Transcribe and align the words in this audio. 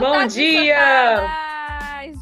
Bom 0.00 0.26
dia! 0.26 1.28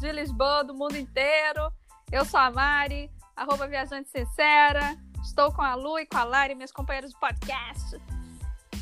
De 0.01 0.11
Lisboa, 0.11 0.65
do 0.65 0.73
mundo 0.73 0.97
inteiro. 0.97 1.71
Eu 2.11 2.25
sou 2.25 2.37
a 2.37 2.51
Mari, 2.51 3.09
arroba 3.37 3.67
Viajante 3.67 4.09
Sincera. 4.09 4.97
Estou 5.23 5.49
com 5.53 5.61
a 5.61 5.75
Lu 5.75 5.97
e 5.97 6.05
com 6.05 6.17
a 6.17 6.25
Lari, 6.25 6.55
minhas 6.55 6.73
companheiras 6.73 7.11
de 7.11 7.17
podcast. 7.17 7.97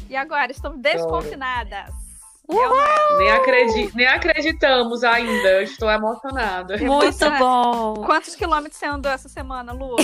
E 0.10 0.15
agora, 0.15 0.52
estamos 0.52 0.82
desconfinadas. 0.82 1.93
É 2.50 3.18
nem, 3.20 3.29
acredi 3.29 3.91
nem 3.93 4.07
acreditamos 4.07 5.04
ainda. 5.04 5.48
Eu 5.48 5.61
estou 5.61 5.91
emocionada. 5.91 6.75
Muito 6.79 7.29
bom. 7.37 8.04
Quantos 8.04 8.36
quilômetros 8.36 8.78
você 8.78 8.87
andou 8.87 9.11
essa 9.11 9.29
semana, 9.29 9.73
Lu? 9.73 9.95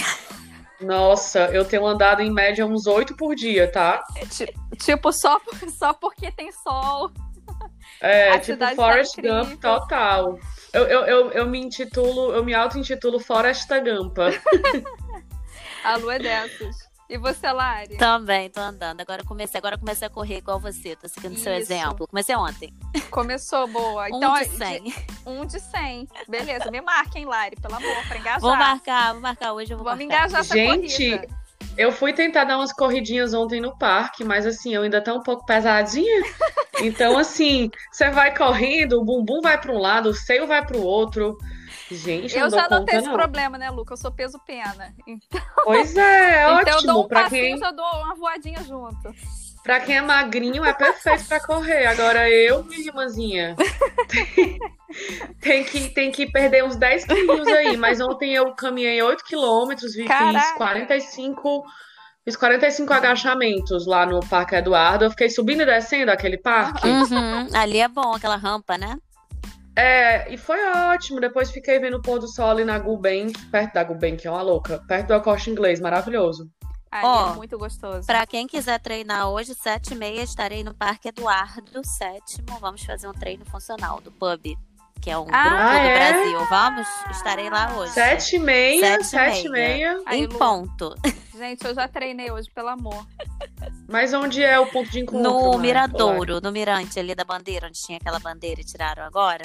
Nossa, 0.80 1.46
eu 1.48 1.66
tenho 1.66 1.88
andado 1.88 2.22
em 2.22 2.32
média 2.32 2.64
uns 2.64 2.86
oito 2.86 3.16
por 3.16 3.34
dia, 3.34 3.72
tá? 3.72 4.04
Tipo, 4.78 5.12
só, 5.12 5.42
só 5.80 5.94
porque 5.94 6.32
tem 6.32 6.52
sol. 6.52 7.10
É, 8.04 8.32
A 8.32 8.40
tipo 8.40 8.60
tá 8.60 8.76
Forest 8.76 9.16
tá 9.16 9.22
Gump 9.22 9.62
total. 9.62 10.38
Eu, 10.74 10.84
eu, 10.84 11.06
eu, 11.06 11.32
eu 11.32 11.46
me 11.48 11.58
intitulo, 11.60 12.34
eu 12.34 12.44
me 12.44 12.54
auto-intitulo 12.54 13.18
Forest 13.20 13.68
Gampa. 13.70 14.30
A 15.86 15.96
Lu 15.96 16.12
é 16.12 16.20
dessas. 16.20 16.76
E 17.10 17.18
você, 17.18 17.52
Lari? 17.52 17.98
Também, 17.98 18.50
tô 18.50 18.60
andando. 18.60 19.00
Agora 19.00 19.24
comecei, 19.24 19.58
agora 19.58 19.78
comecei 19.78 20.08
a 20.08 20.10
correr 20.10 20.38
igual 20.38 20.60
você, 20.60 20.96
tô 20.96 21.08
seguindo 21.08 21.34
Isso. 21.34 21.44
seu 21.44 21.54
exemplo. 21.54 22.08
Comecei 22.08 22.36
ontem. 22.36 22.74
Começou, 23.12 23.68
boa. 23.68 24.10
Então, 24.10 24.34
um 24.34 24.40
de 24.40 24.50
100. 24.50 24.84
De, 24.84 24.96
um 25.26 25.46
de 25.46 25.60
100. 25.60 26.08
Beleza, 26.28 26.72
me 26.72 26.82
marquem, 26.82 27.26
Lari, 27.26 27.56
pelo 27.58 27.76
amor, 27.76 28.08
pra 28.08 28.18
engajar. 28.18 28.40
Vou 28.42 28.56
marcar, 28.56 29.14
vou 29.14 29.22
marcar 29.22 29.54
hoje, 29.54 29.72
eu 29.74 29.78
vou 29.78 29.86
Vamos 29.86 30.00
marcar. 30.06 30.18
engajar 30.26 30.40
essa 30.42 30.54
Gente, 30.54 30.98
corrida. 30.98 31.28
Eu 31.78 31.92
fui 31.92 32.14
tentar 32.14 32.44
dar 32.44 32.58
umas 32.58 32.74
corridinhas 32.74 33.34
ontem 33.34 33.60
no 33.60 33.78
parque, 33.78 34.24
mas 34.24 34.46
assim, 34.46 34.74
eu 34.74 34.84
ainda 34.84 35.02
tô 35.02 35.16
um 35.16 35.24
pouco 35.24 35.46
pesadinha. 35.46 36.24
Então, 36.82 37.18
assim, 37.18 37.70
você 37.92 38.10
vai 38.10 38.36
correndo, 38.36 39.00
o 39.00 39.06
bumbum 39.06 39.42
vai 39.42 39.60
para 39.60 39.72
um 39.72 39.78
lado, 39.78 40.10
o 40.10 40.14
seio 40.14 40.48
vai 40.48 40.66
para 40.66 40.78
o 40.78 40.84
outro. 40.84 41.38
Gente, 41.90 42.36
eu 42.36 42.44
não 42.44 42.50
já 42.50 42.64
não 42.64 42.80
conta, 42.80 42.86
tenho 42.86 43.00
esse 43.00 43.08
não. 43.08 43.16
problema, 43.16 43.58
né, 43.58 43.70
Luca? 43.70 43.94
Eu 43.94 43.98
sou 43.98 44.12
peso 44.12 44.40
pena. 44.46 44.94
Então, 45.08 45.42
Pois 45.64 45.96
é, 45.96 46.36
é 46.36 46.44
então 46.44 46.56
ótimo. 46.56 46.78
eu 46.78 46.94
dou 46.94 47.06
um 47.06 47.08
passinho, 47.08 47.30
quem, 47.30 47.58
já 47.58 47.72
dou 47.72 47.86
uma 47.86 48.16
voadinha 48.16 48.64
junto. 48.64 49.14
Pra 49.64 49.80
quem 49.80 49.98
é 49.98 50.02
magrinho, 50.02 50.64
é 50.64 50.74
perfeito 50.74 51.26
pra 51.26 51.40
correr. 51.40 51.86
Agora 51.86 52.30
eu, 52.30 52.64
minha 52.66 52.88
irmãzinha, 52.88 53.56
tem, 54.10 54.60
tem 55.42 55.64
que, 55.64 55.90
tem 55.90 56.12
que 56.12 56.32
perder 56.32 56.64
uns 56.64 56.76
10 56.76 57.06
quilinhos 57.06 57.48
aí. 57.48 57.78
Mas 57.78 58.02
ontem 58.02 58.34
eu 58.34 58.54
caminhei 58.54 59.02
8 59.02 59.24
quilômetros, 59.24 59.94
fiz 59.94 60.08
Caraca. 60.08 60.58
45. 60.58 61.64
Fiz 62.26 62.38
45 62.38 62.94
agachamentos 62.94 63.86
lá 63.86 64.06
no 64.06 64.20
Parque 64.22 64.56
Eduardo. 64.56 65.06
Eu 65.06 65.12
fiquei 65.12 65.30
subindo 65.30 65.64
e 65.64 65.66
descendo 65.66 66.12
aquele 66.12 66.38
parque. 66.38 66.88
Uhum, 66.88 67.48
ali 67.54 67.80
é 67.80 67.88
bom, 67.88 68.16
aquela 68.16 68.38
rampa, 68.38 68.78
né? 68.78 68.98
É, 69.76 70.32
e 70.32 70.38
foi 70.38 70.58
ótimo. 70.94 71.20
Depois 71.20 71.52
fiquei 71.52 71.80
vendo 71.80 71.98
o 71.98 72.02
pôr 72.02 72.20
do 72.20 72.28
sol 72.28 72.50
ali 72.50 72.64
na 72.64 72.80
Gulbenkian, 72.80 73.34
perto 73.52 73.74
da 73.74 73.86
que 74.16 74.28
é 74.28 74.32
uma 74.32 74.42
louca, 74.42 74.82
perto 74.88 75.08
do 75.08 75.14
Acosta 75.16 75.50
Inglês, 75.50 75.82
maravilhoso. 75.82 76.50
Ali 76.94 77.06
Ó, 77.08 77.32
é 77.32 77.36
muito 77.36 77.58
gostoso. 77.58 78.06
Pra 78.06 78.26
quem 78.28 78.46
quiser 78.46 78.80
treinar 78.80 79.28
hoje, 79.30 79.56
sete 79.56 79.94
e 79.94 79.96
meia, 79.96 80.22
estarei 80.22 80.64
no 80.64 80.74
Parque 80.76 81.08
Eduardo 81.10 81.82
VII. 81.82 82.46
Vamos 82.60 82.84
fazer 82.84 83.08
um 83.08 83.14
treino 83.14 83.44
funcional 83.46 84.00
do 84.00 84.12
pub, 84.12 84.56
que 85.02 85.10
é 85.10 85.18
um 85.18 85.26
Ah, 85.32 85.44
grupo 85.44 85.64
do 85.64 85.88
é? 85.88 85.98
Brasil. 85.98 86.46
Vamos? 86.50 86.88
Estarei 87.10 87.50
lá 87.50 87.76
hoje. 87.76 87.94
Sete 87.94 88.36
e 88.36 88.40
meia, 88.40 88.80
Sete 88.86 89.02
e 89.02 89.06
sete 89.06 89.48
e 89.48 89.50
meia. 89.50 89.94
meia. 89.96 90.04
Aí, 90.06 90.22
Em 90.22 90.30
ponto. 90.30 90.94
Gente, 91.36 91.66
eu 91.66 91.74
já 91.74 91.88
treinei 91.88 92.30
hoje, 92.32 92.50
pelo 92.52 92.70
amor. 92.70 93.06
Mas 93.90 94.14
onde 94.14 94.44
é 94.44 94.60
o 94.60 94.68
ponto 94.68 94.90
de 94.92 95.00
encontro? 95.00 95.24
No? 95.32 95.58
Miradouro, 95.58 96.40
no 96.40 96.52
Mirante 96.52 97.00
ali 97.00 97.16
da 97.16 97.24
bandeira, 97.24 97.68
onde 97.68 97.82
tinha 97.82 97.98
aquela 97.98 98.20
bandeira 98.20 98.62
e 98.62 98.64
tiraram 98.64 99.04
agora. 99.04 99.44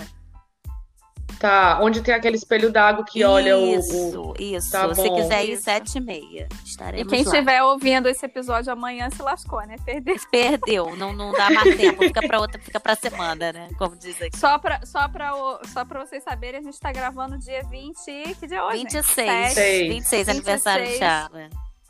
Tá, 1.38 1.78
onde 1.80 2.00
tem 2.02 2.12
aquele 2.14 2.36
espelho 2.36 2.72
d'água 2.72 3.04
que 3.04 3.22
olha 3.22 3.56
o-. 3.56 3.74
Isso, 3.78 4.34
isso. 4.40 4.72
Tá 4.72 4.92
Se 4.94 5.08
bom. 5.08 5.14
quiser 5.14 5.44
ir 5.44 5.52
Isso. 5.52 5.62
sete 5.62 5.98
e 5.98 6.00
meia, 6.00 6.48
E 6.50 6.68
estaremos 6.68 7.08
quem 7.12 7.22
lá. 7.24 7.30
estiver 7.32 7.62
ouvindo 7.62 8.08
esse 8.08 8.26
episódio 8.26 8.72
amanhã 8.72 9.08
se 9.10 9.22
lascou, 9.22 9.60
né? 9.64 9.76
Perdeu. 9.84 10.16
Perdeu, 10.32 10.96
não, 10.96 11.12
não 11.12 11.30
dá 11.32 11.48
mais 11.50 11.76
tempo, 11.76 12.02
fica 12.02 12.26
pra 12.26 12.40
outra, 12.40 12.60
fica 12.60 12.80
pra 12.80 12.96
semana, 12.96 13.52
né? 13.52 13.68
Como 13.78 13.94
diz 13.96 14.20
aqui. 14.20 14.36
Só 14.36 14.58
pra, 14.58 14.84
só, 14.84 15.06
pra, 15.08 15.34
o- 15.36 15.60
só 15.68 15.84
pra 15.84 16.04
vocês 16.04 16.24
saberem, 16.24 16.58
a 16.60 16.62
gente 16.62 16.78
tá 16.80 16.90
gravando 16.90 17.38
dia 17.38 17.62
20. 17.70 17.96
e- 18.08 18.34
Que 18.34 18.46
dia 18.48 18.58
é 18.58 18.62
hoje? 18.64 18.78
26, 18.78 19.52
Sete 19.52 19.88
26, 19.88 20.28
aniversário 20.28 20.84
do 20.84 20.90
26. 20.90 21.47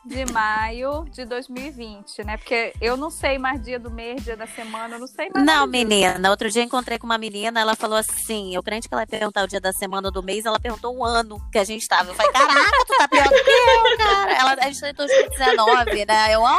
De 0.08 0.24
maio 0.32 1.04
de 1.10 1.26
2020, 1.26 2.24
né? 2.24 2.38
Porque 2.38 2.72
eu 2.80 2.96
não 2.96 3.10
sei 3.10 3.36
mais 3.36 3.62
dia 3.62 3.78
do 3.78 3.90
mês, 3.90 4.24
dia 4.24 4.36
da 4.36 4.46
semana, 4.46 4.94
eu 4.94 5.00
não 5.00 5.06
sei 5.06 5.28
mais. 5.28 5.44
Não, 5.44 5.66
menina, 5.66 6.30
outro 6.30 6.50
dia 6.50 6.62
encontrei 6.62 6.98
com 6.98 7.04
uma 7.04 7.18
menina, 7.18 7.60
ela 7.60 7.76
falou 7.76 7.98
assim, 7.98 8.54
eu 8.54 8.62
crente 8.62 8.88
que 8.88 8.94
ela 8.94 9.02
ia 9.02 9.06
perguntar 9.06 9.44
o 9.44 9.46
dia 9.46 9.60
da 9.60 9.70
semana 9.70 10.08
ou 10.08 10.12
do 10.12 10.22
mês, 10.22 10.46
ela 10.46 10.58
perguntou 10.58 10.96
o 10.96 11.04
ano 11.04 11.38
que 11.52 11.58
a 11.58 11.64
gente 11.64 11.86
tava. 11.86 12.10
Eu 12.10 12.14
falei, 12.14 12.32
caraca, 12.32 12.84
tu 12.86 12.96
tá 12.96 13.06
pior 13.06 13.28
do 13.28 13.44
que 13.44 13.50
eu, 13.50 13.98
cara. 13.98 14.32
Ela, 14.32 14.52
a 14.54 14.64
gente 14.68 14.80
tá 14.80 14.88
em 14.88 14.94
2019, 14.94 16.06
né? 16.06 16.34
Eu, 16.34 16.40
ó. 16.40 16.58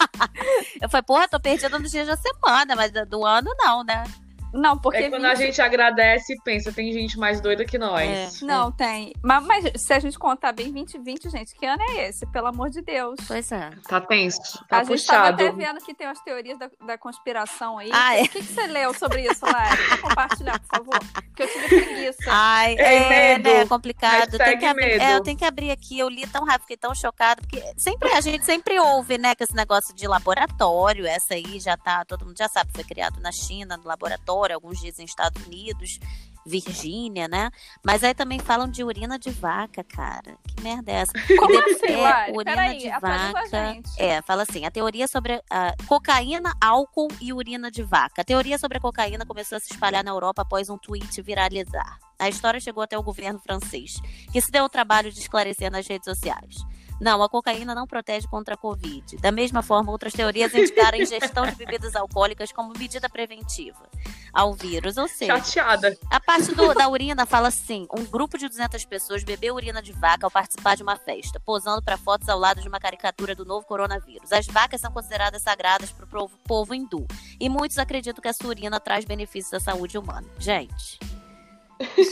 Eu 0.80 0.88
falei, 0.88 1.02
porra, 1.02 1.28
tô 1.28 1.40
perdida 1.40 1.78
nos 1.78 1.90
dias 1.90 2.06
da 2.06 2.16
semana, 2.16 2.76
mas 2.76 2.92
do 3.08 3.24
ano 3.24 3.50
não, 3.58 3.82
né? 3.82 4.04
Não, 4.52 4.78
porque. 4.78 4.98
É 4.98 5.10
quando 5.10 5.24
a 5.24 5.34
20 5.34 5.46
gente 5.46 5.62
agradece 5.62 6.34
e 6.34 6.40
pensa, 6.42 6.72
tem 6.72 6.92
gente 6.92 7.18
mais 7.18 7.40
doida 7.40 7.64
que 7.64 7.78
nós. 7.78 8.42
É. 8.42 8.44
Não, 8.44 8.70
tem. 8.72 9.12
Mas, 9.22 9.44
mas 9.46 9.72
se 9.76 9.92
a 9.92 9.98
gente 9.98 10.18
contar 10.18 10.52
bem 10.52 10.72
2020, 10.72 11.30
gente, 11.30 11.54
que 11.54 11.66
ano 11.66 11.82
é 11.82 12.08
esse? 12.08 12.26
Pelo 12.26 12.46
amor 12.46 12.70
de 12.70 12.82
Deus. 12.82 13.18
Pois 13.26 13.50
é. 13.52 13.70
Tá 13.88 14.00
tenso, 14.00 14.64
tá 14.68 14.78
a 14.78 14.84
gente 14.84 15.04
tava 15.06 15.32
puxado. 15.32 15.42
até 15.42 15.52
vendo 15.52 15.80
que 15.80 15.94
tem 15.94 16.06
umas 16.06 16.20
teorias 16.20 16.58
da, 16.58 16.70
da 16.86 16.98
conspiração 16.98 17.78
aí. 17.78 17.90
Ah, 17.92 18.16
é? 18.16 18.22
O 18.22 18.28
que, 18.28 18.40
que 18.40 18.52
você 18.52 18.66
leu 18.66 18.94
sobre 18.94 19.22
isso, 19.22 19.44
Lari? 19.44 20.00
Compartilhar, 20.00 20.58
por 20.60 20.78
favor. 20.78 20.98
Porque 21.14 21.42
eu 21.42 21.48
tive 21.48 21.68
preguiça. 21.68 22.24
Ai, 22.28 22.76
é, 22.78 23.38
medo. 23.38 23.48
né, 23.48 23.66
complicado. 23.66 24.36
Tem 24.36 24.58
que 24.58 24.66
abrir, 24.66 24.86
medo. 24.86 25.02
é, 25.02 25.16
eu 25.16 25.22
tenho 25.22 25.36
que 25.36 25.44
abrir 25.44 25.70
aqui, 25.70 25.98
eu 25.98 26.08
li 26.08 26.26
tão 26.26 26.44
rápido, 26.44 26.62
fiquei 26.62 26.76
tão 26.76 26.94
chocada, 26.94 27.40
porque 27.40 27.62
sempre 27.76 28.12
a 28.12 28.20
gente 28.20 28.44
sempre 28.44 28.78
ouve, 28.78 29.18
né, 29.18 29.34
que 29.34 29.44
esse 29.44 29.54
negócio 29.54 29.94
de 29.94 30.06
laboratório, 30.06 31.06
essa 31.06 31.34
aí 31.34 31.58
já 31.58 31.76
tá, 31.76 32.04
todo 32.04 32.26
mundo 32.26 32.36
já 32.36 32.48
sabe, 32.48 32.70
foi 32.74 32.84
criado 32.84 33.20
na 33.20 33.32
China, 33.32 33.76
no 33.76 33.86
laboratório, 33.86 34.39
alguns 34.50 34.80
dizem 34.80 35.04
Estados 35.04 35.44
Unidos, 35.46 35.98
Virgínia, 36.44 37.28
né? 37.28 37.50
Mas 37.84 38.02
aí 38.02 38.14
também 38.14 38.38
falam 38.38 38.68
de 38.68 38.82
urina 38.82 39.18
de 39.18 39.30
vaca, 39.30 39.84
cara. 39.84 40.36
Que 40.48 40.62
merda 40.62 40.90
é 40.90 40.94
essa? 40.96 41.12
Como 41.38 41.52
E 41.52 41.58
assim, 41.58 41.92
é, 41.92 42.32
urina 42.32 42.56
Peraí, 42.56 42.78
de 42.78 42.90
vaca. 42.90 43.82
É, 43.98 44.22
fala 44.22 44.42
assim, 44.42 44.64
a 44.64 44.70
teoria 44.70 45.06
sobre 45.06 45.42
a 45.50 45.74
cocaína, 45.86 46.54
álcool 46.60 47.08
e 47.20 47.32
urina 47.32 47.70
de 47.70 47.82
vaca. 47.82 48.22
A 48.22 48.24
teoria 48.24 48.58
sobre 48.58 48.78
a 48.78 48.80
cocaína 48.80 49.26
começou 49.26 49.56
a 49.56 49.60
se 49.60 49.72
espalhar 49.72 50.02
na 50.02 50.10
Europa 50.10 50.42
após 50.42 50.68
um 50.70 50.78
tweet 50.78 51.20
viralizar. 51.22 51.98
A 52.18 52.28
história 52.28 52.60
chegou 52.60 52.82
até 52.82 52.98
o 52.98 53.02
governo 53.02 53.38
francês, 53.38 54.00
que 54.32 54.40
se 54.40 54.50
deu 54.50 54.64
o 54.64 54.68
trabalho 54.68 55.10
de 55.10 55.20
esclarecer 55.20 55.70
nas 55.70 55.86
redes 55.86 56.04
sociais. 56.04 56.56
Não, 57.00 57.22
a 57.22 57.28
cocaína 57.30 57.74
não 57.74 57.86
protege 57.86 58.28
contra 58.28 58.54
a 58.54 58.58
Covid. 58.58 59.16
Da 59.16 59.32
mesma 59.32 59.62
forma, 59.62 59.90
outras 59.90 60.12
teorias 60.12 60.54
indicaram 60.54 60.98
a 60.98 61.02
ingestão 61.02 61.46
de 61.46 61.54
bebidas 61.54 61.96
alcoólicas 61.96 62.52
como 62.52 62.74
medida 62.76 63.08
preventiva 63.08 63.88
ao 64.32 64.52
vírus. 64.54 64.96
Ou 64.96 65.08
seja, 65.08 65.36
Chateada. 65.36 65.96
a 66.10 66.20
parte 66.20 66.54
do- 66.54 66.74
da 66.74 66.88
urina 66.88 67.24
fala 67.26 67.48
assim: 67.48 67.86
um 67.96 68.04
grupo 68.04 68.38
de 68.38 68.48
200 68.48 68.84
pessoas 68.84 69.22
bebeu 69.24 69.54
urina 69.54 69.82
de 69.82 69.92
vaca 69.92 70.26
ao 70.26 70.30
participar 70.30 70.76
de 70.76 70.82
uma 70.82 70.96
festa, 70.96 71.40
posando 71.40 71.82
para 71.82 71.96
fotos 71.96 72.28
ao 72.28 72.38
lado 72.38 72.60
de 72.60 72.68
uma 72.68 72.80
caricatura 72.80 73.34
do 73.34 73.44
novo 73.44 73.66
coronavírus. 73.66 74.32
As 74.32 74.46
vacas 74.46 74.80
são 74.80 74.92
consideradas 74.92 75.42
sagradas 75.42 75.90
para 75.90 76.04
o 76.04 76.08
povo, 76.08 76.38
povo 76.44 76.74
hindu. 76.74 77.06
E 77.38 77.48
muitos 77.48 77.78
acreditam 77.78 78.20
que 78.22 78.28
a 78.28 78.32
sua 78.32 78.48
urina 78.48 78.78
traz 78.80 79.04
benefícios 79.04 79.52
à 79.54 79.60
saúde 79.60 79.96
humana. 79.98 80.26
Gente, 80.38 80.98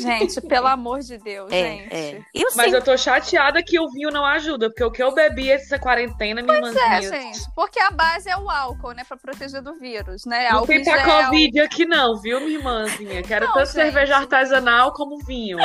Gente, 0.00 0.40
pelo 0.42 0.66
amor 0.66 1.00
de 1.00 1.18
Deus, 1.18 1.50
é, 1.52 1.62
gente. 1.62 1.94
é. 1.94 2.20
E 2.34 2.42
o 2.44 2.48
Mas 2.56 2.70
sim- 2.70 2.74
eu 2.76 2.82
tô 2.82 2.96
chateada 2.96 3.62
que 3.62 3.78
o 3.78 3.88
vinho 3.90 4.10
não 4.10 4.24
ajuda, 4.24 4.68
porque 4.70 4.84
o 4.84 4.90
que 4.90 5.02
eu 5.02 5.14
bebi 5.14 5.50
essa 5.50 5.78
quarentena, 5.78 6.42
minha 6.42 6.60
Pois 6.60 6.76
é, 6.76 7.02
gente. 7.02 7.40
Porque 7.54 7.78
a 7.80 7.90
base 7.90 8.28
é 8.28 8.36
o 8.36 8.48
álcool, 8.48 8.92
né? 8.92 9.04
Pra 9.06 9.16
proteger 9.16 9.60
do 9.62 9.74
vírus, 9.78 10.24
né? 10.24 10.48
Não 10.50 10.56
álcool 10.60 10.66
tem 10.68 10.80
em 10.80 10.84
pra 10.84 10.98
gel. 11.04 11.24
Covid 11.26 11.60
aqui 11.60 11.84
não, 11.86 12.20
viu, 12.20 12.40
minha 12.40 12.58
irmãzinha? 12.58 13.22
Quero 13.22 13.46
Não, 13.46 13.52
tanto 13.54 13.66
gente. 13.66 13.74
cerveja 13.74 14.16
artesanal 14.16 14.92
como 14.92 15.18
vinho. 15.24 15.58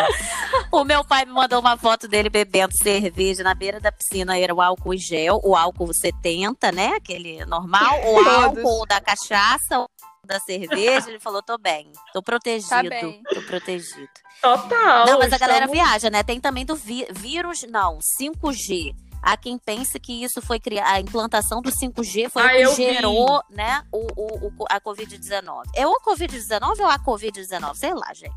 O 0.72 0.84
meu 0.84 1.04
pai 1.06 1.26
me 1.26 1.32
mandou 1.32 1.60
uma 1.60 1.78
foto 1.78 2.08
dele 2.08 2.30
bebendo 2.30 2.76
cerveja 2.76 3.44
na 3.44 3.54
beira 3.54 3.80
da 3.80 3.92
piscina. 3.92 4.38
Era 4.38 4.54
o 4.54 4.62
álcool 4.62 4.94
em 4.94 4.98
gel, 4.98 5.40
o 5.44 5.56
álcool 5.56 5.94
70, 5.94 6.72
né? 6.72 6.94
Aquele 6.98 7.46
normal. 7.46 8.00
O 8.06 8.20
álcool 8.30 8.86
da 8.86 9.00
cachaça, 9.00 9.86
da 10.26 10.40
cerveja. 10.40 11.10
Ele 11.10 11.20
falou: 11.20 11.42
tô 11.42 11.58
bem, 11.58 11.92
tô 12.14 12.22
protegido. 12.22 12.70
Tá 12.70 12.84
bem. 12.84 13.22
Tô 13.34 13.42
protegido. 13.44 14.10
Total. 14.42 15.06
Não, 15.06 15.20
mas 15.20 15.32
a 15.34 15.38
galera 15.38 15.66
estamos- 15.66 15.86
viaja, 15.86 16.10
né? 16.10 16.24
Tem 16.24 16.40
também 16.40 16.66
do 16.66 16.76
vi- 16.76 17.08
vírus, 17.12 17.64
não, 17.70 18.00
5G. 18.02 18.94
Há 19.22 19.38
quem 19.38 19.58
pense 19.58 19.98
que 20.02 20.22
isso 20.24 20.42
foi 20.42 20.60
criar 20.60 20.86
a 20.92 21.00
implantação 21.00 21.62
do 21.62 21.72
5G 21.72 22.30
foi 22.30 22.42
Ah, 22.42 22.46
o 22.48 22.50
que 22.50 22.62
eu 22.62 22.74
vi. 22.76 22.94
gerou, 22.94 23.42
né, 23.50 23.82
o, 23.90 24.06
o, 24.18 24.48
o- 24.48 24.66
a 24.70 24.82
Covid-19. 24.82 25.64
É 25.74 25.88
o 25.88 25.96
Covid-19 26.02 26.80
ou 26.82 26.88
a 26.88 27.00
Covid-19? 27.00 27.76
Sei 27.76 27.94
lá, 27.94 28.14
gente. 28.14 28.36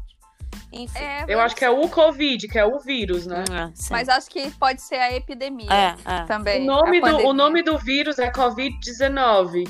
Enfim. 0.73 0.99
É, 0.99 1.25
Eu 1.29 1.41
acho 1.41 1.57
que 1.57 1.65
é 1.65 1.71
o 1.71 1.89
Covid, 1.89 2.47
que 2.47 2.59
é 2.59 2.65
o 2.65 2.79
vírus, 2.79 3.27
né? 3.27 3.43
Sim. 3.75 3.89
Mas 3.93 4.09
acho 4.09 4.29
que 4.31 4.49
pode 4.53 4.81
ser 4.83 4.97
a 4.97 5.13
epidemia 5.13 5.69
é, 5.73 5.97
é. 6.05 6.23
também. 6.25 6.63
O 6.63 6.67
nome, 6.67 7.01
do, 7.01 7.07
pandemia. 7.07 7.29
o 7.29 7.33
nome 7.33 7.63
do 7.63 7.79
vírus 7.79 8.19
é 8.21 8.31
Covid-19. 8.31 9.69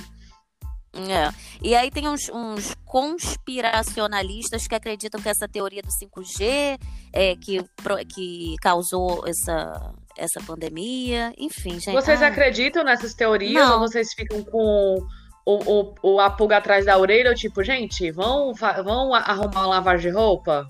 É. 1.11 1.31
E 1.63 1.75
aí 1.75 1.91
tem 1.91 2.09
uns, 2.09 2.29
uns 2.31 2.75
conspiracionalistas 2.85 4.67
que 4.67 4.75
acreditam 4.75 5.21
que 5.21 5.29
essa 5.29 5.47
teoria 5.47 5.83
do 5.83 5.89
5G 5.89 6.79
é 7.13 7.37
que, 7.37 7.63
que 8.15 8.57
causou 8.61 9.25
essa, 9.27 9.93
essa 10.17 10.41
pandemia. 10.47 11.33
Enfim, 11.37 11.79
gente. 11.79 11.93
Vocês 11.93 12.23
ai. 12.23 12.31
acreditam 12.31 12.83
nessas 12.85 13.15
teorias 13.15 13.69
Não. 13.69 13.75
ou 13.75 13.81
vocês 13.81 14.15
ficam 14.15 14.43
com 14.45 14.99
o, 15.45 15.55
o, 15.55 15.95
o 16.03 16.21
a 16.21 16.31
pulga 16.31 16.57
atrás 16.57 16.87
da 16.87 16.97
orelha? 16.97 17.31
Ou 17.31 17.37
tipo, 17.37 17.63
gente, 17.63 18.11
vão, 18.11 18.53
vão 18.55 19.15
arrumar 19.15 19.61
uma 19.61 19.67
lavagem 19.67 20.11
de 20.11 20.17
roupa? 20.17 20.67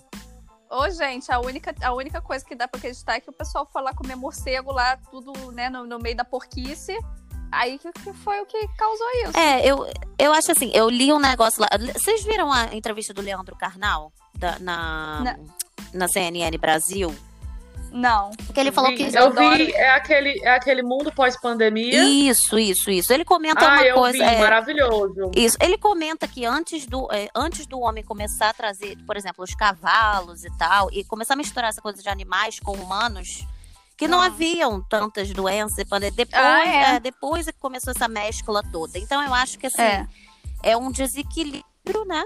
Ô, 0.68 0.90
gente, 0.90 1.30
a 1.30 1.38
única, 1.38 1.74
a 1.80 1.94
única 1.94 2.20
coisa 2.20 2.44
que 2.44 2.54
dá 2.54 2.66
pra 2.66 2.78
acreditar 2.78 3.14
é 3.14 3.20
que 3.20 3.30
o 3.30 3.32
pessoal 3.32 3.64
foi 3.66 3.82
lá 3.82 3.94
comer 3.94 4.16
morcego 4.16 4.72
lá, 4.72 4.96
tudo, 5.10 5.52
né, 5.52 5.70
no, 5.70 5.86
no 5.86 5.98
meio 5.98 6.16
da 6.16 6.24
porquice. 6.24 6.98
Aí 7.58 7.78
que, 7.78 7.90
que 7.92 8.12
foi 8.12 8.40
o 8.40 8.46
que 8.46 8.68
causou 8.76 9.06
isso. 9.24 9.36
É, 9.36 9.66
eu, 9.66 9.86
eu 10.18 10.32
acho 10.32 10.52
assim, 10.52 10.70
eu 10.74 10.88
li 10.88 11.12
um 11.12 11.18
negócio 11.18 11.60
lá. 11.60 11.68
Vocês 11.94 12.22
viram 12.24 12.52
a 12.52 12.74
entrevista 12.74 13.12
do 13.14 13.22
Leandro 13.22 13.56
Carnal 13.56 14.12
da- 14.38 14.58
na, 14.58 15.20
Na- 15.22 15.36
na 15.92 16.08
CNN 16.08 16.56
Brasil? 16.58 17.14
Não. 17.92 18.30
Que 18.52 18.60
ele 18.60 18.70
falou 18.72 18.90
Vi- 18.90 18.96
que. 18.96 19.16
Eu 19.16 19.32
vi, 19.32 19.72
é 19.72 19.90
aquele, 19.90 20.38
é 20.42 20.50
aquele 20.50 20.82
mundo 20.82 21.10
pós-pandemia. 21.12 22.04
Isso, 22.04 22.58
isso, 22.58 22.90
isso. 22.90 23.10
Ele 23.12 23.24
comenta 23.24 23.64
Ah, 23.64 23.72
uma 23.74 23.82
eu 23.84 23.94
coisa. 23.94 24.18
vi, 24.18 24.22
é, 24.24 24.38
maravilhoso. 24.38 25.30
Isso. 25.34 25.56
Ele 25.62 25.78
comenta 25.78 26.28
que 26.28 26.44
antes 26.44 26.84
do, 26.84 27.08
é, 27.10 27.28
antes 27.34 27.64
do 27.66 27.80
homem 27.80 28.04
começar 28.04 28.50
a 28.50 28.52
trazer, 28.52 28.98
por 29.06 29.16
exemplo, 29.16 29.42
os 29.42 29.54
cavalos 29.54 30.44
e 30.44 30.50
tal, 30.58 30.90
e 30.92 31.04
começar 31.04 31.34
a 31.34 31.36
misturar 31.38 31.70
essa 31.70 31.80
coisa 31.80 32.02
de 32.02 32.08
animais 32.08 32.60
com 32.60 32.72
humanos, 32.72 33.46
que 33.96 34.06
não 34.08 34.20
Ah. 34.20 34.26
haviam 34.26 34.82
tantas 34.82 35.30
doenças. 35.32 35.78
e 35.78 35.84
pande- 35.84 36.10
Depois, 36.10 36.42
Ah, 36.42 36.66
é. 36.66 36.94
é, 36.96 37.00
depois 37.00 37.48
é 37.48 37.52
que 37.52 37.58
começou 37.58 37.92
essa 37.92 38.08
mescla 38.08 38.62
toda. 38.70 38.98
Então 38.98 39.22
eu 39.22 39.32
acho 39.34 39.58
que 39.58 39.66
assim, 39.66 39.82
É. 39.82 40.06
é, 40.62 40.76
um 40.76 40.90
desequilíbrio, 40.90 41.64
né? 42.06 42.22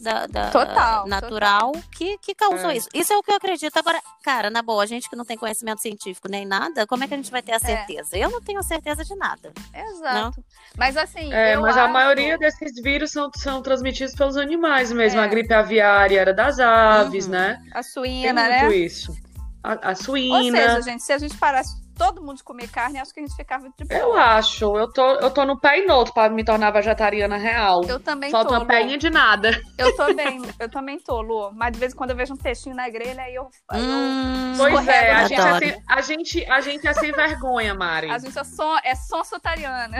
Da, 0.00 0.26
da- 0.26 0.50
Total, 0.50 1.06
natural 1.06 1.70
Que, 1.96 2.18
que 2.18 2.34
causou 2.34 2.70
É. 2.70 2.76
isso. 2.76 2.88
Isso 2.92 3.12
é 3.12 3.16
o 3.16 3.22
que 3.22 3.30
eu 3.30 3.36
acredito. 3.36 3.76
Agora, 3.76 4.02
cara, 4.24 4.50
na 4.50 4.60
boa, 4.60 4.82
a 4.82 4.86
gente 4.86 5.08
que 5.08 5.14
não 5.14 5.24
tem 5.24 5.36
conhecimento 5.38 5.80
científico 5.80 6.28
nem 6.28 6.44
nada, 6.44 6.84
como 6.88 7.04
é 7.04 7.06
que 7.06 7.14
a 7.14 7.16
gente 7.16 7.30
vai 7.30 7.40
ter 7.40 7.52
a 7.52 7.60
certeza? 7.60 8.18
Eu 8.18 8.28
não 8.28 8.40
tenho 8.42 8.60
certeza 8.64 9.04
de 9.04 9.14
nada. 9.14 9.52
Exato. 9.72 10.42
Mas 10.76 10.96
assim. 10.96 11.32
É, 11.32 11.54
eu 11.54 11.60
mas 11.60 11.76
a 11.76 11.84
acho- 11.84 11.92
maioria 11.92 12.36
desses 12.36 12.82
vírus 12.82 13.12
são, 13.12 13.30
são 13.36 13.62
transmitidos 13.62 14.14
pelos 14.16 14.36
animais 14.36 14.90
mesmo. 14.90 15.20
É. 15.20 15.24
A 15.24 15.26
gripe 15.28 15.54
aviária 15.54 16.18
era 16.20 16.34
das 16.34 16.58
aves, 16.58 17.26
Uhum. 17.26 17.30
né? 17.32 17.62
A 17.70 17.74
Tem 17.74 17.82
suína, 17.84 18.32
muito 18.32 18.48
né? 18.70 18.76
isso. 18.76 19.16
A, 19.62 19.72
a 19.72 19.90
Ou 19.90 19.96
suína. 19.96 20.58
seja, 20.58 20.82
gente, 20.82 21.02
se 21.02 21.12
a 21.12 21.18
gente 21.18 21.36
parasse 21.36 21.80
todo 21.96 22.20
mundo 22.22 22.38
de 22.38 22.42
comer 22.42 22.68
carne, 22.68 22.98
acho 22.98 23.12
que 23.14 23.20
a 23.20 23.22
gente 23.22 23.36
ficava 23.36 23.68
de 23.68 23.84
boa. 23.84 24.00
Eu 24.00 24.14
acho. 24.16 24.76
Eu 24.76 24.90
tô, 24.92 25.14
eu 25.20 25.30
tô 25.30 25.44
no 25.44 25.60
pé 25.60 25.78
e 25.80 25.86
no 25.86 25.94
outro 25.94 26.12
pra 26.12 26.28
me 26.28 26.42
tornar 26.44 26.70
vegetariana 26.72 27.36
real. 27.36 27.84
Eu 27.84 28.00
também 28.00 28.30
Falta 28.30 28.48
tô, 28.48 28.54
uma 28.54 28.60
Lu. 28.60 28.66
peinha 28.66 28.98
de 28.98 29.08
nada. 29.10 29.50
Eu 29.78 29.94
tô 29.94 30.12
bem, 30.14 30.42
eu 30.58 30.68
também 30.68 30.98
tô, 30.98 31.20
Lu. 31.20 31.52
Mas 31.52 31.72
de 31.72 31.78
vez 31.78 31.92
em 31.92 31.96
quando 31.96 32.10
eu 32.10 32.16
vejo 32.16 32.34
um 32.34 32.36
peixinho 32.36 32.74
na 32.74 32.88
grelha, 32.88 33.22
aí 33.22 33.34
eu. 33.34 33.48
Hum, 33.72 34.54
Pois 34.56 34.88
é, 34.88 35.12
a 35.12 35.28
gente 35.28 35.40
é, 35.40 35.58
sem, 35.58 35.82
a, 35.88 36.00
gente, 36.00 36.44
a 36.50 36.60
gente 36.60 36.86
é 36.88 36.94
sem 36.94 37.12
vergonha, 37.12 37.74
Mari. 37.74 38.10
A 38.10 38.18
gente 38.18 38.36
é 38.38 38.44
som, 38.44 38.76
é 38.82 38.94
sonsotariana. 38.94 39.98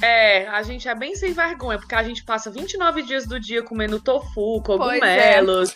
É. 0.00 0.42
É, 0.44 0.48
a 0.48 0.62
gente 0.62 0.88
é 0.88 0.94
bem 0.94 1.14
sem 1.14 1.32
vergonha, 1.32 1.78
porque 1.78 1.94
a 1.94 2.02
gente 2.02 2.24
passa 2.24 2.50
29 2.50 3.02
dias 3.02 3.26
do 3.26 3.38
dia 3.38 3.62
comendo 3.62 4.00
tofu, 4.00 4.62
Pois 4.62 4.78
cogumelos. 4.78 5.74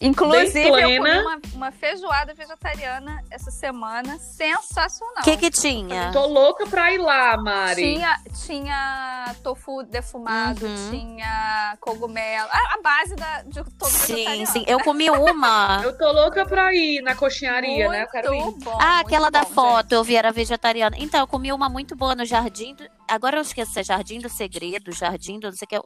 Inclusive, 0.00 0.68
eu 0.68 0.72
comi 0.72 0.98
uma, 1.20 1.40
uma 1.54 1.72
feijoada 1.72 2.34
vegetariana 2.34 3.22
essa 3.30 3.50
semana. 3.50 4.18
Sensacional. 4.18 5.20
O 5.20 5.22
que 5.24 5.36
que 5.36 5.50
tinha? 5.50 6.10
Tô 6.12 6.26
louca 6.26 6.66
pra 6.66 6.92
ir 6.92 6.98
lá, 6.98 7.36
Mari. 7.36 7.94
Tinha, 7.94 8.20
tinha 8.46 9.34
tofu 9.42 9.82
defumado, 9.84 10.66
Uhum. 10.66 10.90
tinha 10.90 11.76
cogumelo. 11.80 12.48
A, 12.50 12.74
a 12.74 12.82
base 12.82 13.16
da, 13.16 13.42
de 13.42 13.64
todo 13.78 13.88
Sim, 13.88 14.14
vegetariano. 14.16 14.46
sim. 14.46 14.64
Eu 14.66 14.80
comi 14.80 15.08
uma. 15.10 15.80
Eu 15.84 15.96
tô 15.96 16.12
louca 16.12 16.44
pra 16.44 16.74
ir 16.74 17.00
na 17.02 17.14
coxinharia, 17.14 17.88
né? 17.88 18.02
Eu 18.02 18.08
quero 18.08 18.34
ir. 18.34 18.40
Muito 18.42 18.60
bom. 18.64 18.78
Ah, 18.80 18.96
muito 18.96 19.06
aquela 19.06 19.30
da 19.30 19.42
bom, 19.44 19.50
foto, 19.54 19.92
eu 19.92 20.04
vi, 20.04 20.16
era 20.16 20.30
vegetariana. 20.32 20.96
Então, 20.98 21.20
eu 21.20 21.26
comi 21.26 21.52
uma 21.52 21.68
muito 21.68 21.96
boa 21.96 22.14
no 22.14 22.24
Jardim. 22.24 22.74
Do... 22.74 22.84
Agora 23.08 23.38
eu 23.38 23.42
esqueço 23.42 23.72
se 23.72 23.80
é 23.80 23.84
Jardim 23.84 24.18
do 24.20 24.28
Segredo, 24.28 24.92
Jardim 24.92 25.38
do 25.38 25.48
não 25.48 25.56
sei 25.56 25.66
o 25.66 25.68
que. 25.68 25.80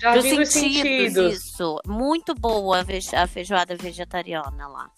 Jardim 0.00 0.36
dos 0.36 0.48
sentidos, 0.48 0.76
sentidos. 0.82 1.34
isso. 1.34 1.78
Muito 1.86 2.34
boa 2.34 2.84
a, 3.14 3.26
feijoada 3.26 3.76
vegetariana 3.76 4.68
lá. 4.68 4.90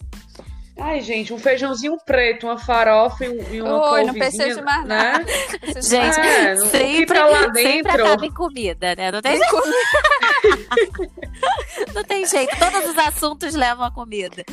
Ai, 0.77 0.99
gente, 0.99 1.33
um 1.33 1.39
feijãozinho 1.39 1.97
preto, 2.05 2.47
uma 2.47 2.57
farofa 2.57 3.23
e, 3.23 3.29
um- 3.29 3.53
e 3.53 3.61
uma 3.61 3.91
Oi, 3.91 4.03
não 4.03 4.13
precisa 4.13 4.55
de 4.55 4.61
mais 4.61 4.85
né? 4.85 5.11
nada. 5.13 5.25
Vocês- 5.71 5.87
Gente, 5.87 6.19
É, 6.19 6.55
sempre, 6.57 7.17
tá 7.17 7.25
lá 7.27 7.39
sempre 7.43 7.63
dentro. 7.63 7.91
acaba 7.91 8.25
em 8.25 8.33
comida, 8.33 8.93
né? 8.93 9.09
Não 9.09 9.21
tem, 9.21 9.39
não 11.95 12.03
tem 12.03 12.25
jeito. 12.25 12.55
Todos 12.59 12.89
os 12.89 12.97
assuntos 12.97 13.53
levam 13.53 13.85
a 13.85 13.91
comida. 13.91 14.43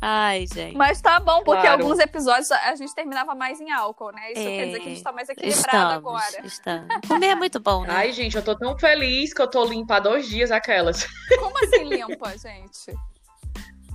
Ai, 0.00 0.46
gente. 0.46 0.76
Mas 0.76 1.00
tá 1.00 1.18
bom, 1.18 1.42
porque 1.42 1.62
Claro. 1.62 1.82
alguns 1.82 1.98
episódios 1.98 2.50
a 2.52 2.74
gente 2.76 2.94
terminava 2.94 3.34
mais 3.34 3.60
em 3.60 3.70
álcool, 3.72 4.12
né? 4.12 4.32
Isso 4.32 4.40
É, 4.40 4.44
quer 4.44 4.66
dizer 4.66 4.78
que 4.80 4.86
a 4.86 4.90
gente 4.90 5.02
tá 5.02 5.12
mais 5.12 5.28
equilibrado 5.28 5.66
Estamos, 5.66 5.94
agora. 5.94 6.46
estamos. 6.46 6.88
Comer 7.08 7.26
é 7.26 7.34
muito 7.34 7.58
bom, 7.58 7.82
né? 7.82 7.92
Ai, 7.94 8.12
gente, 8.12 8.36
eu 8.36 8.42
tô 8.44 8.54
tão 8.56 8.78
feliz 8.78 9.34
que 9.34 9.42
eu 9.42 9.48
tô 9.50 9.64
limpa 9.64 9.96
há 9.96 10.00
dois 10.00 10.28
dias, 10.28 10.50
aquelas. 10.52 11.04
Como 11.38 11.56
assim 11.64 11.84
limpa, 11.84 12.30
gente? 12.38 12.96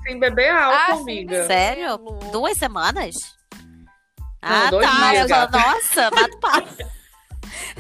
Sem 0.06 0.20
beber 0.20 0.50
álcool, 0.54 0.78
Ah, 0.78 0.96
sim, 0.98 1.02
amiga. 1.04 1.48
Sério? 1.48 1.98
Duas 2.32 2.58
semanas? 2.58 3.16
Não, 4.42 4.68
ah, 4.68 4.70
dois 4.70 4.86
tá. 4.86 5.10
dias, 5.12 5.30
nossa, 5.30 6.12
bato 6.12 6.38
papo. 6.42 6.68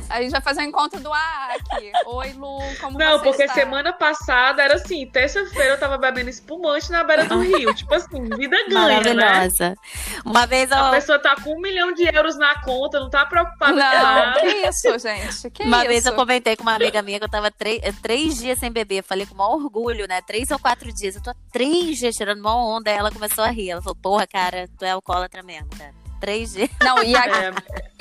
A 0.10 0.22
gente 0.22 0.32
vai 0.32 0.42
fazer 0.42 0.62
um 0.62 0.66
encontro 0.66 1.00
do 1.00 1.12
AAC. 1.12 1.92
Oi, 2.06 2.34
Lu, 2.34 2.60
como 2.80 2.98
Não, 2.98 3.18
você 3.18 3.24
porque 3.24 3.44
está? 3.44 3.54
semana 3.56 3.94
passada 3.94 4.62
era 4.62 4.76
assim, 4.76 5.06
terça-feira 5.08 5.72
eu 5.74 5.80
tava 5.80 5.98
bebendo 5.98 6.30
espumante 6.30 6.92
na 6.92 7.04
beira 7.04 7.26
do 7.26 7.40
rio. 7.40 7.74
Tipo 7.76 7.94
assim, 7.96 8.24
vida 8.38 8.58
ganha, 8.70 9.02
né? 9.02 9.14
Maravilhosa. 9.14 9.76
Uma 10.26 10.46
vez 10.46 10.70
eu, 10.72 10.78
A 10.78 10.92
pessoa 10.92 11.20
tá 11.20 11.36
com 11.42 11.54
um 11.58 11.62
milhão 11.62 11.94
de 11.94 12.04
euros 12.04 12.38
na 12.38 12.62
conta, 12.62 13.00
não 13.00 13.10
tá 13.10 13.26
preocupada 13.26 13.72
com 13.74 13.78
Não, 13.80 14.16
nada. 14.16 14.40
que 14.42 14.48
isso, 14.48 15.00
gente? 15.00 15.50
Que 15.52 15.64
uma 15.64 15.80
isso? 15.80 15.88
vez 15.88 16.06
eu 16.06 16.14
comentei 16.14 16.56
com 16.56 16.64
uma 16.64 16.76
amiga 16.76 17.02
minha 17.02 17.20
que 17.20 17.26
eu 17.26 17.30
tava 17.30 17.50
três, 17.52 17.82
três 18.02 18.38
dias 18.38 18.60
sem 18.60 18.72
beber. 18.72 19.04
Falei 19.04 19.26
com 19.26 19.34
o 19.34 19.38
maior 19.38 19.56
orgulho, 19.56 20.08
né? 20.08 20.22
Três 20.22 20.52
ou 20.52 20.60
quatro 20.60 20.92
dias. 20.94 21.16
Eu 21.16 21.22
tô 21.24 21.30
há 21.32 21.36
três 21.52 21.98
dias 21.98 22.16
tirando 22.16 22.40
uma 22.40 22.56
onda. 22.56 22.92
Aí 22.92 22.98
ela 22.98 23.12
começou 23.12 23.44
a 23.44 23.48
rir. 23.50 23.72
Ela 23.72 23.82
falou, 23.82 23.96
porra, 23.96 24.28
cara, 24.28 24.68
tu 24.78 24.86
é 24.86 24.92
alcoólatra 24.92 25.42
mesmo, 25.44 25.70
cara. 25.78 26.03
Três 26.24 26.54
dias. 26.54 26.70
Não, 26.82 27.04
e, 27.04 27.14
a- 27.18 27.26
É, 27.26 27.52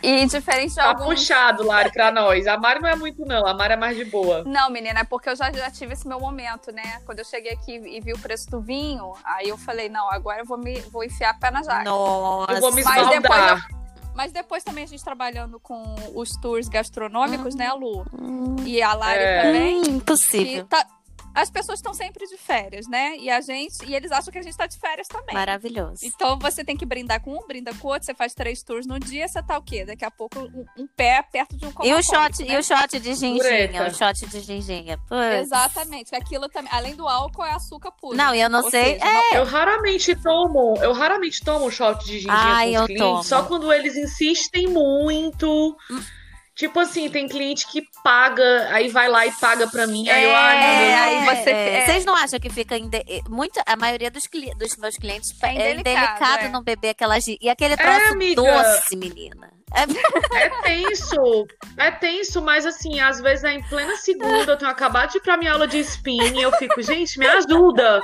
e 0.01 0.27
diferente 0.27 0.69
de 0.71 0.77
tá 0.77 0.91
alguns... 0.91 1.07
puxado, 1.21 1.67
Lari, 1.67 1.91
pra 1.91 2.13
nós. 2.13 2.47
A 2.47 2.57
Mari 2.57 2.81
não 2.81 2.89
é 2.89 2.95
muito, 2.95 3.25
não. 3.27 3.45
A 3.45 3.53
Mari 3.53 3.73
é 3.73 3.77
mais 3.77 3.97
de 3.97 4.05
boa. 4.05 4.45
Não, 4.45 4.71
menina, 4.71 5.01
é 5.01 5.05
porque 5.05 5.29
eu 5.29 5.35
já, 5.35 5.51
já 5.51 5.69
tive 5.73 5.95
esse 5.95 6.07
meu 6.07 6.21
momento, 6.21 6.71
né? 6.71 7.01
Quando 7.05 7.19
eu 7.19 7.25
cheguei 7.25 7.51
aqui 7.53 7.75
e 7.75 8.01
vi 8.01 8.13
o 8.13 8.19
preço 8.21 8.49
do 8.49 8.61
vinho, 8.61 9.13
aí 9.25 9.49
eu 9.49 9.59
falei, 9.59 9.89
não, 9.89 10.09
agora 10.09 10.39
eu 10.43 10.45
vou, 10.45 10.57
me, 10.57 10.81
vou 10.83 11.03
enfiar 11.03 11.37
pé 11.41 11.51
na 11.51 11.65
jaca. 11.65 11.83
Nossa. 11.83 12.53
Eu 12.53 12.61
vou 12.61 12.73
me 12.73 12.85
Mas 12.85 12.95
depois 13.09 13.41
esbaldar. 13.41 13.69
Mas 14.15 14.31
depois 14.33 14.63
também 14.63 14.85
a 14.85 14.87
gente 14.87 15.03
trabalhando 15.03 15.59
com 15.59 15.83
os 16.15 16.31
tours 16.41 16.69
gastronômicos, 16.69 17.57
né, 17.57 17.73
Lu? 17.73 18.05
Hum, 18.13 18.55
E 18.65 18.81
a 18.81 18.95
Lari 18.95 19.19
É. 19.19 19.43
também. 19.43 19.79
hum, 19.79 19.83
que 19.83 19.91
impossível. 19.91 20.65
tá- 20.67 20.87
As 21.35 21.51
pessoas 21.51 21.79
estão 21.79 21.95
sempre 21.95 22.27
de 22.27 22.37
férias, 22.37 22.87
né? 22.89 23.17
E 23.19 23.31
a 23.31 23.41
gente. 23.41 23.85
E 23.87 23.95
eles 23.95 24.13
acham 24.13 24.33
que 24.33 24.39
a 24.39 24.43
gente 24.43 24.57
tá 24.57 24.67
de 24.67 24.79
férias 24.79 25.09
também. 25.09 25.35
Maravilhoso. 25.35 26.05
Então 26.05 26.39
você 26.39 26.65
tem 26.65 26.77
que 26.77 26.85
brindar 26.85 27.21
com 27.23 27.33
um, 27.35 27.47
brinda 27.47 27.73
com 27.75 27.89
o 27.89 27.91
outro, 27.91 28.05
você 28.07 28.15
faz 28.15 28.35
três 28.35 28.63
tours 28.63 28.87
no 28.87 28.99
dia, 28.99 29.27
você 29.29 29.43
tá 29.43 29.57
o 29.59 29.63
quê? 29.63 29.85
Daqui 29.85 30.05
a 30.05 30.11
pouco 30.11 30.39
um, 30.39 30.65
um 30.77 30.87
pé 30.87 31.23
perto 31.31 31.57
de 31.57 31.65
um 31.67 31.73
E 31.83 31.95
o 31.95 32.03
shot, 32.03 32.45
né? 32.45 32.55
e 32.55 32.59
o 32.59 32.63
shot 32.63 32.99
de 33.01 33.15
ginginha, 33.15 33.87
o 33.89 33.95
shot 33.95 34.27
de 34.27 34.41
ginginha. 34.41 34.99
Exatamente. 35.41 36.15
Aquilo 36.15 36.49
também, 36.49 36.71
além 36.73 36.95
do 36.95 37.07
álcool, 37.09 37.45
é 37.45 37.53
açúcar 37.53 37.91
puro. 37.93 38.17
Não, 38.17 38.35
e 38.35 38.41
eu 38.41 38.49
não 38.51 38.63
Ou 38.63 38.71
sei. 38.71 38.99
seja, 38.99 39.05
é, 39.07 39.39
Eu 39.39 39.45
raramente 39.45 40.15
tomo, 40.17 40.75
eu 40.83 40.93
raramente 40.93 41.43
tomo 41.43 41.71
shot 41.71 42.05
de 42.05 42.15
gengibre 42.15 42.31
Ai, 42.37 42.65
com 42.67 42.71
os 42.71 42.81
eu 42.81 42.87
clientes, 42.87 43.05
tomo. 43.07 43.25
só 43.25 43.43
quando 43.45 43.73
eles 43.73 43.97
insistem 43.97 44.69
muito. 44.69 45.77
Tipo 46.55 46.81
assim, 46.81 47.09
tem 47.09 47.27
cliente 47.27 47.67
que 47.67 47.83
paga, 48.05 48.69
aí 48.73 48.89
vai 48.89 49.09
lá 49.09 49.27
e 49.27 49.33
paga 49.33 49.67
pra 49.69 49.87
mim, 49.87 50.07
aí 50.11 50.23
eu, 50.23 50.31
É, 50.31 50.35
ai, 50.35 50.59
meu 50.59 50.79
Deus. 50.79 50.91
é, 50.91 50.97
aí 51.33 51.37
você- 51.43 51.51
é. 51.51 51.75
é. 51.79 51.87
Vocês 51.87 52.05
não 52.05 52.15
acham 52.15 52.39
que 52.39 52.51
fica 52.51 52.77
inde... 52.77 53.03
muito 53.29 53.59
a 53.67 53.75
maioria 53.75 54.11
dos, 54.11 54.27
cli- 54.27 54.55
dos 54.57 54.77
meus 54.77 54.95
clientes 54.97 55.31
É 55.43 55.47
é 55.47 55.51
indelicado, 55.73 55.81
indelicado 55.89 56.45
é. 56.45 56.49
não 56.51 56.63
beber 56.63 56.91
aquela 56.91 57.19
gi- 57.19 57.39
e 57.41 57.49
aquele 57.49 57.75
troço 57.77 58.13
amiga. 58.13 58.43
doce, 58.43 58.95
menina. 58.97 59.51
É- 59.75 59.87
É 60.45 60.51
tenso, 60.63 61.47
é 61.79 61.91
tenso, 61.91 62.43
mas 62.43 62.67
assim, 62.67 63.01
às 63.01 63.19
vezes 63.21 63.45
é 63.45 63.55
em 63.55 63.63
plena 63.63 63.97
segunda, 63.97 64.53
eu 64.53 64.57
tenho 64.59 64.71
acabado 64.71 65.11
de 65.13 65.19
ir 65.19 65.21
pra 65.23 65.39
minha 65.39 65.53
aula 65.53 65.67
de 65.67 65.79
spinning, 65.79 66.43
eu 66.43 66.53
fico, 66.53 66.83
gente, 66.83 67.19
me 67.19 67.27
ajuda, 67.27 68.03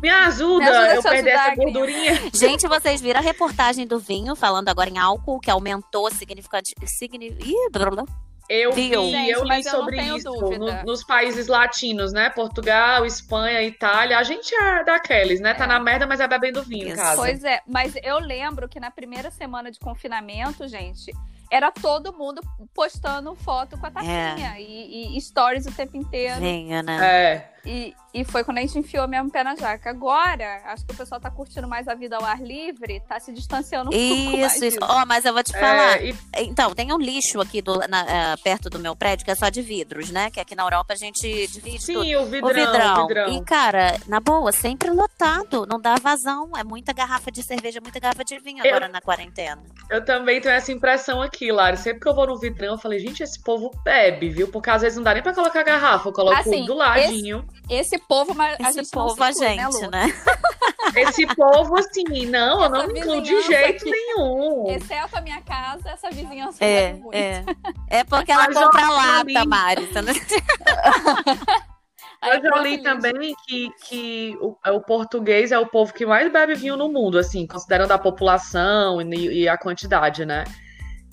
me 0.00 0.08
ajuda, 0.08 0.64
Me 0.64 0.70
ajuda 0.70 0.92
a 0.92 0.94
eu 0.94 1.02
perder 1.02 1.30
ajudar, 1.32 1.46
essa 1.46 1.54
gordurinha. 1.56 2.22
Gente, 2.34 2.68
vocês 2.68 3.00
viram 3.00 3.20
a 3.20 3.22
reportagem 3.22 3.86
do 3.86 3.98
vinho 3.98 4.36
falando 4.36 4.68
agora 4.68 4.90
em 4.90 4.98
álcool 4.98 5.40
que 5.40 5.50
aumentou 5.50 6.10
significante 6.10 6.74
signi... 6.86 7.28
Ih, 7.40 7.70
blá, 7.70 7.90
blá. 7.90 8.04
Eu 8.48 8.72
vi, 8.72 8.90
Gente, 8.90 9.30
eu 9.30 9.42
li 9.42 9.56
eu 9.64 9.70
sobre 9.70 9.96
tenho 9.96 10.16
isso 10.16 10.30
no- 10.30 10.84
nos 10.84 11.02
países 11.02 11.48
latinos, 11.48 12.12
né? 12.12 12.30
Portugal, 12.30 13.04
Espanha, 13.04 13.60
Itália. 13.62 14.18
A 14.18 14.22
gente 14.22 14.54
é 14.54 14.84
daqueles, 14.84 15.40
né? 15.40 15.52
Tá 15.52 15.66
na 15.66 15.80
merda, 15.80 16.06
mas 16.06 16.20
é 16.20 16.28
bebendo 16.28 16.62
vinho 16.62 16.86
em 16.86 16.92
Isso. 16.92 16.96
casa. 16.96 17.16
Pois 17.20 17.42
é, 17.42 17.60
mas 17.66 17.94
eu 18.04 18.20
lembro 18.20 18.68
que 18.68 18.78
na 18.78 18.90
primeira 18.90 19.32
semana 19.32 19.68
de 19.68 19.80
confinamento, 19.80 20.68
gente, 20.68 21.12
era 21.50 21.72
todo 21.72 22.12
mundo 22.12 22.40
postando 22.72 23.34
foto 23.34 23.76
com 23.78 23.86
a 23.86 23.90
tacinha 23.90 24.54
e, 24.60 25.16
e 25.16 25.20
stories 25.20 25.66
o 25.66 25.72
tempo 25.72 25.96
inteiro. 25.96 26.38
Venha, 26.38 26.84
né? 26.84 26.98
É. 27.02 27.55
E, 27.66 27.94
e 28.14 28.24
foi 28.24 28.44
quando 28.44 28.58
a 28.58 28.60
gente 28.60 28.78
enfiou 28.78 29.06
mesmo 29.08 29.28
o 29.28 29.30
pé 29.32 29.42
na 29.42 29.54
jaca. 29.56 29.90
Agora, 29.90 30.62
acho 30.66 30.86
que 30.86 30.94
o 30.94 30.96
pessoal 30.96 31.20
tá 31.20 31.30
curtindo 31.30 31.66
mais 31.66 31.88
a 31.88 31.94
vida 31.94 32.16
ao 32.16 32.24
ar 32.24 32.40
livre, 32.40 33.00
tá 33.08 33.18
se 33.18 33.32
distanciando 33.32 33.90
um 33.90 33.92
pouco 33.92 34.36
mais 34.38 34.54
Isso, 34.54 34.64
isso. 34.64 34.78
Ó, 34.82 35.04
mas 35.04 35.24
eu 35.24 35.32
vou 35.32 35.42
te 35.42 35.52
falar. 35.52 36.00
É, 36.00 36.10
e 36.10 36.14
Então, 36.44 36.74
tem 36.74 36.92
um 36.92 36.98
lixo 36.98 37.40
aqui 37.40 37.60
do, 37.60 37.76
na- 37.88 38.06
eh, 38.08 38.36
perto 38.42 38.70
do 38.70 38.78
meu 38.78 38.94
prédio 38.94 39.24
que 39.24 39.30
é 39.30 39.34
só 39.34 39.48
de 39.48 39.60
vidros, 39.62 40.10
né? 40.10 40.30
Que 40.30 40.38
aqui 40.40 40.54
na 40.54 40.62
Europa 40.62 40.94
a 40.94 40.96
gente 40.96 41.22
divide 41.48 41.84
tudo. 41.84 42.02
sim, 42.04 42.14
o 42.16 42.22
O 42.22 42.26
vidrão, 42.26 42.54
vidrão. 42.54 43.04
o 43.04 43.06
vidrão. 43.08 43.32
E, 43.32 43.44
cara, 43.44 43.98
na 44.06 44.20
boa, 44.20 44.52
sempre 44.52 44.90
lotado. 44.90 45.66
Não 45.66 45.80
dá 45.80 45.96
vazão. 45.96 46.50
É 46.56 46.62
muita 46.64 46.92
garrafa 46.92 47.30
de 47.32 47.42
cerveja, 47.42 47.80
muita 47.82 47.98
garrafa 47.98 48.24
de 48.24 48.38
vinho 48.38 48.64
Eu- 48.64 48.70
agora 48.70 48.88
na 48.88 49.00
quarentena. 49.00 49.62
Eu 49.90 50.04
também 50.04 50.40
tenho 50.40 50.54
essa 50.54 50.70
impressão 50.72 51.20
aqui, 51.20 51.50
Lari. 51.50 51.76
Sempre 51.76 52.00
que 52.00 52.08
eu 52.08 52.14
vou 52.14 52.26
no 52.26 52.38
vidrão, 52.38 52.74
eu 52.74 52.78
falei, 52.78 52.98
gente, 53.00 53.22
esse 53.22 53.42
povo 53.42 53.70
bebe, 53.84 54.30
viu? 54.30 54.48
Porque 54.48 54.70
às 54.70 54.82
vezes 54.82 54.96
não 54.96 55.02
dá 55.02 55.12
nem 55.14 55.22
pra 55.22 55.34
colocar 55.34 55.62
garrafa. 55.62 56.08
Eu 56.08 56.12
coloco 56.12 56.36
Assim, 56.38 56.64
do 56.64 56.74
ladinho. 56.74 57.44
Esse 57.52 57.55
povo, 57.98 58.34
mas 58.34 58.58
a 58.60 58.70
Esse 58.70 58.78
gente 58.78 58.90
povo, 58.90 59.22
a 59.22 59.32
gente, 59.32 59.84
Lu? 59.84 59.90
né? 59.90 60.06
Esse 60.94 61.26
povo, 61.26 61.76
assim, 61.78 62.26
não, 62.26 62.62
eu 62.62 62.70
não 62.70 62.82
Essa 62.82 62.92
me 62.92 63.00
incluo 63.00 63.20
de 63.22 63.42
jeito 63.42 63.82
aqui. 63.82 63.90
nenhum. 63.90 64.70
Exceto 64.70 65.16
a 65.16 65.20
minha 65.20 65.42
casa, 65.42 65.90
essa 65.90 66.10
vizinhança 66.10 66.64
É, 66.64 66.92
bebe 66.92 67.02
muito. 67.02 67.14
é. 67.14 67.44
É 67.88 68.04
porque 68.04 68.32
ela 68.32 68.46
eu 68.46 68.54
compra 68.54 68.82
acho 68.82 68.92
lata, 68.92 69.44
Mari. 69.44 69.88
Eu 72.22 72.42
já 72.42 72.56
li 72.62 72.82
também 72.82 73.34
que, 73.46 73.70
que 73.86 74.36
o, 74.40 74.56
o 74.64 74.80
português 74.80 75.52
é 75.52 75.58
o 75.58 75.66
povo 75.66 75.92
que 75.92 76.06
mais 76.06 76.32
bebe 76.32 76.54
vinho 76.54 76.76
no 76.76 76.88
mundo, 76.88 77.18
assim, 77.18 77.46
considerando 77.46 77.92
a 77.92 77.98
população 77.98 79.00
e, 79.02 79.42
e 79.42 79.48
a 79.48 79.56
quantidade, 79.58 80.24
né? 80.24 80.44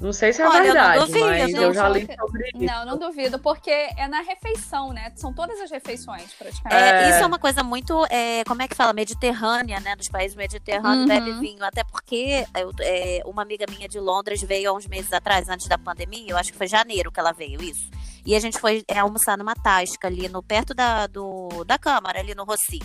Não 0.04 0.12
sei 0.12 0.34
se 0.34 0.42
é 0.42 0.48
Olha, 0.48 0.58
eu 0.58 0.66
não 0.66 0.74
verdade, 0.74 1.00
duvido. 1.06 1.26
mas 1.26 1.54
Não, 1.54 1.64
eu 1.64 1.74
já 1.74 1.88
li 1.88 2.06
sobre 2.20 2.50
isso. 2.54 2.58
Não, 2.66 2.86
não 2.86 2.98
duvido, 3.00 3.40
porque 3.40 3.70
é 3.72 4.06
na 4.08 4.22
refeição, 4.22 4.92
né? 4.92 5.14
São 5.16 5.34
todas 5.34 5.58
as 5.62 5.72
refeições, 5.72 6.34
praticamente. 6.34 6.76
É, 6.84 7.04
É. 7.06 7.10
Isso 7.10 7.20
é 7.24 7.26
uma 7.26 7.40
coisa 7.40 7.64
muito, 7.64 8.06
é, 8.10 8.44
como 8.44 8.62
é 8.62 8.68
que 8.68 8.76
fala, 8.76 8.92
mediterrânea, 8.92 9.80
né? 9.80 9.96
Dos 9.96 10.10
países 10.10 10.36
mediterrâneos 10.36 11.04
Uhum. 11.04 11.08
bebe 11.08 11.32
vinho. 11.40 11.64
Até 11.64 11.86
porque 11.86 12.46
eu- 12.60 12.72
é, 12.82 13.22
uma 13.26 13.42
amiga 13.44 13.66
minha 13.70 13.88
de 13.88 13.98
Londres 14.00 14.42
veio 14.44 14.70
há 14.72 14.74
uns 14.74 14.86
meses 14.88 15.14
atrás, 15.14 15.48
antes 15.48 15.68
da 15.70 15.78
pandemia, 15.78 16.32
eu 16.32 16.38
acho 16.38 16.52
que 16.52 16.58
foi 16.58 16.68
janeiro 16.68 17.10
que 17.10 17.20
ela 17.22 17.32
veio, 17.32 17.62
isso. 17.64 17.90
E 18.26 18.36
a 18.36 18.40
gente 18.42 18.60
foi 18.60 18.84
é, 18.90 19.00
almoçar 19.00 19.38
numa 19.38 19.56
tasca 19.56 20.08
ali, 20.08 20.28
no, 20.28 20.44
perto 20.44 20.74
da, 20.74 21.08
do, 21.08 21.64
da 21.66 21.78
Câmara, 21.78 22.20
ali 22.20 22.36
no 22.36 22.44
Rocio. 22.44 22.82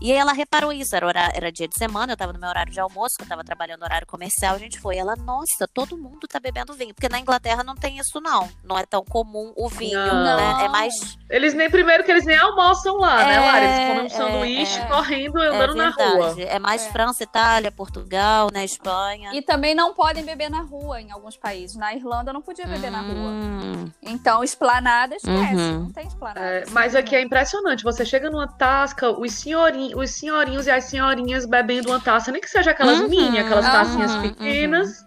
E 0.00 0.10
aí 0.12 0.18
ela 0.18 0.32
reparou 0.32 0.72
isso, 0.72 0.94
era, 0.96 1.06
hora- 1.06 1.30
era 1.34 1.52
dia 1.52 1.68
de 1.68 1.74
semana, 1.78 2.12
eu 2.12 2.16
tava 2.16 2.32
no 2.32 2.38
meu 2.38 2.48
horário 2.48 2.72
de 2.72 2.80
almoço, 2.80 3.16
que 3.18 3.24
eu 3.24 3.28
tava 3.28 3.44
trabalhando 3.44 3.80
no 3.80 3.84
horário 3.86 4.06
comercial, 4.06 4.54
a 4.54 4.58
gente 4.58 4.78
foi. 4.80 4.96
Ela, 4.96 5.14
nossa, 5.16 5.68
todo 5.72 5.96
mundo 5.96 6.26
tá 6.28 6.40
bebendo 6.40 6.72
vinho. 6.74 6.94
Porque 6.94 7.08
na 7.08 7.18
Inglaterra 7.20 7.62
não 7.62 7.74
tem 7.74 7.98
isso, 7.98 8.20
não. 8.20 8.48
Não 8.64 8.78
é 8.78 8.84
tão 8.86 9.04
comum 9.04 9.52
o 9.56 9.68
vinho, 9.68 9.98
Não. 9.98 10.36
né? 10.58 10.64
É 10.64 10.68
mais 10.68 10.94
Eles 11.28 11.54
nem, 11.54 11.70
primeiro 11.70 12.02
que 12.04 12.10
eles 12.10 12.24
nem 12.24 12.36
almoçam 12.38 12.96
lá, 12.96 13.24
né, 13.24 13.34
É, 13.34 13.40
Lari? 13.40 13.64
Eles 13.66 13.88
comem 13.88 14.02
um 14.02 14.06
é, 14.06 14.08
sanduíche 14.08 14.80
é. 14.80 14.84
correndo 14.86 15.38
e 15.38 15.44
É 15.44 15.48
andando 15.48 15.74
na 15.74 15.90
rua. 15.90 16.34
É 16.38 16.58
mais 16.58 16.86
É. 16.86 16.90
França, 16.90 17.22
Itália, 17.22 17.70
Portugal, 17.70 18.48
né, 18.52 18.64
Espanha. 18.64 19.30
E 19.34 19.42
também 19.42 19.74
não 19.74 19.94
podem 19.94 20.24
beber 20.24 20.50
na 20.50 20.62
rua 20.62 21.00
em 21.00 21.10
alguns 21.12 21.36
países. 21.36 21.76
Na 21.76 21.94
Irlanda 21.94 22.32
não 22.32 22.40
podia 22.42 22.66
beber 22.66 22.90
na 22.90 23.00
rua. 23.00 23.10
Hum, 23.30 23.90
Então, 24.02 24.42
esplanada 24.42 25.14
esquece. 25.16 25.54
Uhum. 25.54 25.80
Não 25.84 25.92
tem 25.92 26.06
esplanada. 26.06 26.40
É, 26.40 26.64
mas 26.70 26.94
aqui 26.96 27.14
é 27.14 27.22
impressionante. 27.22 27.82
Você 27.84 28.04
chega 28.04 28.30
numa 28.30 28.48
tasca, 28.48 29.10
os, 29.10 29.44
os 29.94 30.10
senhorinhos 30.10 30.66
e 30.66 30.70
as 30.70 30.84
senhorinhas 30.84 31.46
bebendo 31.46 31.90
uma 31.90 32.00
taça, 32.00 32.30
nem 32.32 32.40
que 32.40 32.48
seja 32.50 32.70
aquelas 32.70 33.00
Uhum, 33.00 33.08
mini, 33.08 33.38
aquelas 33.38 33.66
uhum, 33.66 33.72
tacinhas 33.72 34.14
uhum. 34.14 34.22
pequenas. 34.22 35.06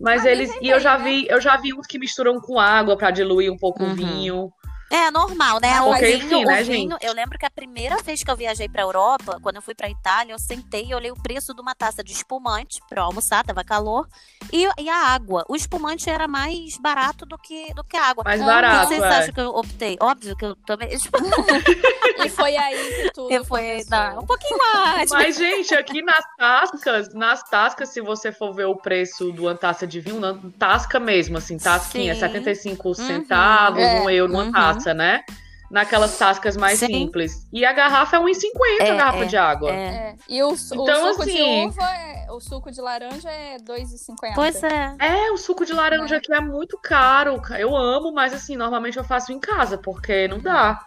Mas 0.00 0.24
Ah, 0.26 0.30
eles. 0.30 0.48
dizem 0.50 0.66
E 0.66 0.70
eu 0.70 0.80
já 0.80 0.98
né? 0.98 1.04
vi, 1.04 1.26
eu 1.28 1.40
já 1.40 1.56
vi 1.56 1.72
uns 1.74 1.86
que 1.86 1.98
misturam 1.98 2.40
com 2.40 2.58
água 2.58 2.96
pra 2.96 3.10
diluir 3.10 3.50
um 3.52 3.56
pouco 3.56 3.82
Uhum. 3.82 3.92
o 3.92 3.94
vinho. 3.94 4.52
É 4.88 5.10
normal, 5.10 5.58
né? 5.60 5.80
O 5.80 5.86
Porque, 5.86 6.16
vinho, 6.16 6.38
o 6.40 6.44
né, 6.44 6.62
vinho, 6.62 6.90
gente? 6.92 7.04
eu 7.04 7.12
lembro 7.12 7.36
que 7.36 7.44
a 7.44 7.50
primeira 7.50 7.96
vez 8.02 8.22
que 8.22 8.30
eu 8.30 8.36
viajei 8.36 8.68
pra 8.68 8.82
Europa, 8.82 9.38
quando 9.42 9.56
eu 9.56 9.62
fui 9.62 9.74
pra 9.74 9.90
Itália, 9.90 10.32
eu 10.32 10.38
sentei 10.38 10.86
e 10.86 10.94
olhei 10.94 11.10
o 11.10 11.16
preço 11.20 11.52
de 11.52 11.60
uma 11.60 11.74
taça 11.74 12.04
de 12.04 12.12
espumante 12.12 12.80
pra 12.88 13.00
eu 13.00 13.06
almoçar, 13.06 13.44
tava 13.44 13.64
calor, 13.64 14.06
e, 14.52 14.64
e 14.78 14.88
a 14.88 15.08
água. 15.08 15.44
O 15.48 15.56
espumante 15.56 16.08
era 16.08 16.28
mais 16.28 16.76
barato 16.78 17.26
do 17.26 17.36
que, 17.36 17.74
do 17.74 17.82
que 17.82 17.96
a 17.96 18.04
água. 18.10 18.22
Mais 18.24 18.40
Ah, 18.40 18.44
O 18.44 18.46
que 18.46 18.52
barato, 18.54 18.88
vocês 18.88 19.02
é. 19.02 19.06
acham 19.08 19.34
que 19.34 19.40
eu 19.40 19.48
optei? 19.50 19.96
Óbvio 20.00 20.36
que 20.36 20.44
eu 20.44 20.56
também. 20.64 20.88
E 22.24 22.30
foi 22.30 22.56
aí 22.56 23.02
que 23.02 23.12
tudo 23.12 23.30
Eu 23.30 23.44
fui 23.44 23.60
começou. 23.60 23.90
dar 23.90 24.18
um 24.18 24.24
pouquinho 24.26 24.56
mais. 24.58 25.10
Mas, 25.10 25.36
gente, 25.36 25.74
aqui 25.74 26.00
nas 26.02 26.24
tascas, 26.38 27.12
nas 27.12 27.42
tascas, 27.42 27.90
se 27.90 28.00
você 28.00 28.32
for 28.32 28.54
ver 28.54 28.64
o 28.64 28.74
preço 28.74 29.30
de 29.32 29.40
uma 29.42 29.54
taça 29.54 29.86
de 29.86 30.00
vinho, 30.00 30.18
na 30.18 30.34
tasca 30.58 30.98
mesmo, 30.98 31.36
assim, 31.36 31.58
tasquinha, 31.58 32.14
Sim. 32.14 32.20
75 32.20 32.88
Uhum. 32.88 32.94
centavos, 32.94 33.78
É. 33.82 34.00
um 34.00 34.08
euro 34.08 34.32
uma 34.32 34.44
Uhum. 34.44 34.52
taça, 34.52 34.75
né? 34.94 35.22
Naquelas 35.68 36.16
tascas 36.16 36.56
mais 36.56 36.78
Sim. 36.78 36.86
simples. 36.86 37.46
E 37.52 37.64
a 37.64 37.72
garrafa 37.72 38.16
é 38.16 38.20
1,50 38.20 38.82
a 38.82 38.84
É, 38.84 38.94
garrafa 38.96 39.24
é, 39.24 39.26
de 39.26 39.36
água. 39.36 39.70
É. 39.72 39.74
É. 39.74 40.14
E 40.28 40.40
o, 40.42 40.56
su- 40.56 40.78
o 40.78 40.82
Então, 40.84 41.12
suco 41.12 41.24
de 41.24 41.30
assim- 41.32 41.66
uva, 41.66 41.82
é- 41.82 42.26
o 42.30 42.40
suco 42.40 42.70
de 42.70 42.80
laranja 42.80 43.28
é 43.30 43.56
2,50. 43.58 44.34
Pois 44.36 44.62
é. 44.62 44.94
É, 45.00 45.30
o 45.32 45.36
suco 45.36 45.66
de 45.66 45.72
laranja 45.72 46.14
Né? 46.14 46.16
aqui 46.18 46.32
é 46.32 46.40
muito 46.40 46.78
caro. 46.80 47.42
Eu 47.58 47.74
amo, 47.76 48.12
mas 48.12 48.32
assim, 48.32 48.56
normalmente 48.56 48.96
eu 48.96 49.02
faço 49.04 49.32
em 49.32 49.40
casa, 49.40 49.76
porque 49.76 50.28
não 50.28 50.38
dá. 50.38 50.84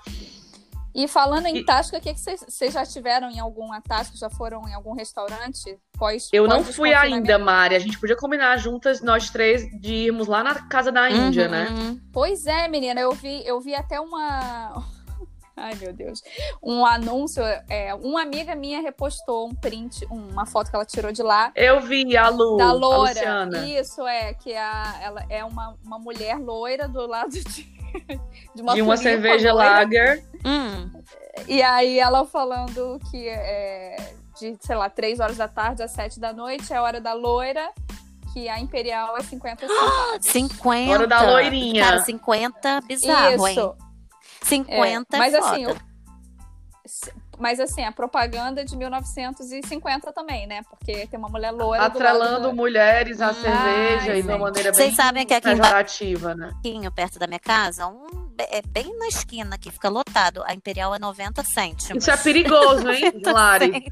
E 0.93 1.07
falando 1.07 1.45
em 1.45 1.57
E- 1.57 1.63
tasca, 1.65 1.97
o 1.97 2.01
que 2.01 2.13
que 2.13 2.19
vocês 2.19 2.73
já 2.73 2.85
tiveram 2.85 3.29
em 3.29 3.39
alguma 3.39 3.79
tasca? 3.81 4.17
Já 4.17 4.29
foram 4.29 4.67
em 4.67 4.73
algum 4.73 4.93
restaurante? 4.93 5.77
Pós, 5.97 6.29
Eu 6.33 6.47
não 6.47 6.63
pós 6.63 6.75
fui 6.75 6.89
desconfinamento? 6.89 7.31
ainda, 7.31 7.39
Mari. 7.43 7.75
A 7.75 7.79
gente 7.79 7.99
podia 7.99 8.15
combinar 8.15 8.57
juntas, 8.57 9.01
nós 9.01 9.29
três, 9.29 9.61
de 9.79 9.93
irmos 9.93 10.27
lá 10.27 10.43
na 10.43 10.55
casa 10.67 10.91
da 10.91 11.09
Índia, 11.09 11.45
Uhum, 11.45 11.51
né? 11.51 11.67
uhum. 11.69 12.01
Pois 12.11 12.45
é, 12.47 12.67
menina, 12.67 12.99
eu 12.99 13.11
vi, 13.11 13.45
eu 13.45 13.59
vi 13.61 13.75
até 13.75 13.99
uma. 13.99 14.83
Ai, 15.61 15.75
meu 15.75 15.91
Deus. 15.93 16.21
Um 16.63 16.85
anúncio. 16.85 17.43
É, 17.69 17.93
uma 17.93 18.21
amiga 18.21 18.55
minha 18.55 18.79
repostou 18.81 19.45
um 19.45 19.53
print, 19.53 20.05
uma 20.09 20.45
foto 20.45 20.69
que 20.69 20.75
ela 20.75 20.85
tirou 20.85 21.11
de 21.11 21.21
lá. 21.21 21.51
Eu 21.53 21.81
vi 21.81 22.15
a 22.15 22.29
Lu, 22.29 22.55
da 22.55 22.69
a 22.69 22.71
loura. 22.71 23.09
Luciana. 23.09 23.65
Isso, 23.67 24.07
é, 24.07 24.33
que 24.35 24.55
a, 24.55 24.97
ela 25.01 25.25
é 25.29 25.43
uma, 25.43 25.75
uma 25.85 25.99
mulher 25.99 26.39
loira 26.39 26.87
do 26.87 27.05
lado 27.05 27.31
de 27.31 27.78
uma, 28.55 28.73
de 28.75 28.81
uma 28.81 28.97
cerveja 28.97 29.53
lager. 29.53 30.23
Hum. 30.45 30.91
E 31.47 31.61
aí 31.61 31.99
ela 31.99 32.25
falando 32.25 32.99
que 33.09 33.27
é 33.27 34.13
de, 34.39 34.57
sei 34.61 34.75
lá, 34.75 34.89
3 34.89 35.19
horas 35.19 35.37
da 35.37 35.47
tarde 35.47 35.83
às 35.83 35.91
7 35.91 36.19
da 36.19 36.31
noite 36.33 36.71
é 36.71 36.77
a 36.77 36.81
hora 36.81 37.01
da 37.01 37.13
loira, 37.13 37.69
que 38.33 38.47
a 38.47 38.59
Imperial 38.59 39.17
é 39.17 39.21
50 39.21 39.67
centavos. 39.67 40.25
50. 40.25 40.91
Hora 40.91 41.07
da 41.07 41.21
loirinha. 41.21 41.83
Cara, 41.83 42.01
50 42.01 42.81
bizarro, 42.81 43.47
hein? 43.47 43.53
Isso. 43.53 43.75
50 44.43 45.15
é, 45.15 45.19
mas 45.19 45.35
assim, 45.35 45.65
foda. 45.65 45.81
Mas 47.39 47.59
assim, 47.59 47.83
a 47.85 47.91
propaganda 47.91 48.61
é 48.61 48.63
de 48.65 48.75
1950 48.75 50.11
também, 50.11 50.45
né? 50.45 50.61
Porque 50.69 51.07
tem 51.07 51.17
uma 51.17 51.29
mulher 51.29 51.51
loira 51.51 51.89
do 51.89 51.97
Atrelando 51.97 52.31
lado 52.31 52.49
do... 52.49 52.55
mulheres 52.55 53.21
à 53.21 53.29
Hum. 53.31 53.33
cerveja 53.33 54.11
Ai, 54.11 54.19
e 54.19 54.21
de 54.21 54.27
uma 54.27 54.37
maneira 54.37 54.73
Vocês 54.73 54.95
bem 55.13 55.25
que 55.25 55.33
aqui 55.33 55.49
pejorativa, 55.49 56.35
né? 56.35 56.49
pouquinho 56.51 56.91
perto 56.91 57.17
da 57.17 57.27
minha 57.27 57.39
casa, 57.39 57.87
um, 57.87 58.29
é 58.37 58.61
bem 58.61 58.97
na 58.97 59.07
esquina 59.07 59.55
aqui, 59.55 59.71
fica 59.71 59.89
lotado. 59.89 60.43
A 60.45 60.53
Imperial 60.53 60.93
é 60.93 60.99
90 60.99 61.43
cêntimos. 61.43 62.03
Isso 62.03 62.11
é 62.11 62.17
perigoso, 62.17 62.89
hein, 62.89 63.11
Lari? 63.25 63.85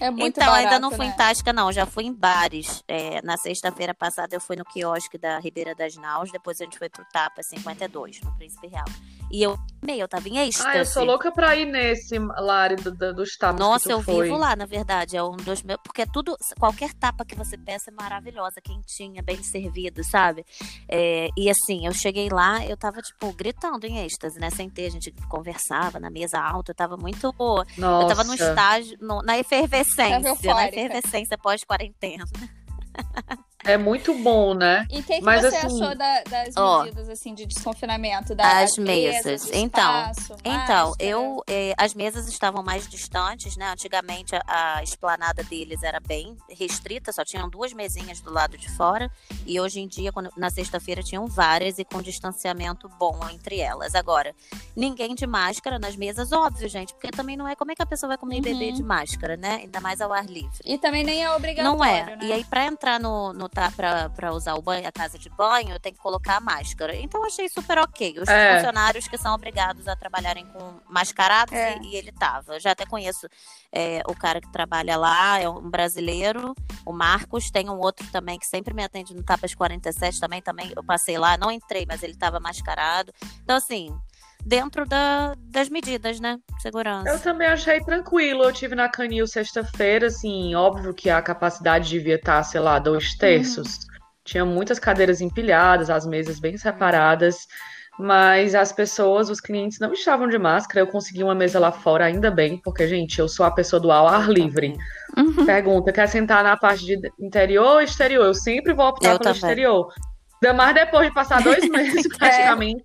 É 0.00 0.10
muito 0.10 0.38
então, 0.40 0.52
ainda 0.52 0.70
barato, 0.70 0.82
não 0.82 0.90
fui 0.90 1.06
né? 1.06 1.12
em 1.12 1.16
Tasca, 1.16 1.52
não. 1.52 1.72
Já 1.72 1.86
fui 1.86 2.04
em 2.04 2.12
bares. 2.12 2.82
É, 2.88 3.22
na 3.22 3.36
sexta-feira 3.36 3.94
passada, 3.94 4.34
eu 4.34 4.40
fui 4.40 4.56
no 4.56 4.64
quiosque 4.64 5.16
da 5.16 5.38
Ribeira 5.38 5.74
das 5.74 5.94
Naus. 5.96 6.30
Depois 6.32 6.60
a 6.60 6.64
gente 6.64 6.78
foi 6.78 6.88
pro 6.88 7.04
Tapa 7.12 7.42
52, 7.42 8.20
no 8.22 8.36
Príncipe 8.36 8.66
Real. 8.66 8.84
E 9.30 9.42
eu 9.42 9.58
amei, 9.82 10.02
eu 10.02 10.08
tava 10.08 10.28
em 10.28 10.38
êxtase. 10.38 10.68
Ah, 10.68 10.76
eu 10.78 10.84
sou 10.86 11.04
louca 11.04 11.30
pra 11.32 11.56
ir 11.56 11.64
nesse, 11.66 12.18
Lari, 12.18 12.76
do, 12.76 12.92
do, 12.92 13.14
dos 13.14 13.36
tapas 13.36 13.58
Nossa, 13.58 13.84
que 13.84 13.88
tu 13.88 13.92
eu 13.92 14.02
foi. 14.02 14.24
vivo 14.24 14.36
lá, 14.36 14.54
na 14.56 14.66
verdade. 14.66 15.16
É 15.16 15.22
um 15.22 15.36
dos 15.36 15.62
meus. 15.62 15.78
Porque 15.82 16.04
tudo, 16.06 16.36
qualquer 16.58 16.92
tapa 16.94 17.24
que 17.24 17.34
você 17.34 17.56
peça 17.56 17.90
é 17.90 17.94
maravilhosa, 17.94 18.60
quentinha, 18.62 19.22
bem 19.22 19.42
servido, 19.42 20.02
sabe? 20.04 20.44
É, 20.88 21.28
e 21.36 21.48
assim, 21.48 21.86
eu 21.86 21.92
cheguei 21.92 22.28
lá, 22.28 22.64
eu 22.66 22.76
tava, 22.76 23.00
tipo, 23.00 23.32
gritando 23.32 23.86
em 23.86 23.98
êxtase, 24.04 24.38
né? 24.38 24.50
Sentei, 24.50 24.86
a 24.86 24.90
gente 24.90 25.12
conversava 25.28 25.98
na 25.98 26.10
mesa 26.10 26.40
alta, 26.40 26.72
eu 26.72 26.74
tava 26.76 26.96
muito. 26.96 27.34
Nossa. 27.78 28.04
Eu 28.04 28.08
tava 28.08 28.24
no 28.24 28.34
estágio, 28.34 28.96
no- 29.00 29.22
na 29.22 29.34
Tava 29.34 29.44
efervescência, 29.92 30.18
na 30.20 30.28
eufórica. 30.28 30.80
efervescência 30.80 31.38
pós-quarentena. 31.38 32.24
É 33.64 33.76
muito 33.78 34.12
bom, 34.18 34.52
né? 34.54 34.86
E 34.90 35.00
o 35.00 35.02
que, 35.02 35.14
que 35.16 35.22
Mas, 35.22 35.40
você 35.42 35.56
assim, 35.56 35.82
achou 35.82 35.96
da- 35.96 36.22
das 36.24 36.54
ó, 36.56 36.82
medidas 36.82 37.08
assim, 37.08 37.34
de 37.34 37.46
desconfinamento? 37.46 38.34
Da 38.34 38.60
as 38.60 38.76
mesas. 38.76 39.50
Então, 39.52 40.10
espaço, 40.10 40.36
Então, 40.44 40.88
máscara? 40.90 40.94
eu 40.98 41.42
eh, 41.48 41.72
as 41.78 41.94
mesas 41.94 42.28
estavam 42.28 42.62
mais 42.62 42.86
distantes, 42.86 43.56
né? 43.56 43.70
Antigamente 43.70 44.34
a, 44.36 44.76
a 44.76 44.82
esplanada 44.82 45.42
deles 45.44 45.82
era 45.82 45.98
bem 45.98 46.36
restrita, 46.50 47.10
só 47.12 47.24
tinham 47.24 47.48
duas 47.48 47.72
mesinhas 47.72 48.20
do 48.20 48.30
lado 48.32 48.58
de 48.58 48.68
fora. 48.70 49.10
E 49.46 49.58
hoje 49.58 49.80
em 49.80 49.88
dia, 49.88 50.12
quando- 50.12 50.30
na 50.36 50.50
sexta-feira, 50.50 51.02
tinham 51.02 51.26
várias 51.26 51.78
e 51.78 51.84
com 51.84 52.02
distanciamento 52.02 52.88
bom 52.98 53.18
entre 53.32 53.60
elas. 53.60 53.94
Agora, 53.94 54.34
ninguém 54.76 55.14
de 55.14 55.26
máscara 55.26 55.78
nas 55.78 55.96
mesas, 55.96 56.32
óbvio, 56.32 56.68
gente, 56.68 56.92
porque 56.92 57.10
também 57.10 57.36
não 57.36 57.48
é 57.48 57.56
como 57.56 57.72
é 57.72 57.74
que 57.74 57.82
a 57.82 57.86
pessoa 57.86 58.08
vai 58.08 58.18
comer 58.18 58.34
Uhum. 58.44 58.72
de 58.74 58.82
máscara, 58.82 59.36
né? 59.36 59.60
Ainda 59.62 59.80
mais 59.80 60.00
ao 60.00 60.12
ar 60.12 60.26
livre. 60.26 60.58
E 60.64 60.76
também 60.76 61.02
nem 61.02 61.22
é 61.24 61.30
obrigatório, 61.34 61.78
Não 61.78 61.84
é. 61.84 62.04
né? 62.16 62.18
E 62.22 62.32
aí, 62.32 62.44
pra 62.44 62.66
entrar 62.66 63.00
no, 63.00 63.32
no 63.32 63.48
botar 63.54 64.10
pra 64.10 64.32
usar 64.32 64.54
o 64.54 64.62
banho, 64.62 64.86
a 64.88 64.92
casa 64.92 65.16
de 65.16 65.30
banho, 65.30 65.78
tem 65.78 65.92
que 65.92 65.98
colocar 66.00 66.36
a 66.36 66.40
máscara. 66.40 66.96
Então 66.96 67.24
achei 67.24 67.48
super 67.48 67.78
ok. 67.78 68.16
Os 68.20 68.28
É. 68.28 68.56
funcionários 68.56 69.06
que 69.06 69.16
são 69.16 69.32
obrigados 69.34 69.86
a 69.86 69.94
trabalharem 69.94 70.44
com 70.46 70.80
mascarados 70.88 71.54
É. 71.54 71.78
e, 71.78 71.92
e 71.92 71.96
ele 71.96 72.10
tava. 72.10 72.54
Eu 72.54 72.60
já 72.60 72.72
até 72.72 72.84
conheço 72.84 73.28
é, 73.72 74.02
o 74.08 74.14
cara 74.14 74.40
que 74.40 74.50
trabalha 74.50 74.96
lá, 74.96 75.38
é 75.40 75.48
um 75.48 75.70
brasileiro, 75.70 76.54
o 76.84 76.92
Marcos, 76.92 77.50
tem 77.50 77.70
um 77.70 77.78
outro 77.78 78.06
também 78.10 78.38
que 78.38 78.46
sempre 78.46 78.74
me 78.74 78.82
atende 78.82 79.14
no 79.14 79.22
Tapas 79.22 79.54
47 79.54 80.18
também, 80.20 80.42
também 80.42 80.72
eu 80.76 80.82
passei 80.82 81.16
lá, 81.18 81.36
não 81.36 81.50
entrei, 81.50 81.84
mas 81.86 82.02
ele 82.02 82.14
tava 82.16 82.40
mascarado. 82.40 83.12
Então, 83.42 83.56
assim, 83.56 83.96
dentro 84.44 84.84
da- 84.86 85.34
das 85.50 85.68
medidas, 85.68 86.20
né? 86.20 86.38
Segurança. 86.60 87.08
Eu 87.08 87.18
também 87.20 87.48
achei 87.48 87.80
tranquilo. 87.80 88.44
Eu 88.44 88.52
tive 88.52 88.74
na 88.74 88.88
Canil 88.88 89.26
sexta-feira, 89.26 90.06
assim, 90.08 90.54
óbvio 90.54 90.92
que 90.94 91.08
a 91.10 91.22
capacidade 91.22 91.88
devia 91.88 92.16
estar, 92.16 92.42
sei 92.42 92.60
lá, 92.60 92.78
dois 92.78 93.14
terços. 93.16 93.78
Tinha 94.24 94.44
muitas 94.44 94.78
cadeiras 94.78 95.20
empilhadas, 95.20 95.90
as 95.90 96.06
mesas 96.06 96.38
bem 96.40 96.56
separadas, 96.56 97.36
mas 97.98 98.54
as 98.54 98.72
pessoas, 98.72 99.28
os 99.30 99.40
clientes 99.40 99.78
não 99.78 99.92
estavam 99.92 100.28
de 100.28 100.38
máscara. 100.38 100.80
Eu 100.80 100.86
consegui 100.86 101.22
uma 101.22 101.34
mesa 101.34 101.58
lá 101.58 101.70
fora, 101.70 102.06
ainda 102.06 102.30
bem, 102.30 102.60
porque, 102.64 102.86
gente, 102.88 103.18
eu 103.18 103.28
sou 103.28 103.44
a 103.46 103.50
pessoa 103.50 103.78
do 103.80 103.92
ao 103.92 104.08
ar 104.08 104.28
livre. 104.28 104.74
Uhum. 105.16 105.44
Pergunta, 105.46 105.92
quer 105.92 106.08
sentar 106.08 106.42
na 106.42 106.56
parte 106.56 106.84
de 106.86 106.98
interior 107.20 107.66
ou 107.74 107.80
exterior? 107.80 108.24
Eu 108.24 108.34
sempre 108.34 108.72
vou 108.72 108.86
optar 108.88 109.12
Eu 109.12 109.18
pelo 109.18 109.34
também. 109.34 109.36
exterior. 109.50 109.92
Ainda 110.42 110.54
mais 110.54 110.74
depois 110.74 111.08
de 111.08 111.14
passar 111.14 111.42
dois 111.42 111.62
meses 111.68 112.06
praticamente 112.18 112.82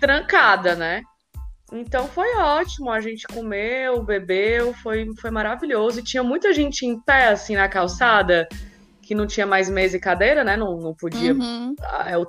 trancada, 0.00 0.74
né? 0.74 1.02
Então 1.72 2.08
foi 2.08 2.34
ótimo, 2.36 2.90
a 2.90 3.00
gente 3.00 3.26
comeu, 3.28 4.02
bebeu, 4.02 4.74
foi, 4.74 5.06
foi 5.20 5.30
maravilhoso. 5.30 6.00
E 6.00 6.04
tinha 6.04 6.22
muita 6.22 6.52
gente 6.52 6.84
em 6.84 6.98
pé, 7.00 7.28
assim, 7.28 7.54
na 7.54 7.68
calçada, 7.68 8.48
que 9.02 9.14
não 9.14 9.26
tinha 9.26 9.46
mais 9.46 9.70
mesa 9.70 9.96
e 9.96 10.00
cadeira, 10.00 10.42
né? 10.42 10.56
Não, 10.56 10.76
não 10.78 10.94
podia 10.94 11.32
Uhum. 11.32 11.74
é, 12.06 12.18
o- 12.18 12.26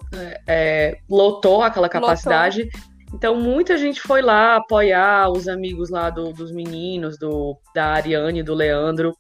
é, 0.48 0.98
lotou 1.10 1.63
aquela 1.63 1.90
capacidade. 1.90 2.70
Então, 3.13 3.36
muita 3.36 3.78
gente 3.78 4.00
foi 4.00 4.22
lá 4.22 4.56
apoiar 4.58 5.30
os 5.32 5.48
amigos 5.48 5.90
lá 5.90 6.10
do- 6.10 6.32
dos 6.34 6.51
meninos, 6.51 7.18
do, 7.18 7.58
da 7.74 7.88
Ariane, 7.94 8.44
do 8.44 8.54
Leandro. 8.54 9.12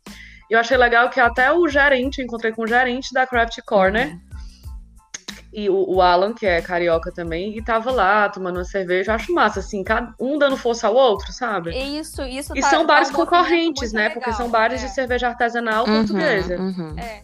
E 0.49 0.53
eu 0.53 0.59
achei 0.59 0.77
legal 0.77 1.09
que 1.09 1.19
até 1.19 1.51
o 1.51 1.67
gerente, 1.67 2.19
eu 2.19 2.25
encontrei 2.25 2.51
com 2.51 2.63
o 2.63 2.67
gerente 2.67 3.11
da 3.13 3.25
Craft 3.25 3.57
Corner, 3.65 4.15
e 5.53 5.69
o, 5.69 5.95
o 5.95 6.01
Alan, 6.01 6.33
que 6.33 6.45
é 6.45 6.61
carioca 6.61 7.11
também, 7.11 7.57
e 7.57 7.61
tava 7.63 7.91
lá 7.91 8.29
tomando 8.29 8.57
uma 8.57 8.63
cerveja. 8.65 9.11
Eu 9.11 9.15
acho 9.15 9.33
massa, 9.33 9.59
assim, 9.59 9.83
cada, 9.83 10.13
um 10.19 10.37
dando 10.37 10.55
força 10.57 10.87
ao 10.87 10.95
outro, 10.95 11.31
sabe? 11.33 11.71
Isso, 11.77 12.21
isso 12.23 12.55
E 12.55 12.61
tá- 12.61 12.69
são 12.69 12.81
tá 12.81 12.87
bares 12.93 13.09
movimento 13.11 13.29
concorrentes, 13.29 13.91
né? 13.93 14.03
legal, 14.03 14.13
Porque 14.15 14.33
são 14.33 14.49
bares 14.49 14.81
é. 14.81 14.87
de 14.87 14.93
cerveja 14.93 15.27
artesanal 15.27 15.85
Uhum, 15.85 15.97
portuguesa. 15.97 16.57
uhum. 16.57 16.95
É. 16.97 17.23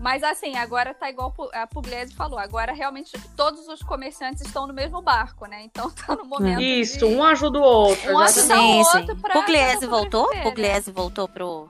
Mas 0.00 0.24
assim, 0.24 0.56
agora 0.58 0.92
tá 0.92 1.08
igual 1.08 1.32
a 1.54 1.64
Pugliese 1.64 2.12
falou. 2.12 2.36
Agora 2.36 2.72
realmente 2.72 3.12
todos 3.36 3.68
os 3.68 3.84
comerciantes 3.84 4.42
estão 4.44 4.66
no 4.66 4.74
mesmo 4.74 5.00
barco, 5.00 5.46
né? 5.46 5.62
Então 5.62 5.88
tá 5.90 6.16
no 6.16 6.24
momento. 6.24 6.60
Isso, 6.60 6.98
de... 6.98 7.04
um 7.04 7.22
ajuda 7.22 7.60
o 7.60 7.62
outro. 7.62 8.12
Um 8.12 8.18
ajuda 8.18 8.54
o 8.54 8.58
Sim, 8.58 8.84
sim. 8.84 8.98
outro 8.98 9.16
pra- 9.18 9.32
Pugliese 9.34 9.86
voltou? 9.86 10.28
né? 10.34 10.42
Pugliese 10.42 10.90
voltou 10.90 11.28
pro. 11.28 11.68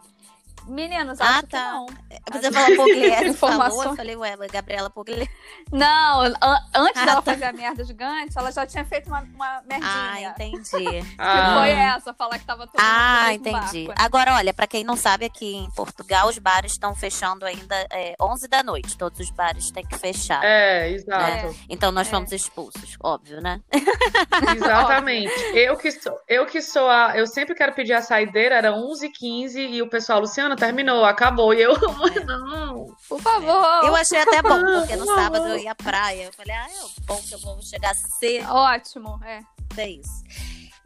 Meninos, 0.66 1.20
Ah, 1.20 1.24
acho 1.30 1.42
que 1.42 1.46
tá. 1.48 1.72
não. 1.72 1.86
Você 1.86 2.46
Acho- 2.46 2.52
falou 2.52 2.76
Pugliese, 2.76 3.14
falou, 3.34 3.54
Informação. 3.56 3.84
eu 3.90 3.96
falei, 3.96 4.16
ué, 4.16 4.36
Gabriela 4.52 4.90
Pugliese. 4.90 5.28
Não, 5.70 6.20
an- 6.20 6.34
antes 6.74 7.02
Ah, 7.02 7.06
dela 7.06 7.22
tá. 7.22 7.32
fazer 7.32 7.44
a 7.44 7.52
merda 7.52 7.84
gigante, 7.84 8.36
ela 8.38 8.50
já 8.52 8.66
tinha 8.66 8.84
feito 8.84 9.06
uma, 9.08 9.20
uma 9.22 9.46
Ah, 9.46 9.62
merdinha. 9.66 10.30
entendi. 10.30 10.62
que 11.02 11.14
Ah. 11.18 11.56
foi 11.58 11.70
essa, 11.70 12.14
falar 12.14 12.38
que 12.38 12.44
tava 12.46 12.66
todo 12.66 12.80
mundo 12.80 12.90
no 12.90 12.94
Ah, 12.94 13.34
entendi. 13.34 13.86
barco, 13.86 13.88
né? 13.88 13.94
Agora, 13.98 14.34
olha, 14.34 14.54
pra 14.54 14.66
quem 14.66 14.84
não 14.84 14.96
sabe, 14.96 15.24
aqui 15.24 15.56
em 15.56 15.70
Portugal, 15.72 16.28
os 16.28 16.38
bares 16.38 16.72
estão 16.72 16.94
fechando 16.94 17.44
ainda 17.44 17.74
é, 17.90 18.14
11 18.20 18.46
da 18.48 18.62
noite. 18.62 18.96
Todos 18.96 19.18
os 19.20 19.30
bares 19.30 19.70
têm 19.70 19.84
que 19.84 19.98
fechar. 19.98 20.42
É, 20.44 20.90
exato. 20.90 21.54
Então 21.68 21.90
nós 21.90 22.06
É. 22.06 22.10
fomos 22.10 22.32
expulsos, 22.32 22.96
óbvio, 23.02 23.40
né? 23.40 23.60
Exatamente. 24.56 25.32
eu 25.54 25.76
que 25.76 25.90
sou, 25.90 26.18
eu 26.28 26.46
que 26.46 26.60
sou 26.62 26.88
a, 26.88 27.16
eu 27.16 27.26
sempre 27.26 27.54
quero 27.54 27.72
pedir 27.72 27.92
a 27.94 28.02
saideira, 28.02 28.54
era 28.56 28.72
11h15 28.72 29.56
e 29.58 29.82
o 29.82 29.88
pessoal, 29.88 30.20
Terminou, 30.56 31.04
acabou. 31.04 31.52
E 31.54 31.62
eu, 31.62 31.74
não. 32.26 32.94
Por 33.08 33.20
favor. 33.20 33.84
Eu 33.84 33.94
achei 33.96 34.18
até 34.20 34.42
bom, 34.42 34.60
porque 34.80 34.96
no 34.96 35.06
sábado 35.14 35.46
eu 35.48 35.58
ia 35.58 35.72
à 35.72 35.74
praia. 35.74 36.24
Eu 36.24 36.32
falei, 36.32 36.54
ah, 36.54 36.66
é 36.68 37.00
bom 37.06 37.20
que 37.26 37.34
eu 37.34 37.38
vou 37.38 37.60
chegar 37.62 37.94
cedo, 37.94 38.48
Ótimo, 38.50 39.20
é. 39.24 39.40
é 39.76 39.88
isso. 39.90 40.22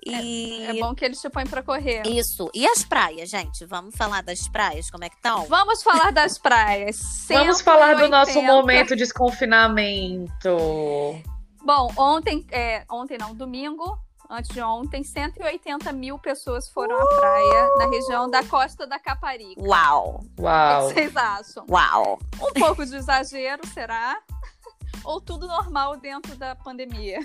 E 0.08 0.62
É 0.66 0.74
bom 0.74 0.94
que 0.94 1.04
eles 1.04 1.20
te 1.20 1.28
põem 1.28 1.46
pra 1.48 1.64
correr. 1.64 2.06
isso. 2.06 2.48
E 2.54 2.64
as 2.64 2.84
praias, 2.84 3.28
gente? 3.28 3.64
Vamos 3.66 3.96
falar 3.96 4.22
das 4.22 4.46
praias, 4.46 4.88
como 4.88 5.02
é 5.02 5.08
que 5.08 5.16
estão? 5.16 5.46
Vamos 5.46 5.82
falar 5.82 6.12
das 6.12 6.38
praias. 6.38 6.96
Vamos 7.28 7.60
falar 7.60 7.94
do 7.94 8.08
nosso 8.08 8.32
180. 8.34 8.52
momento 8.52 8.88
de 8.90 8.96
desconfinamento. 8.96 10.56
Bom, 11.64 11.92
ontem, 11.96 12.46
é, 12.52 12.84
ontem 12.88 13.18
não, 13.18 13.34
domingo, 13.34 13.98
antes 14.30 14.50
de 14.52 14.60
ontem, 14.60 15.02
180 15.02 15.92
mil 15.92 16.18
pessoas 16.18 16.68
foram 16.68 16.96
à 17.00 17.06
praia 17.20 17.68
na 17.78 17.86
região 17.88 18.30
da 18.30 18.42
Costa 18.44 18.86
da 18.86 18.98
Caparica. 18.98 19.60
Uau! 19.62 20.24
O 20.38 20.42
Uau. 20.42 20.88
que 20.88 20.94
vocês 20.94 21.16
acham? 21.16 21.64
Uau! 21.70 22.18
Um 22.40 22.52
pouco 22.60 22.84
de 22.84 22.96
exagero, 22.96 23.66
será? 23.66 24.16
Ou 25.04 25.20
tudo 25.20 25.46
normal 25.46 25.96
dentro 25.96 26.34
da 26.36 26.56
pandemia? 26.56 27.20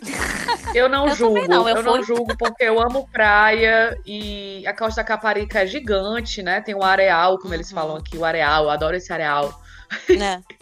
Eu 0.76 0.88
não 0.88 1.08
Eu 1.08 1.16
julgo, 1.16 1.48
não, 1.48 1.68
eu 1.68 1.78
eu 1.78 1.84
não 1.84 2.04
julgo 2.04 2.38
porque 2.38 2.64
eu 2.64 2.80
amo 2.80 3.08
praia 3.12 3.98
e 4.06 4.64
a 4.68 4.74
Costa 4.78 5.02
da 5.02 5.08
Caparica 5.08 5.64
é 5.64 5.66
gigante, 5.66 6.44
né? 6.44 6.62
Tem 6.62 6.76
um 6.76 6.84
areal, 6.84 7.40
como 7.40 7.54
eles 7.56 7.70
Uhum. 7.72 7.76
falam 7.76 7.96
aqui, 7.96 8.18
o 8.18 8.24
areal, 8.26 8.66
eu 8.66 8.70
adoro 8.70 8.96
esse 8.96 9.12
areal. 9.12 9.60
Né? 10.10 10.44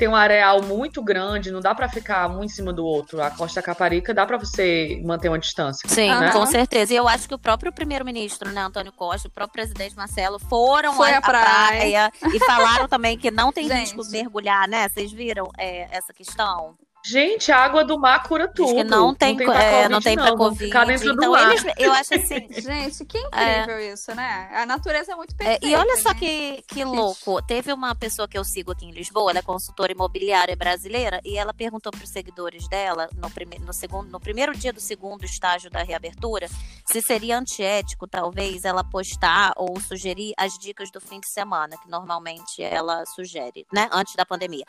Tem 0.00 0.08
um 0.08 0.16
areal 0.16 0.62
muito 0.62 1.02
grande, 1.02 1.50
não 1.50 1.60
dá 1.60 1.74
pra 1.74 1.86
ficar 1.86 2.26
um 2.30 2.42
em 2.42 2.48
cima 2.48 2.72
do 2.72 2.82
outro. 2.82 3.22
A 3.22 3.30
Costa 3.30 3.60
da 3.60 3.66
Caparica 3.66 4.14
dá 4.14 4.24
pra 4.24 4.38
você 4.38 4.98
manter 5.04 5.28
uma 5.28 5.38
distância. 5.38 5.86
Sim, 5.90 6.08
Aham. 6.08 6.32
com 6.32 6.46
certeza. 6.46 6.94
E 6.94 6.96
eu 6.96 7.06
acho 7.06 7.28
que 7.28 7.34
o 7.34 7.38
próprio 7.38 7.70
primeiro-ministro, 7.70 8.50
né, 8.50 8.62
Antônio 8.62 8.92
Costa, 8.92 9.28
o 9.28 9.30
próprio 9.30 9.52
presidente 9.62 9.94
Marcelo, 9.94 10.38
foram 10.38 10.94
Foi 10.94 11.10
à, 11.10 11.16
à 11.16 11.18
à 11.18 11.20
praia. 11.20 12.10
praia 12.10 12.12
e 12.34 12.38
falaram 12.40 12.88
também 12.88 13.18
que 13.18 13.30
não 13.30 13.52
tem 13.52 13.68
Gente. 13.68 13.80
risco 13.94 14.02
de 14.02 14.10
mergulhar, 14.10 14.66
né? 14.66 14.88
Vocês 14.88 15.12
viram 15.12 15.50
é, 15.58 15.86
essa 15.94 16.14
questão? 16.14 16.76
Gente, 17.04 17.50
a 17.50 17.58
água 17.58 17.84
do 17.84 17.98
mar 17.98 18.22
cura 18.24 18.46
tudo. 18.46 18.74
que 18.74 18.84
não 18.84 19.14
tem, 19.14 19.36
pra 19.36 19.44
é, 19.62 19.70
Covid, 19.74 19.88
não 19.88 20.00
tem 20.00 20.14
pra 20.16 20.24
Vamos 20.26 20.38
Covid. 20.38 20.64
Ficar 20.66 20.84
dentro 20.86 21.06
do 21.06 21.12
então, 21.14 21.32
mar. 21.32 21.50
eles, 21.50 21.64
eu 21.78 21.92
acho 21.92 22.14
assim. 22.14 22.48
Gente, 22.60 23.04
que 23.06 23.18
incrível 23.18 23.80
isso, 23.92 24.14
né? 24.14 24.50
A 24.54 24.66
natureza 24.66 25.12
é 25.12 25.16
muito 25.16 25.32
É, 25.34 25.36
perfeita. 25.36 25.66
e 25.66 25.74
olha 25.74 25.96
só 25.96 26.10
né? 26.10 26.14
que, 26.16 26.62
que 26.68 26.84
louco. 26.84 27.40
Teve 27.42 27.72
uma 27.72 27.94
pessoa 27.94 28.28
que 28.28 28.36
eu 28.36 28.44
sigo 28.44 28.72
aqui 28.72 28.84
em 28.84 28.90
Lisboa, 28.92 29.30
ela 29.30 29.38
é 29.38 29.42
consultora 29.42 29.92
imobiliária 29.92 30.54
brasileira, 30.54 31.20
e 31.24 31.38
ela 31.38 31.54
perguntou 31.54 31.90
para 31.90 32.04
os 32.04 32.10
seguidores 32.10 32.68
dela, 32.68 33.08
no, 33.16 33.30
prime 33.30 33.58
no, 33.60 33.72
segundo, 33.72 34.10
no 34.10 34.20
primeiro 34.20 34.54
dia 34.56 34.72
do 34.72 34.80
segundo 34.80 35.24
estágio 35.24 35.70
da 35.70 35.82
reabertura, 35.82 36.48
se 36.84 37.00
seria 37.00 37.38
antiético, 37.38 38.06
talvez, 38.06 38.64
ela 38.64 38.84
postar 38.84 39.52
ou 39.56 39.80
sugerir 39.80 40.34
as 40.36 40.52
dicas 40.58 40.90
do 40.90 41.00
fim 41.00 41.18
de 41.20 41.28
semana, 41.28 41.76
que 41.78 41.88
normalmente 41.88 42.62
ela 42.62 43.04
sugere, 43.06 43.66
né? 43.72 43.88
Antes 43.92 44.14
da 44.14 44.26
pandemia. 44.26 44.64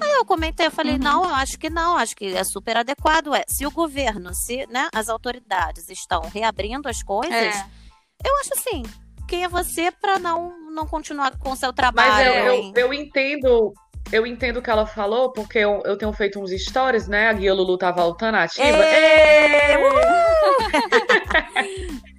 Aí 0.00 0.12
eu 0.12 0.24
comentei, 0.24 0.66
eu 0.66 0.70
falei, 0.70 0.94
Uhum. 0.94 0.98
não, 1.00 1.24
eu 1.24 1.34
acho 1.34 1.58
que 1.58 1.63
não, 1.70 1.96
acho 1.96 2.14
que 2.16 2.26
é 2.36 2.44
super 2.44 2.76
adequado. 2.76 3.34
É, 3.34 3.44
se 3.48 3.64
o 3.66 3.70
governo, 3.70 4.34
se 4.34 4.66
né, 4.66 4.88
as 4.94 5.08
autoridades 5.08 5.88
estão 5.88 6.22
reabrindo 6.32 6.88
as 6.88 7.02
coisas, 7.02 7.32
É. 7.34 7.66
eu 8.24 8.36
acho 8.40 8.50
assim, 8.54 8.82
quem 9.28 9.44
é 9.44 9.48
você 9.48 9.90
para 9.90 10.18
não, 10.18 10.52
não 10.70 10.86
continuar 10.86 11.36
com 11.38 11.52
o 11.52 11.56
seu 11.56 11.68
Mas 11.68 11.76
trabalho? 11.76 12.28
eu, 12.28 12.34
eu, 12.44 12.52
hein? 12.52 12.72
eu 12.76 12.94
entendo. 12.94 13.72
Eu 14.12 14.26
entendo 14.26 14.58
o 14.58 14.62
que 14.62 14.68
ela 14.68 14.84
falou, 14.86 15.32
porque 15.32 15.58
eu, 15.58 15.80
eu 15.86 15.96
tenho 15.96 16.12
feito 16.12 16.38
uns 16.38 16.50
stories, 16.50 17.08
né? 17.08 17.30
A 17.30 17.32
Guia 17.32 17.54
Lulu 17.54 17.78
tá 17.78 17.90
voltando 17.90 18.34
ativa. 18.34 18.62
Ê, 18.62 19.78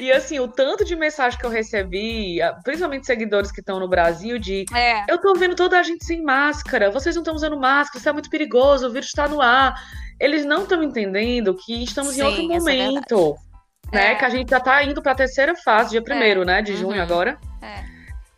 E 0.00 0.12
assim, 0.12 0.38
o 0.38 0.46
tanto 0.46 0.84
de 0.84 0.94
mensagem 0.94 1.38
que 1.38 1.44
eu 1.44 1.50
recebi, 1.50 2.38
principalmente 2.62 3.04
seguidores 3.06 3.50
que 3.50 3.60
estão 3.60 3.80
no 3.80 3.88
Brasil, 3.88 4.38
de 4.38 4.64
É. 4.72 5.02
eu 5.12 5.18
tô 5.18 5.34
vendo 5.34 5.56
toda 5.56 5.78
a 5.78 5.82
gente 5.82 6.04
sem 6.04 6.22
máscara, 6.22 6.90
vocês 6.90 7.16
não 7.16 7.22
estão 7.22 7.34
usando 7.34 7.58
máscara, 7.58 7.98
isso 7.98 8.08
é 8.08 8.12
muito 8.12 8.30
perigoso, 8.30 8.86
o 8.86 8.92
vírus 8.92 9.08
está 9.08 9.26
no 9.28 9.42
ar. 9.42 9.74
Eles 10.20 10.44
não 10.44 10.62
estão 10.62 10.82
entendendo 10.82 11.54
que 11.54 11.82
estamos 11.82 12.14
Sim, 12.14 12.20
em 12.20 12.24
outro 12.24 12.40
é 12.42 12.58
momento. 12.58 13.36
né? 13.92 14.12
É. 14.12 14.14
Que 14.14 14.24
a 14.24 14.28
gente 14.30 14.50
já 14.50 14.60
tá 14.60 14.82
indo 14.84 15.02
pra 15.02 15.14
terceira 15.14 15.54
fase, 15.56 15.90
dia 15.90 16.02
primeiro, 16.02 16.44
né? 16.44 16.60
De 16.62 16.76
junho 16.76 16.96
Uhum. 16.96 17.02
agora. 17.02 17.38
É. 17.62 17.82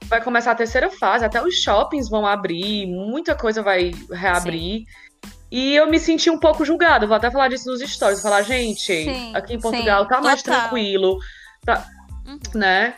Vai 0.07 0.23
começar 0.23 0.53
a 0.53 0.55
terceira 0.55 0.91
fase, 0.91 1.25
até 1.25 1.43
os 1.43 1.55
shoppings 1.57 2.09
vão 2.09 2.27
abrir, 2.27 2.87
muita 2.87 3.35
coisa 3.35 3.63
vai 3.63 3.91
reabrir. 4.11 4.85
E 5.53 5.75
eu 5.75 5.89
me 5.91 5.99
senti 5.99 6.31
um 6.31 6.39
pouco 6.39 6.65
julgada, 6.65 7.07
vou 7.07 7.17
até 7.17 7.31
falar 7.31 7.49
disso 7.49 7.69
nos 7.71 7.81
stories, 7.81 8.21
falar, 8.23 8.43
gente, 8.43 8.81
Sim, 8.81 9.35
aqui 9.35 9.55
em 9.55 9.57
sim, 9.57 9.63
Portugal 9.63 10.07
tá 10.07 10.21
mais 10.21 10.43
total. 10.43 10.61
tranquilo, 10.61 11.19
tá, 11.65 11.87
Uhum. 12.27 12.39
né? 12.55 12.95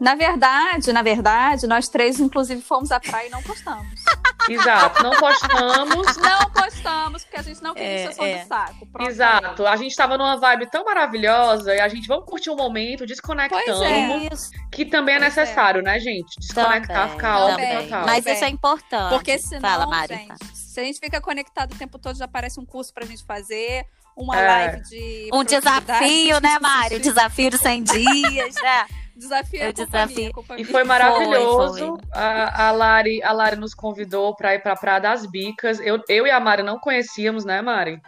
Na 0.00 0.14
verdade, 0.14 0.92
na 0.92 1.02
verdade, 1.02 1.66
nós 1.66 1.88
três, 1.88 2.20
inclusive, 2.20 2.62
fomos 2.62 2.92
à 2.92 3.00
praia 3.00 3.26
e 3.26 3.30
não 3.30 3.42
gostamos. 3.42 4.00
Exato, 4.48 5.02
não 5.02 5.10
postamos. 5.10 6.16
Não 6.16 6.50
postamos, 6.52 7.24
porque 7.24 7.36
a 7.36 7.42
gente 7.42 7.60
não 7.62 7.74
queria 7.74 7.88
É, 7.88 8.04
encheção 8.04 8.24
é. 8.24 8.38
de 8.38 8.46
saco. 8.46 8.86
Pronto, 8.86 9.10
Exato, 9.10 9.66
a 9.66 9.76
gente 9.76 9.96
tava 9.96 10.16
numa 10.16 10.36
vibe 10.36 10.70
tão 10.70 10.84
maravilhosa 10.84 11.74
e 11.74 11.80
a 11.80 11.88
gente 11.88 12.06
vamos 12.06 12.24
curtir 12.26 12.48
um 12.48 12.56
momento, 12.56 13.04
desconectamos, 13.04 13.82
é. 13.82 14.28
Que 14.70 14.84
também 14.86 15.16
é 15.16 15.18
Pois 15.18 15.36
é. 15.36 15.40
necessário, 15.40 15.82
né, 15.82 15.98
gente? 15.98 16.38
Desconectar, 16.38 16.96
Também, 16.96 17.16
ficar 17.16 17.38
off 17.40 17.50
também. 17.56 17.82
total. 17.82 18.06
Mas 18.06 18.24
isso 18.24 18.44
é 18.44 18.48
importante. 18.48 19.14
Porque 19.14 19.38
senão, 19.38 19.60
Fala, 19.68 19.86
Mari. 19.86 20.14
gente, 20.14 20.56
se 20.56 20.80
a 20.80 20.84
gente 20.84 21.00
fica 21.00 21.20
conectado 21.20 21.72
o 21.72 21.76
tempo 21.76 21.98
todo, 21.98 22.16
já 22.16 22.24
aparece 22.26 22.60
um 22.60 22.64
curso 22.64 22.94
pra 22.94 23.04
gente 23.04 23.24
fazer, 23.26 23.84
uma 24.18 24.38
É. 24.38 24.46
live 24.46 24.82
de. 24.82 25.30
Um 25.32 25.44
desafio, 25.44 26.40
né, 26.40 26.58
assistir. 26.60 26.98
Desafio 27.00 27.50
de 27.50 27.58
100 27.58 27.82
dias, 27.82 28.54
né? 28.56 28.86
Desafio 29.18 29.60
é 29.60 29.68
Eu 29.70 29.74
culpa 29.74 29.84
desafio- 29.84 30.30
E 30.58 30.64
foi 30.64 30.84
maravilhoso. 30.84 31.96
foi. 31.96 32.00
A, 32.12 32.68
a, 32.68 32.70
Lari, 32.70 33.20
a 33.22 33.32
Lari 33.32 33.56
nos 33.56 33.74
convidou 33.74 34.34
para 34.36 34.54
ir 34.54 34.60
para 34.60 34.76
Praia 34.76 35.00
das 35.00 35.26
Bicas. 35.26 35.80
Eu, 35.80 36.00
eu 36.08 36.24
e 36.26 36.30
a 36.30 36.38
Mari 36.38 36.62
não 36.62 36.78
conhecíamos, 36.78 37.44
né, 37.44 37.60
Mari? 37.60 38.00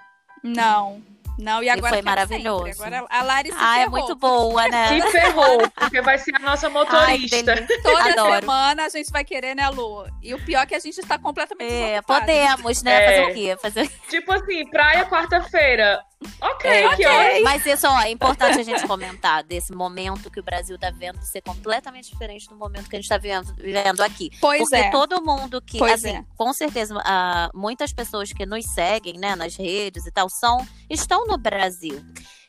Não, 0.42 1.02
não, 1.38 1.62
e 1.62 1.68
agora 1.68 1.88
foi 1.88 1.98
quero 1.98 2.06
maravilhoso. 2.06 2.66
sempre. 2.72 2.82
Agora 2.96 3.06
a 3.08 3.22
Lari 3.22 3.48
se 3.50 3.56
Ah, 3.58 3.80
é 3.80 3.86
muito 3.88 4.14
boa, 4.16 4.68
né? 4.68 5.00
Se 5.00 5.10
ferrou, 5.10 5.68
porque 5.70 6.00
vai 6.02 6.18
ser 6.18 6.34
a 6.36 6.38
nossa 6.40 6.66
Ai, 6.66 6.72
motorista. 6.72 7.42
delícia. 7.54 7.66
Toda 7.82 8.04
Adoro. 8.12 8.40
semana 8.40 8.84
a 8.84 8.88
gente 8.88 9.10
vai 9.10 9.24
querer, 9.24 9.54
né, 9.54 9.68
Lu? 9.70 10.06
E 10.22 10.34
o 10.34 10.44
pior 10.44 10.62
é 10.62 10.66
que 10.66 10.74
a 10.74 10.78
gente 10.80 10.98
está 10.98 11.18
completamente 11.18 11.72
É, 11.72 12.02
podemos, 12.02 12.82
né? 12.82 12.92
É. 12.92 13.06
Fazer 13.06 13.30
o 13.30 13.34
quê? 13.34 13.56
Fazer... 13.60 13.88
tipo 14.08 14.32
assim, 14.32 14.68
praia 14.70 15.04
quarta-feira. 15.06 16.00
Ok, 16.40 16.70
É, 16.70 16.88
que 16.96 17.06
ok. 17.06 17.06
horas? 17.06 17.42
Mas 17.44 17.66
isso, 17.66 17.86
ó, 17.86 18.00
é 18.00 18.10
importante 18.10 18.58
a 18.60 18.62
gente 18.62 18.86
comentar 18.86 19.42
desse 19.42 19.72
momento 19.72 20.30
que 20.30 20.38
o 20.40 20.42
Brasil 20.42 20.78
tá 20.78 20.90
vendo 20.90 21.20
ser 21.22 21.40
completamente 21.40 22.10
diferente 22.10 22.48
do 22.48 22.54
momento 22.56 22.88
que 22.90 22.96
a 22.96 23.00
gente 23.00 23.08
tá 23.08 23.16
vivendo, 23.16 23.54
vivendo 23.54 24.00
aqui. 24.02 24.30
Pois 24.40 24.60
Porque 24.60 24.76
é. 24.76 24.90
todo 24.90 25.22
mundo 25.24 25.60
que, 25.62 25.78
Pois 25.78 25.92
assim, 25.94 26.16
é. 26.16 26.24
com 26.36 26.52
certeza, 26.52 26.94
ah, 27.06 27.50
muitas 27.54 27.92
pessoas 27.92 28.32
que 28.32 28.44
nos 28.44 28.64
seguem, 28.66 29.18
né, 29.18 29.34
nas 29.34 29.56
redes 29.56 30.06
e 30.06 30.10
tal, 30.12 30.28
são, 30.28 30.66
estão 30.90 31.26
no 31.26 31.38
Brasil. 31.38 32.02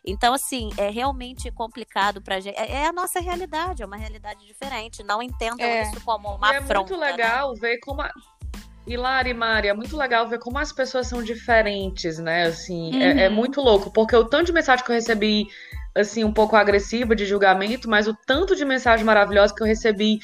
Então, 0.03 0.33
assim, 0.33 0.71
é 0.77 0.89
realmente 0.89 1.51
complicado 1.51 2.21
pra 2.21 2.39
gente. 2.39 2.57
É 2.57 2.71
é 2.71 2.87
a 2.87 2.91
nossa 2.91 3.19
realidade, 3.19 3.83
é 3.83 3.85
uma 3.85 3.97
realidade 3.97 4.45
diferente. 4.47 5.03
Não 5.03 5.21
entendam 5.21 5.65
É. 5.65 5.83
isso 5.83 6.01
como 6.01 6.27
uma 6.35 6.51
E 6.51 6.55
é 6.55 6.57
afronta. 6.57 6.79
muito 6.89 6.97
né? 6.99 7.11
legal 7.11 7.55
ver 7.55 7.77
como. 7.77 8.01
A... 8.01 8.11
E 8.87 8.97
Lari 8.97 9.29
e 9.29 9.33
Mari, 9.33 9.67
é 9.67 9.73
muito 9.73 9.95
legal 9.95 10.27
ver 10.27 10.39
como 10.39 10.57
as 10.57 10.71
pessoas 10.73 11.07
são 11.07 11.21
diferentes, 11.21 12.17
né? 12.17 12.45
Assim, 12.47 12.91
é, 12.99 13.25
é 13.25 13.29
Uhum. 13.29 13.35
muito 13.35 13.61
louco, 13.61 13.91
porque 13.91 14.15
o 14.15 14.25
tanto 14.25 14.47
de 14.47 14.53
mensagem 14.53 14.83
que 14.83 14.91
eu 14.91 14.95
recebi, 14.95 15.45
assim, 15.95 16.23
um 16.23 16.33
pouco 16.33 16.55
agressiva 16.55 17.15
de 17.15 17.25
julgamento, 17.25 17.87
mas 17.89 18.07
o 18.07 18.15
tanto 18.25 18.55
de 18.55 18.65
mensagem 18.65 19.05
maravilhosa 19.05 19.53
que 19.55 19.61
eu 19.61 19.67
recebi. 19.67 20.19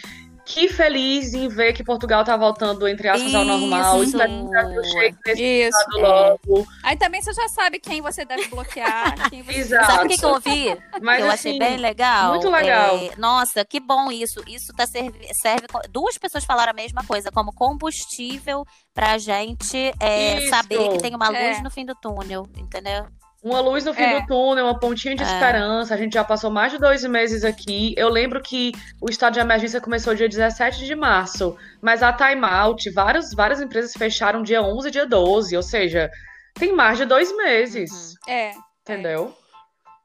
Que 0.47 0.69
feliz 0.69 1.33
em 1.33 1.49
ver 1.49 1.73
que 1.73 1.83
Portugal 1.83 2.23
tá 2.23 2.37
voltando, 2.37 2.87
entre 2.87 3.09
aspas, 3.09 3.35
ao 3.35 3.43
normal. 3.43 4.01
Isso. 4.01 4.17
Isso. 5.35 5.77
logo. 5.99 6.65
Aí 6.81 6.95
também 6.95 7.21
você 7.21 7.33
já 7.33 7.49
sabe 7.49 7.79
quem 7.79 8.01
você 8.01 8.23
deve 8.23 8.47
bloquear, 8.47 9.13
quem 9.29 9.43
você 9.43 9.59
Exato. 9.59 9.85
Sabe 9.91 10.05
o 10.05 10.07
que, 10.07 10.17
que 10.17 10.25
eu 10.25 10.29
ouvi? 10.29 10.77
Mas 11.01 11.19
eu 11.19 11.29
assim, 11.29 11.49
achei 11.49 11.59
bem 11.59 11.75
legal. 11.77 12.31
muito 12.31 12.49
legal. 12.49 12.95
É, 12.97 13.11
nossa, 13.17 13.65
que 13.65 13.81
bom 13.81 14.09
isso. 14.09 14.41
Isso 14.47 14.73
tá 14.73 14.87
serve, 14.87 15.19
serve. 15.33 15.67
Duas 15.91 16.17
pessoas 16.17 16.45
falaram 16.45 16.71
a 16.71 16.75
mesma 16.75 17.03
coisa, 17.03 17.29
como 17.29 17.53
combustível 17.53 18.65
pra 18.93 19.17
gente 19.17 19.93
é, 19.99 20.47
saber 20.49 20.89
que 20.89 20.99
tem 20.99 21.13
uma 21.13 21.27
luz 21.27 21.57
É. 21.57 21.61
no 21.61 21.69
fim 21.69 21.85
do 21.85 21.93
túnel, 21.95 22.47
entendeu? 22.55 23.05
Uma 23.47 23.61
luz 23.61 23.85
no 23.85 23.93
fim 23.93 24.01
É. 24.01 24.19
do 24.19 24.27
túnel, 24.27 24.65
uma 24.65 24.77
pontinha 24.77 25.15
de 25.15 25.23
É. 25.23 25.25
esperança. 25.25 25.93
A 25.93 25.97
gente 25.97 26.13
já 26.13 26.23
passou 26.23 26.51
mais 26.51 26.71
de 26.73 26.77
dois 26.77 27.03
meses 27.05 27.45
aqui. 27.45 27.93
Eu 27.97 28.09
lembro 28.09 28.41
que 28.41 28.73
o 29.01 29.09
estado 29.09 29.35
de 29.35 29.39
emergência 29.39 29.79
começou 29.79 30.13
dia 30.13 30.27
17 30.27 30.85
de 30.85 30.95
março, 30.95 31.55
mas 31.81 32.03
a 32.03 32.11
timeout, 32.11 32.89
várias, 32.91 33.33
várias 33.33 33.61
empresas 33.61 33.93
fecharam 33.93 34.43
dia 34.43 34.61
11 34.61 34.89
e 34.89 34.91
dia 34.91 35.05
12, 35.05 35.55
ou 35.55 35.63
seja, 35.63 36.11
tem 36.55 36.73
mais 36.75 36.97
de 36.97 37.05
dois 37.05 37.33
meses, 37.37 38.15
É. 38.27 38.51
entendeu? 38.81 39.33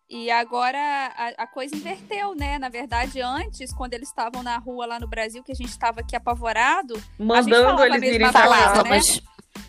E 0.09 0.31
agora 0.31 0.78
a, 0.78 1.42
a 1.42 1.46
coisa 1.46 1.74
inverteu, 1.74 2.35
né? 2.37 2.59
Na 2.59 2.68
verdade, 2.68 3.20
antes, 3.22 3.72
quando 3.74 3.94
eles 3.94 4.09
estavam 4.09 4.42
na 4.42 4.59
rua 4.59 4.87
lá 4.87 5.00
no 5.00 5.09
Brasil, 5.09 5.42
que 5.42 5.50
a 5.50 5.55
gente 5.55 5.70
estava 5.70 6.00
aqui 6.00 6.14
apavorado, 6.14 7.02
Mandando 7.18 7.83
eles 7.83 8.02
irem 8.02 8.31
pra 8.31 8.85
né? 8.85 9.00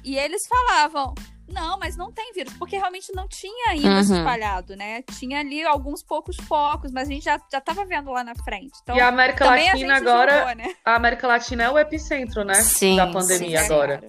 e 0.04 0.18
eles 0.18 0.42
falavam. 0.48 1.16
Não, 1.54 1.78
mas 1.80 1.96
não 1.96 2.12
tem 2.12 2.34
vírus, 2.34 2.54
porque 2.58 2.76
realmente 2.78 3.14
não 3.14 3.28
tinha 3.28 3.70
ainda 3.72 4.04
se 4.04 4.12
Uhum. 4.12 4.18
espalhado, 4.18 4.76
né? 4.76 5.02
Tinha 5.18 5.40
ali 5.40 5.64
alguns 5.64 6.02
poucos 6.04 6.36
focos, 6.38 6.92
mas 6.92 7.08
a 7.08 7.12
gente 7.12 7.24
já, 7.24 7.40
já 7.52 7.62
tava 7.62 7.86
vendo 7.86 8.12
lá 8.12 8.24
na 8.24 8.36
frente. 8.36 8.72
Então, 8.82 8.96
E 8.96 9.00
a 9.02 9.08
América 9.08 9.46
a 9.46 9.50
Latina 9.50 9.78
gente 9.78 9.92
agora, 9.92 10.38
julgou, 10.40 10.56
né? 10.56 10.76
a 10.84 10.96
América 10.96 11.28
Latina 11.28 11.64
é 11.64 11.70
o 11.70 11.78
epicentro, 11.78 12.44
né, 12.44 12.56
Sim, 12.56 12.96
da 12.98 13.08
pandemia 13.08 13.60
sim, 13.60 13.66
sim. 13.68 13.74
agora. 13.74 14.02
É. 14.04 14.08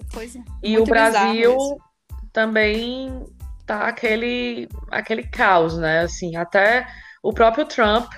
E 0.63 0.71
Muito 0.73 0.87
o 0.87 0.89
Brasil 0.89 1.57
também 2.33 3.25
tá 3.65 3.87
aquele, 3.87 4.67
aquele 4.91 5.23
caos, 5.23 5.77
né? 5.77 6.01
Assim, 6.01 6.35
até 6.35 6.87
o 7.23 7.31
próprio 7.33 7.65
Trump. 7.65 8.11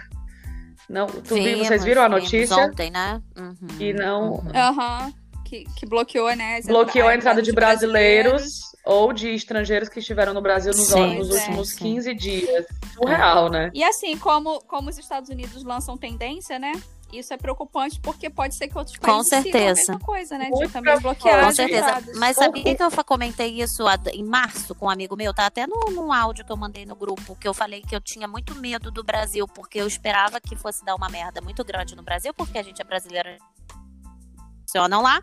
Não, 0.90 1.06
tu 1.08 1.36
vi, 1.36 1.44
Vimos, 1.44 1.68
vocês 1.68 1.84
viram 1.84 2.02
a 2.04 2.10
notícia? 2.10 2.56
Ontem, 2.58 2.90
né? 2.90 3.22
Uhum, 3.38 3.56
E 3.80 3.94
não- 3.94 4.32
uhum. 4.36 4.52
Aham. 4.56 5.13
Que, 5.46 5.63
que 5.78 5.86
bloqueou, 5.86 6.34
né? 6.36 6.60
Bloqueou 6.66 7.08
a 7.08 7.16
entrada 7.16 7.42
de 7.42 7.54
brasileiros 7.54 8.60
ou 8.88 9.12
de 9.12 9.30
estrangeiros 9.30 9.89
que 9.89 10.00
estiveram 10.00 10.34
no 10.34 10.41
Brasil 10.41 10.71
nos, 10.73 10.88
Sim, 10.88 11.17
nos 11.17 11.30
últimos 11.30 11.69
sim. 11.69 11.95
15 11.95 12.13
dias. 12.15 12.65
Surreal, 12.93 13.50
né? 13.50 13.69
E 13.73 13.84
assim, 13.84 14.17
como, 14.17 14.62
como 14.62 14.89
os 14.89 14.97
Estados 14.97 15.30
Unidos 15.30 15.63
lançam 15.63 15.97
tendência, 15.97 16.58
né? 16.58 16.71
Isso 17.12 17.34
é 17.34 17.38
preocupante 17.38 18.00
porque 18.02 18.30
pode 18.30 18.56
ser 18.56 18.67
que 18.67 18.78
outros 18.78 18.97
Com 18.97 19.06
países 19.06 19.32
a 19.32 19.41
certeza. 19.41 19.76
mesma 19.93 20.00
coisa, 20.00 20.38
né? 20.38 20.45
De 20.45 20.52
Muito 20.52 20.73
também 20.73 21.00
bloquear. 21.00 21.45
Com 21.45 21.52
certeza. 21.54 21.88
entradas. 21.88 22.17
Mas 22.17 22.36
sabia 22.36 22.76
que 22.76 22.84
eu 22.84 22.91
comentei 23.06 23.62
isso 23.62 23.84
em 24.13 24.23
março 24.23 24.76
com 24.76 24.88
um 24.88 24.89
amigo 24.89 25.15
meu? 25.15 25.34
Tá 25.34 25.45
até 25.45 25.65
no, 25.65 25.80
num 25.91 26.12
áudio 26.12 26.45
que 26.45 26.52
eu 26.52 26.58
mandei 26.58 26.86
no 26.86 26.95
grupo, 26.95 27.36
que 27.36 27.47
eu 27.47 27.54
falei 27.54 27.82
que 27.82 27.95
eu 27.95 28.02
tinha 28.02 28.28
muito 28.28 28.56
medo 28.56 28.91
do 28.91 29.04
Brasil, 29.04 29.47
porque 29.47 29.80
eu 29.80 29.88
esperava 29.88 30.41
que 30.41 30.56
fosse 30.56 30.84
dar 30.84 30.95
uma 30.95 31.08
merda 31.08 31.39
muito 31.39 31.63
grande 31.63 31.95
no 31.95 32.04
Brasil, 32.04 32.34
porque 32.34 32.58
a 32.58 32.63
gente 32.63 32.82
é 32.82 32.86
brasileira. 32.86 33.38
Funcionam 34.67 35.01
lá. 35.01 35.21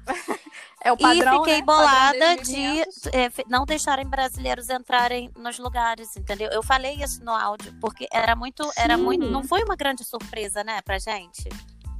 É 0.83 0.91
o 0.91 0.97
padrão, 0.97 1.37
e 1.37 1.39
fiquei 1.39 1.59
né? 1.59 1.63
Bolada 1.63 2.37
de 2.37 2.53
1500. 2.53 3.07
é, 3.07 3.31
não 3.49 3.65
deixarem 3.67 4.07
brasileiros 4.07 4.71
entrarem 4.71 5.31
nos 5.37 5.59
lugares, 5.59 6.17
entendeu? 6.17 6.51
Eu 6.51 6.63
falei 6.63 6.95
isso 7.03 7.23
no 7.23 7.31
áudio, 7.33 7.75
porque 7.81 8.07
era 8.11 8.35
muito, 8.35 8.63
era 8.77 8.97
Sim. 8.97 9.03
muito, 9.03 9.27
não 9.27 9.45
foi 9.45 9.63
uma 9.63 9.77
grande 9.77 10.03
surpresa, 10.05 10.65
né, 10.65 10.81
pra 10.83 10.99
gente. 10.99 11.49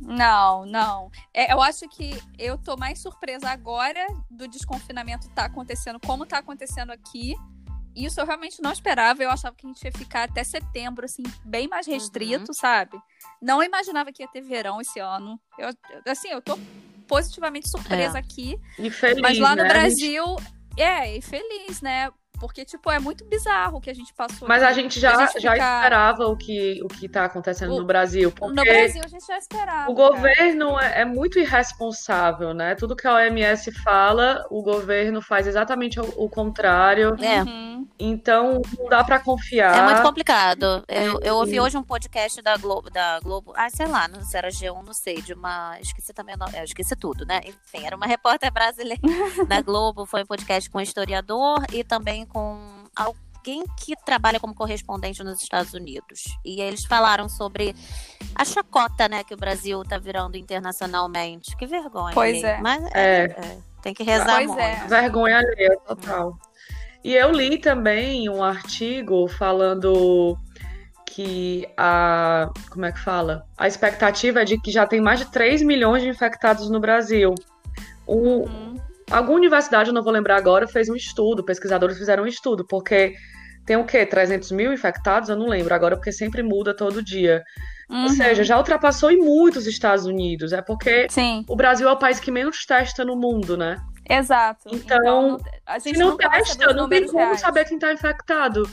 Não, 0.01 0.67
não. 0.67 1.11
É, 1.33 1.53
eu 1.53 1.63
acho 1.63 1.89
que 1.89 2.21
eu 2.39 2.59
tô 2.59 2.77
mais 2.77 2.99
surpresa 3.01 3.49
agora 3.49 4.07
do 4.31 4.47
desconfinamento 4.49 5.29
tá 5.31 5.45
acontecendo 5.47 5.99
como 6.05 6.27
tá 6.27 6.39
acontecendo 6.39 6.91
aqui. 6.91 7.35
Isso 7.97 8.21
eu 8.21 8.27
realmente 8.27 8.61
não 8.61 8.73
esperava. 8.73 9.23
Eu 9.23 9.31
achava 9.31 9.55
que 9.55 9.67
a 9.67 9.69
gente 9.71 9.83
ia 9.83 9.93
ficar 9.93 10.25
até 10.25 10.43
setembro, 10.45 11.05
assim, 11.07 11.23
bem 11.45 11.69
mais 11.69 11.87
restrito, 11.87 12.53
sabe? 12.53 13.01
Não 13.41 13.63
imaginava 13.63 14.13
que 14.13 14.23
ia 14.23 14.29
ter 14.29 14.43
verão 14.43 14.79
esse 14.81 14.99
ano. 14.99 15.41
Eu- 15.57 15.71
assim, 16.11 16.29
eu 16.29 16.43
tô 16.43 16.59
positivamente 17.07 17.69
surpresa 17.69 18.19
É. 18.19 18.21
aqui. 18.21 18.59
E 18.79 18.91
feliz, 18.91 19.21
Mas 19.21 19.39
lá 19.39 19.51
no 19.57 19.63
né? 19.63 19.71
A 19.71 19.89
gente- 19.89 19.97
Brasil, 20.01 20.25
é, 20.77 21.17
e 21.17 21.23
feliz, 21.23 21.81
né? 21.81 22.11
Porque, 22.41 22.65
tipo, 22.65 22.91
é 22.91 22.99
muito 22.99 23.25
bizarro 23.25 23.79
o 23.79 23.81
que 23.81 23.89
a 23.91 23.95
gente 23.95 24.13
passou. 24.15 24.47
Mas 24.49 24.63
a 24.63 24.73
gente 24.73 24.99
já, 25.01 25.17
A 25.17 25.27
gente 25.27 25.41
já 25.41 25.53
fica- 25.53 25.65
esperava 25.83 26.27
o 26.27 26.37
que, 26.37 26.81
o 26.83 26.89
que 26.89 27.09
tá 27.09 27.25
acontecendo 27.25 27.75
O- 27.75 27.79
no 27.81 27.85
Brasil. 27.87 28.31
Porque 28.33 28.55
No 28.55 28.63
Brasil 28.63 29.03
a 29.05 29.09
gente 29.09 29.27
já 29.27 29.39
esperava. 29.39 29.91
o 29.91 29.95
governo 29.95 30.79
é, 30.79 31.03
é 31.03 31.05
muito 31.05 31.39
irresponsável, 31.39 32.53
né? 32.55 32.75
Tudo 32.75 32.97
que 32.97 33.07
a 33.07 33.15
OMS 33.15 33.71
fala, 33.83 34.45
o 34.51 34.63
governo 34.63 35.21
faz 35.23 35.47
exatamente 35.47 36.01
o, 36.01 36.05
o 36.25 36.29
contrário. 36.29 37.17
É. 37.23 37.43
Uhum. 37.43 37.87
Então, 37.99 38.61
não 38.79 38.89
dá 38.89 39.05
pra 39.05 39.21
confiar. 39.21 39.77
É 39.77 39.83
muito 39.85 40.03
complicado. 40.03 40.85
Eu, 40.89 41.21
eu 41.21 41.37
ouvi 41.37 41.61
hoje 41.61 41.77
um 41.77 41.83
podcast 41.83 42.41
da 42.43 42.57
Globo, 42.57 42.91
da 42.91 43.21
Globo, 43.21 43.53
ah, 43.57 43.69
sei 43.71 43.87
lá, 43.87 44.09
não 44.09 44.21
sei 44.21 44.25
se 44.31 44.37
era 44.37 44.49
G1, 44.49 44.83
não 44.85 44.93
sei, 44.95 45.21
de 45.23 45.33
uma, 45.35 45.79
esqueci 45.81 46.13
também, 46.13 46.35
o 46.35 46.39
nome, 46.39 46.57
eu 46.59 46.65
esqueci 46.65 46.97
tudo, 46.97 47.25
né? 47.25 47.41
Enfim, 47.45 47.87
era 47.87 47.95
uma 47.97 48.07
repórter 48.07 48.51
brasileira 48.53 49.01
da 49.49 49.61
Globo, 49.63 50.07
foi 50.07 50.23
um 50.23 50.27
podcast 50.27 50.69
com 50.71 50.79
um 50.79 50.81
historiador 50.81 51.63
e 51.73 51.85
também 51.85 52.24
com 52.25 52.59
alguém 52.95 53.65
que 53.79 53.95
trabalha 54.05 54.41
como 54.41 54.55
correspondente 54.55 55.23
nos 55.23 55.43
Estados 55.43 55.75
Unidos. 55.75 56.23
E 56.45 56.61
eles 56.61 56.85
falaram 56.85 57.29
sobre 57.29 57.75
a 58.35 58.45
chacota, 58.45 59.09
né, 59.09 59.23
que 59.25 59.35
o 59.35 59.37
Brasil 59.37 59.83
tá 59.85 59.99
virando 59.99 60.37
internacionalmente. 60.37 61.57
Que 61.57 61.67
vergonha. 61.67 62.15
Pois 62.15 62.43
é. 62.43 62.59
Mas 62.61 62.85
É. 62.95 63.25
é, 63.25 63.59
tem 63.83 63.93
que 63.95 64.03
rezar 64.03 64.37
Pois 64.37 64.47
muito. 64.49 64.61
é. 64.61 64.87
Vergonha 64.87 65.39
alheia, 65.39 65.79
total. 65.87 66.39
E 67.03 67.15
eu 67.15 67.31
li 67.33 67.59
também 67.59 68.31
um 68.31 68.43
artigo 68.43 69.29
falando 69.29 70.39
que 71.07 71.69
a. 71.77 72.51
Como 72.71 72.87
é 72.87 72.93
que 72.93 72.99
fala? 72.99 73.47
A 73.59 73.69
expectativa 73.69 74.41
é 74.41 74.45
de 74.45 74.59
que 74.59 74.71
já 74.73 74.87
tem 74.87 75.01
mais 75.03 75.21
de 75.21 75.27
3 75.31 75.61
milhões 75.63 76.03
de 76.03 76.09
infectados 76.09 76.71
no 76.71 76.81
Brasil. 76.81 77.35
Um, 78.09 78.39
Uhum. 78.39 78.64
Alguma 79.11 79.37
universidade, 79.37 79.91
eu 79.91 79.95
não 79.95 80.03
vou 80.03 80.13
lembrar 80.13 80.37
agora, 80.37 80.67
fez 80.67 80.89
um 80.89 80.97
estudo, 80.97 81.45
pesquisadores 81.45 81.99
fizeram 81.99 82.25
um 82.25 82.27
estudo, 82.27 82.67
porque 82.67 83.15
tem 83.67 83.77
o 83.77 83.85
quê? 83.85 84.05
300 84.05 84.51
mil 84.53 84.73
infectados? 84.73 85.29
Eu 85.29 85.37
não 85.37 85.47
lembro 85.47 85.75
agora, 85.75 85.97
porque 85.97 86.13
sempre 86.13 86.43
muda 86.43 86.75
todo 86.77 87.03
dia. 87.03 87.43
Ou 87.89 87.97
Uhum. 87.97 88.09
seja, 88.09 88.43
já 88.45 88.57
ultrapassou 88.57 89.11
em 89.11 89.19
muitos 89.19 89.67
Estados 89.67 90.07
Unidos. 90.07 90.53
É 90.53 90.63
porque 90.63 91.07
Sim. 91.11 91.45
o 91.49 91.55
Brasil 91.57 91.89
é 91.89 91.93
o 91.93 91.97
país 91.99 92.19
que 92.19 92.31
menos 92.31 92.65
testa 92.65 93.05
no 93.05 93.15
mundo, 93.17 93.57
né? 93.57 93.77
Exato. 94.09 94.69
Então, 94.73 95.39
a 95.67 95.79
gente 95.79 95.97
Se 95.97 96.03
não 96.05 96.17
testa, 96.17 96.73
não 96.75 96.89
tem 96.89 97.07
como 97.07 97.19
reais. 97.19 97.41
saber 97.41 97.65
quem 97.67 97.79
tá 97.79 97.93
infectado. 97.93 98.69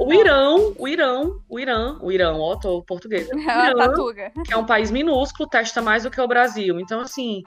O. 0.00 0.12
Irão, 0.12 0.74
o 0.78 0.88
Irão, 0.88 1.40
o 1.48 1.60
Irã, 1.60 1.96
o 2.00 2.10
Irã, 2.10 2.34
ó, 2.36 2.56
tô 2.56 2.82
português. 2.82 3.28
O 3.30 3.38
Irã, 3.38 3.92
que 4.44 4.52
é 4.52 4.56
um 4.56 4.66
país 4.66 4.90
minúsculo, 4.90 5.48
testa 5.48 5.80
mais 5.80 6.02
do 6.02 6.10
que 6.10 6.20
o 6.20 6.26
Brasil. 6.26 6.80
Então, 6.80 7.00
assim, 7.00 7.42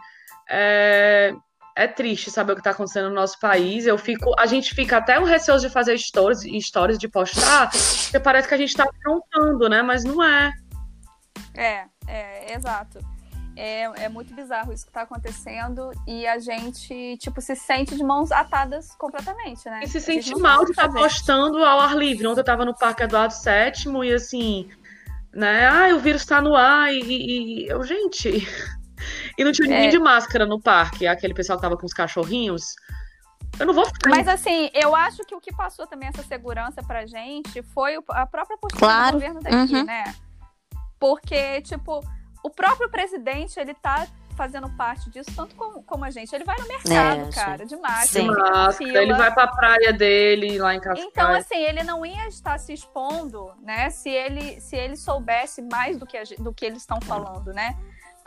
é, 0.50 1.34
é 1.80 1.88
triste 1.88 2.30
saber 2.30 2.52
o 2.52 2.56
que 2.56 2.60
está 2.60 2.72
acontecendo 2.72 3.08
no 3.08 3.16
nosso 3.16 3.40
país. 3.40 3.88
Eu 3.88 3.98
fico, 3.98 4.34
a 4.38 4.46
gente 4.46 4.76
fica 4.76 4.98
até 4.98 5.18
um 5.18 5.24
receoso 5.24 5.66
de 5.66 5.74
fazer 5.74 5.98
stories, 5.98 6.42
stories 6.66 6.98
de 6.98 7.08
postar, 7.08 7.70
porque 7.72 8.20
parece 8.20 8.50
que 8.50 8.54
a 8.54 8.58
gente 8.58 8.70
está 8.70 8.84
afrontando, 8.84 9.70
né? 9.70 9.82
Mas 9.82 10.04
não 10.04 10.22
é. 10.22 10.52
É, 11.56 11.86
é, 12.06 12.54
exato. 12.54 13.00
É, 13.56 13.84
é 14.04 14.10
muito 14.10 14.34
bizarro 14.34 14.74
isso 14.74 14.86
que 14.86 14.92
tá 14.92 15.04
acontecendo 15.04 15.92
e 16.06 16.28
a 16.28 16.38
gente, 16.38 17.18
tipo, 17.18 17.42
se 17.42 17.56
sente 17.56 17.96
de 17.96 18.04
mãos 18.04 18.30
atadas 18.30 18.94
completamente, 18.96 19.70
né? 19.70 19.80
E 19.82 19.88
se 19.88 20.02
sente 20.02 20.38
mal 20.38 20.66
de 20.66 20.72
estar 20.72 20.84
fazer. 20.84 21.00
postando 21.00 21.64
ao 21.64 21.80
ar 21.80 21.96
livre. 21.96 22.28
Ontem 22.28 22.42
eu 22.42 22.46
tava 22.46 22.66
no 22.66 22.78
Parque 22.78 23.04
Eduardo 23.04 23.34
VII 23.34 24.06
e 24.06 24.14
assim, 24.14 24.70
né? 25.34 25.66
Ah, 25.66 25.96
o 25.96 26.00
vírus 26.00 26.26
tá 26.26 26.42
no 26.42 26.56
ar 26.56 26.94
e, 26.94 27.00
e- 27.00 27.64
e- 27.64 27.68
eu, 27.70 27.82
gente. 27.84 28.46
E 29.38 29.44
não 29.44 29.52
tinha 29.52 29.68
ninguém 29.68 29.88
É. 29.88 29.92
de 29.92 30.00
máscara 30.00 30.46
no 30.46 30.60
parque, 30.62 31.08
aquele 31.08 31.34
pessoal 31.34 31.58
que 31.58 31.64
tava 31.64 31.78
com 31.78 31.86
os 31.86 31.94
cachorrinhos. 31.94 32.76
Eu 33.60 33.66
não 33.66 33.74
vou 33.74 33.86
ficar. 33.86 34.10
Mas 34.12 34.28
assim, 34.28 34.70
eu 34.74 34.96
acho 34.96 35.24
que 35.26 35.34
o 35.36 35.40
que 35.42 35.54
passou 35.56 35.88
também 35.88 36.08
essa 36.10 36.24
segurança 36.24 36.82
pra 36.84 37.06
gente 37.06 37.62
foi 37.64 37.96
a 38.10 38.26
própria 38.26 38.58
postura 38.58 38.80
Claro. 38.80 39.08
do 39.08 39.14
governo 39.14 39.42
daqui, 39.42 39.76
Uhum. 39.76 39.84
né? 39.84 40.14
Porque, 41.00 41.62
tipo, 41.62 42.02
o 42.44 42.50
próprio 42.50 42.90
presidente, 42.90 43.60
ele 43.60 43.74
tá 43.74 44.08
fazendo 44.36 44.70
parte 44.78 45.10
disso, 45.10 45.30
tanto 45.36 45.54
como, 45.56 45.84
como 45.84 46.06
a 46.06 46.10
gente. 46.12 46.34
Ele 46.34 46.46
vai 46.46 46.58
no 46.58 46.68
mercado, 46.68 47.28
É, 47.28 47.32
cara, 47.34 47.66
de 47.66 47.76
máscara. 47.76 48.06
Sim. 48.08 48.28
máscara, 48.28 49.04
ele 49.04 49.14
vai 49.14 49.34
pra 49.34 49.48
praia 49.48 49.92
dele 49.92 50.58
lá 50.58 50.74
em 50.74 50.80
Cascais. 50.80 51.06
Então, 51.12 51.30
assim, 51.32 51.58
ele 51.58 51.84
não 51.84 52.06
ia 52.06 52.26
estar 52.28 52.58
se 52.58 52.72
expondo, 52.72 53.52
né? 53.62 53.90
Se 53.90 54.10
ele, 54.10 54.62
se 54.62 54.78
ele 54.78 54.96
soubesse 54.96 55.62
mais 55.62 55.98
do 55.98 56.06
que, 56.06 56.18
a 56.18 56.24
do 56.38 56.54
que 56.54 56.66
eles 56.66 56.78
estão 56.80 57.02
falando, 57.02 57.52
né? 57.54 57.76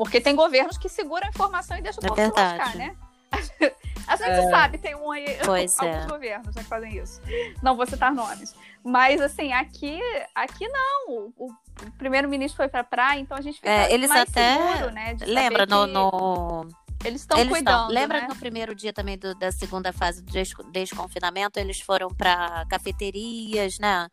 Porque 0.05 0.21
tem 0.21 0.35
governos 0.37 0.77
que 0.79 0.89
seguram 0.89 1.27
a 1.27 1.31
informação 1.31 1.77
e 1.77 1.83
deixam 1.83 2.03
o 2.03 2.07
É 2.07 2.09
povo 2.09 2.21
se 2.21 2.27
verdade. 2.27 2.59
lascar, 2.59 2.77
né? 2.77 2.97
A 4.07 4.17
gente 4.17 4.51
sabe, 4.51 4.79
tem 4.79 4.95
um 4.97 5.11
aí, 5.13 5.25
Pois 5.47 5.79
alguns 5.79 6.05
é. 6.05 6.07
governos 6.07 6.55
né, 6.57 6.63
que 6.63 6.69
fazem 6.69 6.97
isso. 6.99 7.21
Não 7.63 7.77
vou 7.77 7.87
citar 7.87 8.13
nomes. 8.13 8.55
Mas, 8.85 9.21
assim, 9.21 9.53
aqui, 9.53 10.01
aqui 10.35 10.67
não. 10.69 11.11
O, 11.39 11.47
o 11.47 11.91
primeiro-ministro 11.99 12.57
foi 12.57 12.69
pra 12.69 12.83
praia, 12.83 13.21
então 13.21 13.37
a 13.37 13.41
gente 13.41 13.57
fica 13.57 13.71
É, 13.71 13.95
eles 13.95 14.09
mais 14.09 14.23
até- 14.23 14.57
seguro, 14.57 14.91
né? 14.93 15.17
Lembra 15.25 15.67
no, 15.67 15.87
no- 15.87 16.69
Eles 17.05 17.21
estão 17.23 17.39
cuidando, 17.49 17.87
tão- 17.87 17.89
lembra 17.89 18.23
né? 18.23 18.27
no 18.29 18.35
primeiro 18.37 18.75
dia 18.75 18.93
também 18.93 19.17
do- 19.17 19.35
da 19.37 19.53
segunda 19.53 19.93
fase 19.93 20.21
do 20.21 20.33
des- 20.33 20.53
desconfinamento, 20.73 21.59
eles 21.61 21.81
foram 21.81 22.09
pra 22.09 22.67
cafeterias, 22.69 23.79
né? 23.79 24.09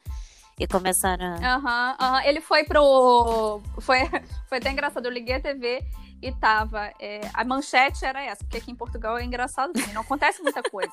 E 0.60 0.68
começaram 0.68 1.26
a... 1.26 1.56
Aham, 1.56 1.96
aham. 2.00 2.24
Ele 2.26 2.42
foi 2.42 2.64
pro. 2.66 3.62
Foi, 3.80 4.00
foi 4.48 4.58
até 4.58 4.72
engraçado. 4.72 5.06
Eu 5.06 5.12
liguei 5.12 5.36
a 5.36 5.40
TV 5.40 5.82
e 6.22 6.32
tava. 6.34 6.92
é, 7.00 7.22
a 7.34 7.44
manchete 7.46 8.04
era 8.04 8.22
essa, 8.22 8.44
porque 8.44 8.58
aqui 8.58 8.72
em 8.72 8.76
Portugal 8.76 9.18
é 9.18 9.24
engraçado 9.24 9.72
também, 9.74 9.94
não 9.94 10.02
acontece 10.02 10.42
muita 10.44 10.62
coisa. 10.64 10.92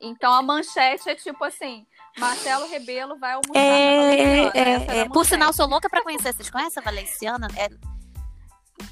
Então 0.00 0.32
a 0.32 0.42
manchete 0.42 1.08
é 1.08 1.14
tipo 1.14 1.44
assim: 1.44 1.86
Marcelo 2.18 2.68
Rebelo 2.68 3.18
vai 3.18 3.32
almoçar. 3.32 3.54
É, 3.54 4.46
é, 4.46 4.98
é. 5.00 5.08
Por 5.08 5.24
sinal, 5.24 5.52
sou 5.52 5.66
louca 5.66 5.88
pra 5.88 6.02
conhecer. 6.02 6.32
Vocês 6.32 6.50
conhecem 6.50 6.80
a 6.80 6.84
Valenciana? 6.84 7.48
É 7.56 7.68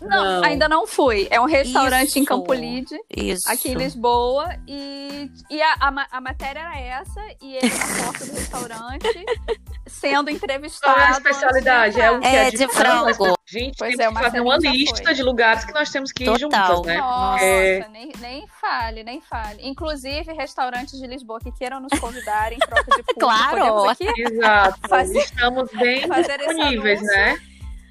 Não, 0.00 0.08
Não. 0.40 0.44
ainda 0.44 0.68
não 0.68 0.86
fui. 0.86 1.26
É 1.30 1.40
um 1.40 1.46
restaurante 1.46 2.16
em 2.16 2.20
Isso. 2.20 2.24
Campolide, 2.28 2.96
isso. 3.14 3.50
aqui 3.50 3.70
em 3.70 3.74
Lisboa. 3.74 4.48
E, 4.66 5.30
e 5.50 5.60
a, 5.62 5.74
a, 5.80 6.06
a 6.12 6.20
matéria 6.20 6.60
era 6.60 6.78
essa, 6.78 7.20
e 7.42 7.56
ele 7.56 7.68
na 7.68 8.04
porta 8.04 8.24
do 8.26 8.32
restaurante, 8.32 9.24
sendo 9.86 10.30
entrevistado. 10.30 10.94
Qual 10.94 11.00
é 11.00 11.08
a 11.08 11.10
de 11.12 11.16
especialidade? 11.18 12.00
É 12.00 12.10
o 12.10 12.20
que 12.20 12.26
É 12.26 12.50
de 12.50 12.68
frango. 12.68 13.36
Gente, 13.46 13.74
Pois 13.78 13.96
temos 13.96 14.14
é, 14.14 14.18
que 14.18 14.24
fazer 14.26 14.40
uma 14.40 14.56
lista 14.58 15.02
foi. 15.06 15.14
de 15.14 15.22
lugares 15.24 15.64
que 15.64 15.72
nós 15.74 15.90
temos 15.90 16.12
que 16.12 16.22
ir 16.22 16.26
Total. 16.26 16.38
juntas, 16.76 16.86
né? 16.86 16.98
Nossa, 16.98 17.44
É. 17.44 17.88
nem, 17.88 18.12
nem 18.20 18.46
fale, 18.60 19.02
nem 19.02 19.20
fale. 19.20 19.58
Inclusive, 19.66 20.32
restaurantes 20.34 20.96
de 21.00 21.06
Lisboa 21.08 21.40
que 21.40 21.50
queiram 21.50 21.80
nos 21.80 21.98
convidar 21.98 22.52
em 22.52 22.58
troca 22.58 22.84
de 22.84 23.02
público. 23.02 23.18
Claro. 23.18 23.88
Aqui 23.90 24.06
Exato. 24.16 24.78
Fazer- 24.88 25.18
Estamos 25.18 25.68
bem 25.72 26.08
disponíveis, 26.08 27.02
né? 27.02 27.38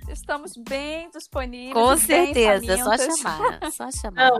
Estamos 0.09 0.53
bem 0.57 1.09
disponíveis. 1.11 1.73
Com 1.73 1.95
certeza, 1.97 2.73
é 2.73 2.77
só 2.77 2.97
chamar. 2.97 3.59
Só 3.71 3.91
chamar. 3.91 4.31
Não, 4.31 4.39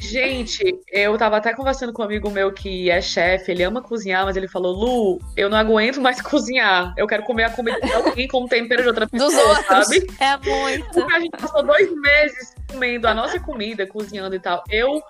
gente, 0.00 0.78
eu 0.92 1.16
tava 1.16 1.38
até 1.38 1.54
conversando 1.54 1.92
com 1.92 2.02
um 2.02 2.04
amigo 2.04 2.30
meu 2.30 2.52
que 2.52 2.90
é 2.90 3.00
chefe, 3.00 3.52
ele 3.52 3.62
ama 3.62 3.80
cozinhar, 3.80 4.24
mas 4.24 4.36
ele 4.36 4.46
falou, 4.46 4.72
Lu, 4.72 5.20
eu 5.36 5.48
não 5.48 5.56
aguento 5.56 6.00
mais 6.00 6.20
cozinhar. 6.22 6.94
Eu 6.96 7.06
quero 7.06 7.22
comer 7.24 7.44
a 7.44 7.50
comida 7.50 7.80
de 7.80 7.92
alguém 7.92 8.28
com 8.28 8.46
tempero 8.46 8.82
de 8.82 8.88
outra 8.88 9.06
Dos 9.06 9.34
pessoa, 9.34 9.48
outros. 9.48 9.86
sabe? 9.86 10.06
É 10.20 10.36
muito. 10.36 10.90
Porque 10.92 11.14
a 11.14 11.20
gente 11.20 11.36
passou 11.38 11.64
dois 11.64 11.90
meses 12.00 12.54
comendo 12.70 13.08
a 13.08 13.14
nossa 13.14 13.40
comida, 13.40 13.86
cozinhando 13.86 14.34
e 14.34 14.40
tal. 14.40 14.62
Eu 14.70 15.02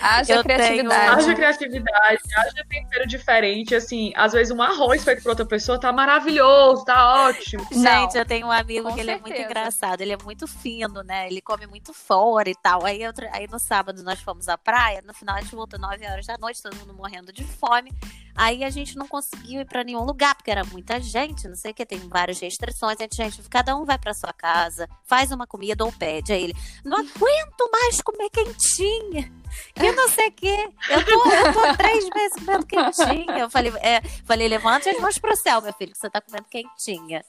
Haja 0.00 0.34
Eu 0.34 0.42
tenho- 0.42 0.58
criatividade. 0.58 1.08
haja 1.14 1.34
criatividade, 1.34 2.20
haja 2.36 2.64
tempero 2.68 3.06
diferente, 3.06 3.74
assim, 3.74 4.12
às 4.16 4.32
vezes 4.32 4.50
um 4.52 4.60
arroz 4.62 5.04
feito 5.04 5.22
por 5.22 5.30
outra 5.30 5.44
pessoa 5.46 5.78
tá 5.78 5.92
maravilhoso, 5.92 6.84
tá 6.84 7.26
ótimo. 7.28 7.66
Não, 7.72 7.82
Gente, 8.02 8.16
eu 8.18 8.24
tenho 8.24 8.46
um 8.46 8.50
amigo 8.50 8.88
com 8.88 8.94
que 8.94 9.00
ele 9.00 9.10
é 9.10 9.14
muito 9.14 9.28
certeza. 9.28 9.48
engraçado, 9.50 10.00
ele 10.00 10.12
é 10.12 10.18
muito 10.24 10.46
fino, 10.46 11.02
né? 11.02 11.26
Ele 11.28 11.40
come 11.40 11.66
muito 11.66 11.92
fora 11.92 12.48
e 12.48 12.54
tal. 12.54 12.84
Aí, 12.84 13.06
outro- 13.06 13.28
aí 13.32 13.46
no 13.48 13.58
sábado 13.58 14.02
nós 14.02 14.20
fomos 14.20 14.48
à 14.48 14.56
praia, 14.58 15.02
no 15.06 15.14
final 15.14 15.36
a 15.36 15.40
gente 15.40 15.54
voltou 15.54 15.78
9 15.78 16.06
horas 16.06 16.26
da 16.26 16.36
noite, 16.38 16.62
todo 16.62 16.74
mundo 16.76 16.94
morrendo 16.94 17.32
de 17.32 17.44
fome. 17.44 17.92
Aí 18.34 18.64
a 18.64 18.70
gente 18.70 18.96
não 18.96 19.06
conseguiu 19.06 19.60
ir 19.60 19.66
pra 19.66 19.84
nenhum 19.84 20.04
lugar, 20.04 20.34
porque 20.34 20.50
era 20.50 20.64
muita 20.64 20.98
gente, 21.00 21.46
não 21.48 21.54
sei 21.54 21.72
o 21.72 21.74
que, 21.74 21.84
tem 21.84 21.98
várias 22.08 22.40
restrições. 22.40 22.96
A 22.98 23.02
gente, 23.02 23.16
gente, 23.16 23.42
cada 23.48 23.76
um 23.76 23.84
vai 23.84 23.98
pra 23.98 24.14
sua 24.14 24.32
casa, 24.32 24.88
faz 25.04 25.30
uma 25.30 25.46
comida 25.46 25.84
ou 25.84 25.92
pede. 25.92 26.32
Aí 26.32 26.44
ele, 26.44 26.54
não 26.84 26.98
aguento 26.98 27.70
mais 27.70 28.00
comer 28.00 28.30
quentinha. 28.30 29.32
Que 29.74 29.92
não 29.92 30.08
sei 30.08 30.28
o 30.28 30.32
quê. 30.32 30.72
Eu 30.88 31.04
tô, 31.04 31.30
eu 31.30 31.52
tô 31.52 31.60
há 31.60 31.76
três 31.76 32.08
meses 32.08 32.44
comendo 32.44 32.66
quentinha. 32.66 33.38
Eu 33.38 33.50
falei, 33.50 33.72
é, 33.82 34.00
falei, 34.24 34.48
levante 34.48 34.88
as 34.88 34.98
mãos 34.98 35.18
pro 35.18 35.36
céu, 35.36 35.60
meu 35.60 35.72
filho, 35.74 35.92
que 35.92 35.98
você 35.98 36.08
tá 36.08 36.20
comendo 36.20 36.46
quentinha. 36.48 37.22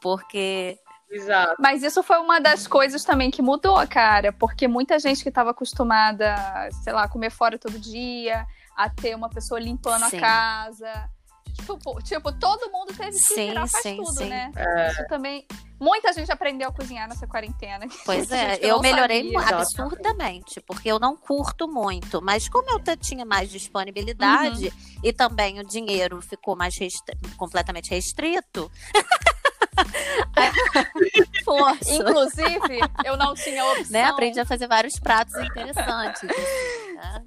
Porque 0.00 0.78
Exato. 1.10 1.54
Mas 1.58 1.82
isso 1.82 2.02
foi 2.02 2.18
uma 2.18 2.38
das 2.38 2.66
coisas 2.66 3.02
também 3.02 3.30
que 3.30 3.40
mudou, 3.40 3.86
cara, 3.88 4.32
porque 4.32 4.68
muita 4.68 4.98
gente 4.98 5.22
que 5.22 5.30
estava 5.30 5.50
acostumada, 5.50 6.36
sei 6.82 6.92
lá, 6.92 7.04
a 7.04 7.08
comer 7.08 7.30
fora 7.30 7.58
todo 7.58 7.78
dia, 7.78 8.46
a 8.78 8.88
ter 8.88 9.16
uma 9.16 9.28
pessoa 9.28 9.58
limpando 9.58 10.08
Sim. 10.08 10.18
a 10.18 10.20
casa. 10.20 11.10
Tipo, 11.54 12.00
tipo, 12.02 12.32
todo 12.38 12.70
mundo 12.70 12.94
teve 12.94 13.10
que 13.12 13.18
Sim, 13.18 13.48
virar 13.48 13.66
faz 13.66 13.82
sim, 13.82 13.96
tudo, 13.96 14.12
sim. 14.18 14.28
né? 14.28 14.52
Isso 14.92 15.04
também. 15.08 15.44
Muita 15.80 16.12
gente 16.12 16.30
aprendeu 16.30 16.68
a 16.68 16.72
cozinhar 16.72 17.08
nessa 17.08 17.26
quarentena. 17.26 17.86
Pois 18.04 18.30
é, 18.30 18.58
eu 18.62 18.78
melhorei 18.80 19.32
sabia. 19.32 19.56
absurdamente, 19.56 20.60
porque 20.60 20.88
eu 20.90 21.00
não 21.00 21.16
curto 21.16 21.66
muito. 21.66 22.22
Mas 22.22 22.48
como 22.48 22.68
eu 22.70 22.80
tinha 22.96 23.24
mais 23.24 23.50
disponibilidade 23.50 24.66
Uhum. 24.66 25.00
e 25.02 25.12
também 25.12 25.58
o 25.58 25.64
dinheiro 25.66 26.20
ficou 26.22 26.54
mais 26.56 26.76
restri- 26.78 27.18
completamente 27.36 27.90
restrito, 27.90 28.70
força, 31.44 31.92
Inclusive, 31.92 32.78
eu 33.04 33.16
não 33.16 33.34
tinha 33.34 33.64
opção. 33.64 33.90
né? 33.90 34.04
Aprendi 34.04 34.38
a 34.40 34.46
fazer 34.46 34.66
vários 34.68 34.98
pratos 34.98 35.34
interessantes. 35.34 36.22
assim, 36.22 36.30
né? 36.94 37.22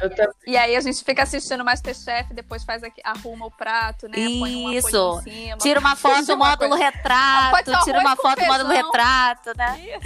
Eu 0.00 0.10
também. 0.10 0.34
E 0.46 0.56
aí 0.56 0.76
a 0.76 0.80
gente 0.80 1.02
fica 1.04 1.22
assistindo 1.22 1.64
Masterchef, 1.64 2.32
depois 2.34 2.64
faz 2.64 2.82
aqui, 2.82 3.00
arruma 3.04 3.46
o 3.46 3.50
prato, 3.50 4.08
né? 4.08 4.16
Põe 4.16 4.56
uma 4.56 4.74
Isso. 4.74 5.22
em 5.26 5.30
cima. 5.30 5.56
Tira 5.58 5.80
uma 5.80 5.96
foto 5.96 6.26
do 6.26 6.36
módulo 6.36 6.70
coisa. 6.70 6.84
retrato, 6.84 7.84
tira 7.84 8.00
uma 8.00 8.16
foto 8.16 8.40
do 8.40 8.46
módulo 8.46 8.70
retrato, 8.70 9.52
né? 9.56 10.00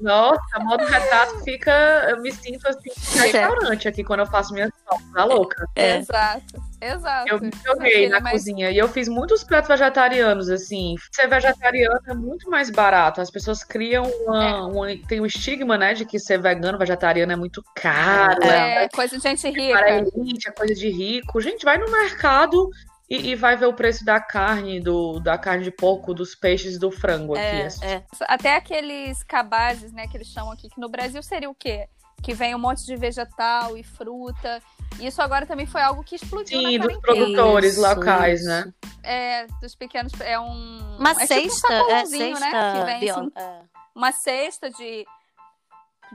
Nossa, 0.00 0.58
modo 0.60 0.84
retrato 0.84 1.38
fica. 1.44 1.72
Eu 2.10 2.20
me 2.22 2.30
sinto 2.32 2.66
assim, 2.68 2.90
em 3.16 3.20
restaurante 3.20 3.88
aqui 3.88 4.04
quando 4.04 4.20
eu 4.20 4.26
faço 4.26 4.52
minhas 4.52 4.70
fotos, 4.84 5.06
tá 5.12 5.24
louca? 5.24 5.66
É. 5.74 5.96
Exato, 5.98 6.62
exato. 6.80 7.28
Eu 7.28 7.40
me 7.40 7.50
joguei 7.64 8.08
na 8.08 8.20
mas- 8.20 8.32
cozinha 8.32 8.70
e 8.70 8.76
eu 8.78 8.88
fiz 8.88 9.08
muitos 9.08 9.42
pratos 9.42 9.68
vegetarianos, 9.68 10.48
assim. 10.50 10.96
Ser 11.12 11.26
vegetariano 11.28 12.00
é 12.06 12.14
muito 12.14 12.50
mais 12.50 12.68
barato. 12.70 13.20
As 13.20 13.30
pessoas 13.30 13.64
criam 13.64 14.04
uma, 14.26 14.66
uma- 14.66 14.86
tem 15.08 15.20
o 15.20 15.26
estigma, 15.26 15.78
né, 15.78 15.94
de 15.94 16.04
que 16.04 16.18
ser 16.18 16.38
vegano, 16.40 16.78
vegetariano 16.78 17.32
é 17.32 17.36
muito 17.36 17.62
caro, 17.74 18.42
é, 18.42 18.84
É, 18.84 18.88
coisa 18.88 19.16
de 19.16 19.22
gente 19.22 19.40
para 19.72 19.90
rica. 19.96 20.10
elite, 20.16 20.48
é 20.48 20.52
coisa 20.52 20.74
de 20.74 20.88
rico. 20.90 21.40
Gente, 21.40 21.64
vai 21.64 21.78
no 21.78 21.90
mercado 21.90 22.70
e, 23.08 23.30
e 23.30 23.34
vai 23.36 23.56
ver 23.56 23.66
o 23.66 23.72
preço 23.72 24.04
da 24.04 24.20
carne, 24.20 24.80
do, 24.80 25.20
da 25.20 25.38
carne 25.38 25.64
de 25.64 25.70
porco, 25.70 26.12
dos 26.12 26.34
peixes, 26.34 26.78
do 26.78 26.90
frango 26.90 27.34
aqui. 27.34 27.44
É, 27.44 27.66
assim. 27.66 27.86
é. 27.86 28.04
Até 28.22 28.56
aqueles 28.56 29.22
cabazes, 29.22 29.92
né, 29.92 30.08
que 30.08 30.16
eles 30.16 30.28
chamam 30.28 30.52
aqui, 30.52 30.68
que 30.68 30.80
no 30.80 30.88
Brasil 30.88 31.22
seria 31.22 31.48
o 31.48 31.54
quê? 31.54 31.88
Que 32.22 32.34
vem 32.34 32.54
um 32.54 32.58
monte 32.58 32.84
de 32.84 32.96
vegetal 32.96 33.76
e 33.76 33.84
fruta. 33.84 34.60
Isso 34.98 35.22
agora 35.22 35.46
também 35.46 35.66
foi 35.66 35.82
algo 35.82 36.02
que 36.02 36.16
explodiu 36.16 36.60
Sim, 36.60 36.78
dos 36.78 36.96
produtores 36.98 37.72
Isso, 37.74 37.82
locais, 37.82 38.40
isso. 38.40 38.48
né? 38.48 38.72
É, 39.02 39.46
dos 39.60 39.74
pequenos. 39.74 40.12
É 40.20 40.40
um. 40.40 40.96
Uma 40.98 41.10
é 41.10 41.26
tipo 41.26 41.34
um 41.34 41.50
cesta, 41.50 41.74
é 41.74 42.06
cesta 42.06 42.40
né? 42.40 42.72
Que 42.72 42.84
vem 42.84 43.10
assim, 43.10 43.30
é. 43.36 43.60
uma 43.94 44.12
cesta 44.12 44.70
de, 44.70 45.06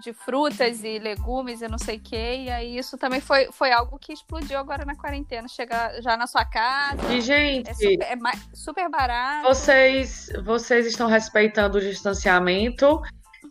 de 0.02 0.12
frutas 0.14 0.84
e 0.84 1.00
legumes 1.00 1.62
e 1.62 1.68
não 1.68 1.78
sei 1.78 1.98
o 1.98 2.02
que. 2.02 2.16
E 2.16 2.50
aí 2.50 2.78
isso 2.78 2.98
também 2.98 3.22
foi, 3.22 3.50
foi 3.52 3.72
algo 3.72 3.98
que 4.00 4.12
explodiu 4.12 4.58
agora 4.60 4.84
na 4.84 4.96
quarentena. 4.96 5.48
Chega 5.48 6.02
já 6.02 6.18
na 6.18 6.28
sua 6.28 6.44
casa. 6.44 7.14
E, 7.14 7.22
gente, 7.22 7.70
É 7.70 7.74
super, 7.74 8.04
é 8.04 8.18
super 8.54 8.90
barato. 8.90 9.48
vocês, 9.48 10.30
vocês 10.44 10.86
estão 10.86 11.08
respeitando 11.08 11.78
o 11.78 11.82
distanciamento. 11.82 13.02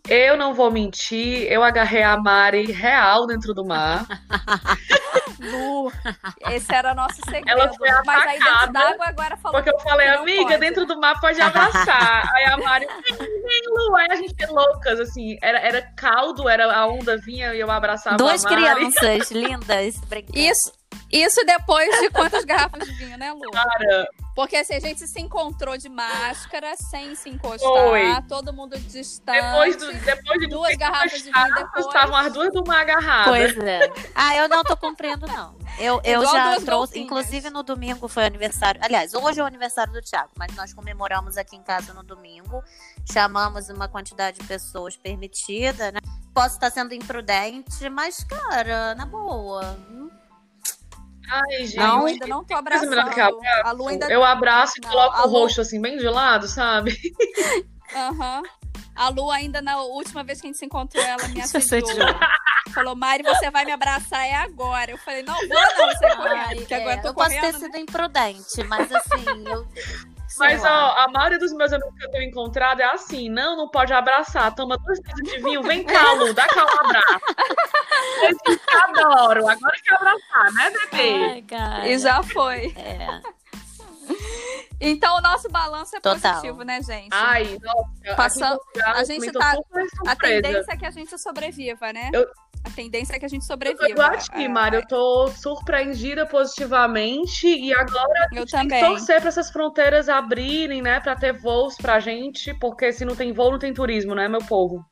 Eu 0.09 0.35
não 0.35 0.53
vou 0.53 0.71
mentir, 0.71 1.43
eu 1.51 1.63
agarrei 1.63 2.01
a 2.01 2.17
Mari 2.17 2.71
real 2.71 3.27
dentro 3.27 3.53
do 3.53 3.63
mar. 3.63 4.05
Lu, 5.41 5.91
esse 6.51 6.73
era 6.73 6.93
nosso 6.93 7.21
segredo. 7.25 7.49
Ela 7.49 7.73
foi 7.73 7.89
Mas 8.05 8.27
aí 8.27 8.39
dentro 8.39 8.53
atacada, 8.53 8.71
d'água 8.71 9.05
agora 9.07 9.37
falou 9.37 9.57
Porque 9.57 9.75
eu 9.75 9.79
falei, 9.79 10.07
amiga, 10.07 10.43
pode. 10.43 10.57
dentro 10.59 10.85
do 10.85 10.99
mar 10.99 11.19
pode 11.19 11.41
abraçar. 11.41 12.29
Aí 12.35 12.45
a 12.45 12.57
Mari, 12.57 12.87
vem, 13.17 13.61
Lu. 13.67 13.95
Aí 13.95 14.07
a 14.11 14.15
gente 14.15 14.35
é 14.39 14.47
loucas, 14.47 14.99
assim. 14.99 15.37
Era, 15.41 15.59
era 15.59 15.81
caldo, 15.95 16.47
era 16.47 16.73
a 16.73 16.85
onda 16.85 17.17
vinha 17.17 17.53
e 17.55 17.59
eu 17.59 17.69
abraçava 17.71 18.17
Duas 18.17 18.45
crianças 18.45 19.31
lindas 19.31 19.99
brincando. 20.07 20.37
Isso, 20.37 20.71
isso 21.11 21.43
depois 21.45 21.89
de 21.99 22.09
quantas 22.09 22.45
garrafas 22.45 22.87
de 22.87 22.93
vinho, 22.93 23.17
né, 23.17 23.31
Lu? 23.33 23.51
Cara, 23.51 24.07
Porque 24.33 24.55
assim, 24.55 24.75
a 24.75 24.79
gente 24.79 25.05
se 25.05 25.19
encontrou 25.19 25.77
de 25.77 25.89
máscara, 25.89 26.75
sem 26.77 27.13
se 27.15 27.29
encostar, 27.29 27.69
Foi. 27.69 28.21
todo 28.29 28.53
mundo 28.53 28.79
distante. 28.79 29.41
depois, 29.41 29.75
do, 29.75 29.93
depois 29.93 30.39
de 30.39 30.47
duas 30.47 30.75
garrafas 30.77 31.21
de 31.21 31.31
vinho 31.31 31.55
depois. 31.55 31.85
Estavam 31.85 32.15
as 32.15 32.31
duas 32.31 32.53
do 32.53 32.63
mar 32.65 32.81
agarradas. 32.81 33.53
Pois 33.53 33.57
é. 33.57 33.91
Ah, 34.15 34.35
eu 34.37 34.47
não 34.47 34.63
tô 34.63 34.77
cumprindo, 34.77 35.27
não. 35.27 35.59
Eu, 35.77 35.99
eu 36.03 36.21
Igual 36.21 36.33
já 36.33 36.43
trouxe, 36.55 36.65
golfinhas. 36.65 37.05
inclusive 37.05 37.49
no 37.49 37.63
domingo 37.63 38.07
foi 38.07 38.25
aniversário. 38.25 38.79
Aliás, 38.83 39.13
hoje 39.13 39.39
é 39.39 39.43
o 39.43 39.45
aniversário 39.45 39.91
do 39.91 40.01
Thiago, 40.01 40.31
mas 40.37 40.55
nós 40.55 40.73
comemoramos 40.73 41.37
aqui 41.37 41.55
em 41.55 41.63
casa 41.63 41.93
no 41.93 42.03
domingo. 42.03 42.63
Chamamos 43.11 43.69
uma 43.69 43.87
quantidade 43.87 44.39
de 44.39 44.47
pessoas 44.47 44.95
permitida, 44.95 45.91
né? 45.91 45.99
Posso 46.33 46.55
estar 46.55 46.71
sendo 46.71 46.93
imprudente, 46.93 47.89
mas, 47.89 48.23
cara, 48.23 48.95
na 48.95 49.05
boa. 49.05 49.77
Ai, 51.29 51.65
gente. 51.65 51.77
Não, 51.77 52.05
ainda 52.05 52.27
não 52.27 52.39
tô 52.39 52.47
que 52.47 52.53
abraçando. 52.53 52.95
A 53.63 53.71
Lu 53.71 53.87
ainda. 53.87 54.07
Eu 54.07 54.23
abraço 54.23 54.73
e 54.77 54.81
Não, 54.81 54.89
coloco 54.89 55.21
o 55.21 55.29
rosto 55.29 55.61
assim, 55.61 55.81
bem 55.81 55.97
de 55.97 56.07
lado, 56.07 56.47
sabe? 56.47 56.97
Aham. 57.95 58.43
A 58.95 59.09
Lu 59.09 59.31
ainda 59.31 59.61
na 59.61 59.81
última 59.81 60.23
vez 60.23 60.39
que 60.41 60.47
a 60.47 60.49
gente 60.49 60.59
se 60.59 60.65
encontrou, 60.65 61.03
ela 61.03 61.27
me 61.29 61.41
Você 61.41 61.57
assediou. 61.57 62.07
Falou, 62.73 62.95
Mari, 62.95 63.23
você 63.23 63.49
vai 63.49 63.65
me 63.65 63.71
abraçar 63.71 64.25
é 64.25 64.35
agora. 64.35 64.91
Eu 64.91 64.97
falei, 64.97 65.23
não, 65.23 65.35
vou 65.35 65.47
não, 65.47 65.87
você 65.87 66.05
é 66.05 66.15
correndo. 66.15 66.47
Ai, 66.47 66.55
Porque 66.55 66.73
é, 66.73 66.77
agora 66.77 66.95
eu 66.95 67.01
tô 67.01 67.07
eu 67.07 67.13
posso 67.13 67.29
ter 67.29 67.41
né? 67.41 67.53
sido 67.53 67.77
imprudente, 67.77 68.63
mas 68.67 68.91
assim, 68.91 69.25
eu. 69.45 69.67
Mas, 70.37 70.63
ó, 70.63 70.95
a 70.97 71.07
maioria 71.09 71.39
dos 71.39 71.53
meus 71.53 71.71
amigos 71.71 71.93
que 71.97 72.05
eu 72.05 72.11
tenho 72.11 72.29
encontrado 72.29 72.81
é 72.81 72.85
assim: 72.85 73.29
não, 73.29 73.55
não 73.55 73.69
pode 73.69 73.93
abraçar. 73.93 74.53
Toma 74.55 74.77
duas 74.77 74.99
taças 74.99 75.23
de 75.23 75.39
vinho, 75.39 75.61
vem 75.63 75.83
cá, 75.83 76.13
Lu, 76.13 76.33
dá 76.33 76.47
cá 76.47 76.65
um 76.65 76.85
abraço. 76.85 77.19
Eu 78.21 78.79
adoro. 78.83 79.47
Agora 79.47 79.75
que 79.83 79.93
abraçar, 79.93 80.53
né, 80.53 80.69
bebê? 80.69 81.25
Ai, 81.31 81.41
cara. 81.43 81.87
E 81.87 81.97
já 81.97 82.23
foi. 82.23 82.73
É. 82.77 83.40
Então 84.81 85.17
o 85.17 85.21
nosso 85.21 85.47
balanço 85.49 85.95
é 85.95 85.99
Total. 86.01 86.33
positivo, 86.33 86.63
né, 86.63 86.81
gente? 86.81 87.09
Ai, 87.11 87.57
nossa, 87.61 88.15
Passa- 88.15 88.59
aqui 88.87 89.13
em 89.13 89.19
Portugal, 89.21 89.65
a 89.73 89.79
gente 89.81 89.91
tá- 90.03 90.11
A 90.11 90.15
tendência 90.15 90.71
é 90.71 90.77
que 90.77 90.85
a 90.85 90.91
gente 90.91 91.17
sobreviva, 91.19 91.93
né? 91.93 92.09
Eu- 92.13 92.27
A 92.63 92.69
tendência 92.69 93.15
é 93.15 93.19
que 93.19 93.25
a 93.25 93.27
gente 93.27 93.41
Eu 93.41 93.47
tô 93.47 93.53
sobreviva. 93.53 93.89
igual 93.89 94.09
a 94.11 94.17
ti, 94.17 94.47
Mari. 94.47 94.75
Eu 94.77 94.87
tô 94.87 95.27
surpreendida 95.29 96.25
positivamente 96.27 97.47
e 97.47 97.73
agora 97.73 98.27
Eu 98.33 98.45
tem 98.45 98.67
que 98.67 98.79
torcer 98.79 99.19
pra 99.19 99.29
essas 99.29 99.49
fronteiras 99.51 100.07
abrirem, 100.09 100.81
né? 100.81 100.99
Pra 100.99 101.15
ter 101.15 101.33
voos 101.33 101.75
pra 101.75 101.99
gente, 101.99 102.53
porque 102.59 102.91
se 102.93 103.03
não 103.05 103.15
tem 103.15 103.33
voo, 103.33 103.51
não 103.51 103.59
tem 103.59 103.73
turismo, 103.73 104.13
né, 104.13 104.27
meu 104.27 104.41
povo? 104.45 104.85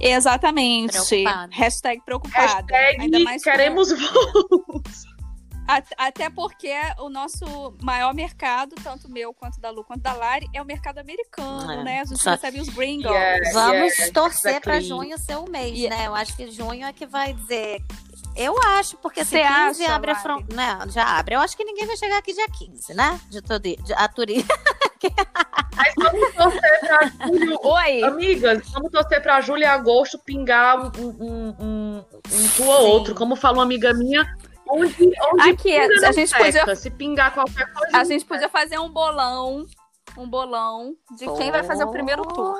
Exatamente. 0.00 0.92
Preocupada. 0.92 1.48
Hashtag 1.54 2.02
preocupada. 2.04 2.74
Ainda 2.76 3.02
Hashtag 3.02 3.24
mais 3.24 3.42
com- 3.44 3.50
queremos 3.50 3.88
voos. 3.90 5.04
At- 5.66 5.94
Até 5.96 6.28
porque 6.30 6.72
o 6.98 7.08
nosso 7.08 7.74
maior 7.82 8.12
mercado, 8.14 8.74
tanto 8.82 9.08
meu 9.10 9.32
quanto 9.32 9.60
da 9.60 9.70
Lu 9.70 9.82
quanto 9.84 10.02
da 10.02 10.12
Lari, 10.12 10.48
é 10.52 10.60
o 10.60 10.64
mercado 10.64 10.98
americano, 10.98 11.70
É. 11.72 11.82
né? 11.84 12.00
A 12.00 12.04
gente 12.04 12.22
Só- 12.22 12.32
recebe 12.32 12.60
os 12.60 12.68
gringos. 12.68 13.10
Yes. 13.10 13.52
Vamos 13.52 13.98
yes, 13.98 14.10
torcer 14.10 14.60
pra 14.60 14.76
exactly. 14.76 14.88
junho 14.88 15.18
ser 15.18 15.36
o 15.36 15.48
mês, 15.48 15.78
né? 15.88 16.06
Eu 16.06 16.14
acho 16.14 16.36
que 16.36 16.50
junho 16.50 16.86
é 16.86 16.92
que 16.92 17.06
vai 17.06 17.32
dizer. 17.32 17.82
Eu 18.36 18.56
acho, 18.78 18.96
porque 18.98 19.20
assim, 19.20 19.36
Você 19.36 19.42
15 19.42 19.84
acha, 19.84 19.94
abre 19.94 20.10
a 20.10 20.14
Mari? 20.14 20.22
fronteira. 20.26 20.56
Né, 20.56 20.78
já 20.90 21.18
abre. 21.18 21.34
Eu 21.36 21.40
acho 21.40 21.56
que 21.56 21.64
ninguém 21.64 21.86
vai 21.86 21.96
chegar 21.96 22.18
aqui 22.18 22.32
dia 22.34 22.48
15, 22.48 22.92
né? 22.92 23.20
De 23.30 23.40
todo 23.40 23.62
de, 23.62 23.76
a 23.94 24.08
turismo. 24.08 24.48
Mas 25.76 25.92
vamos 25.96 26.34
torcer 26.34 26.80
pra 26.80 27.06
julho. 27.26 27.58
Oi! 27.62 28.02
Amigas, 28.02 28.68
vamos 28.70 28.90
torcer 28.90 29.22
pra 29.22 29.40
julho 29.40 29.62
e 29.62 29.66
agosto 29.66 30.18
pingar 30.18 30.78
um, 30.78 30.90
um, 30.98 31.54
um, 31.60 32.04
um 32.32 32.48
tu 32.56 32.64
ou 32.64 32.86
outro. 32.88 33.14
Como 33.14 33.36
falou 33.36 33.58
uma 33.58 33.64
amiga 33.64 33.92
minha, 33.94 34.24
onde, 34.68 35.12
onde 35.32 35.50
Aqui, 35.50 35.76
a 35.76 35.88
não 35.88 36.12
gente 36.12 36.28
seca. 36.30 36.44
podia- 36.44 36.76
Se 36.76 36.90
pingar 36.90 37.32
qualquer 37.32 37.72
coisa. 37.72 37.96
A 37.96 38.04
gente 38.04 38.24
podia 38.24 38.48
fazer 38.48 38.78
um 38.78 38.88
bolão. 38.90 39.66
Um 40.16 40.28
bolão 40.28 40.94
de 41.18 41.26
quem 41.36 41.50
vai 41.50 41.64
fazer 41.64 41.84
o 41.84 41.90
primeiro 41.90 42.22
tour. 42.22 42.56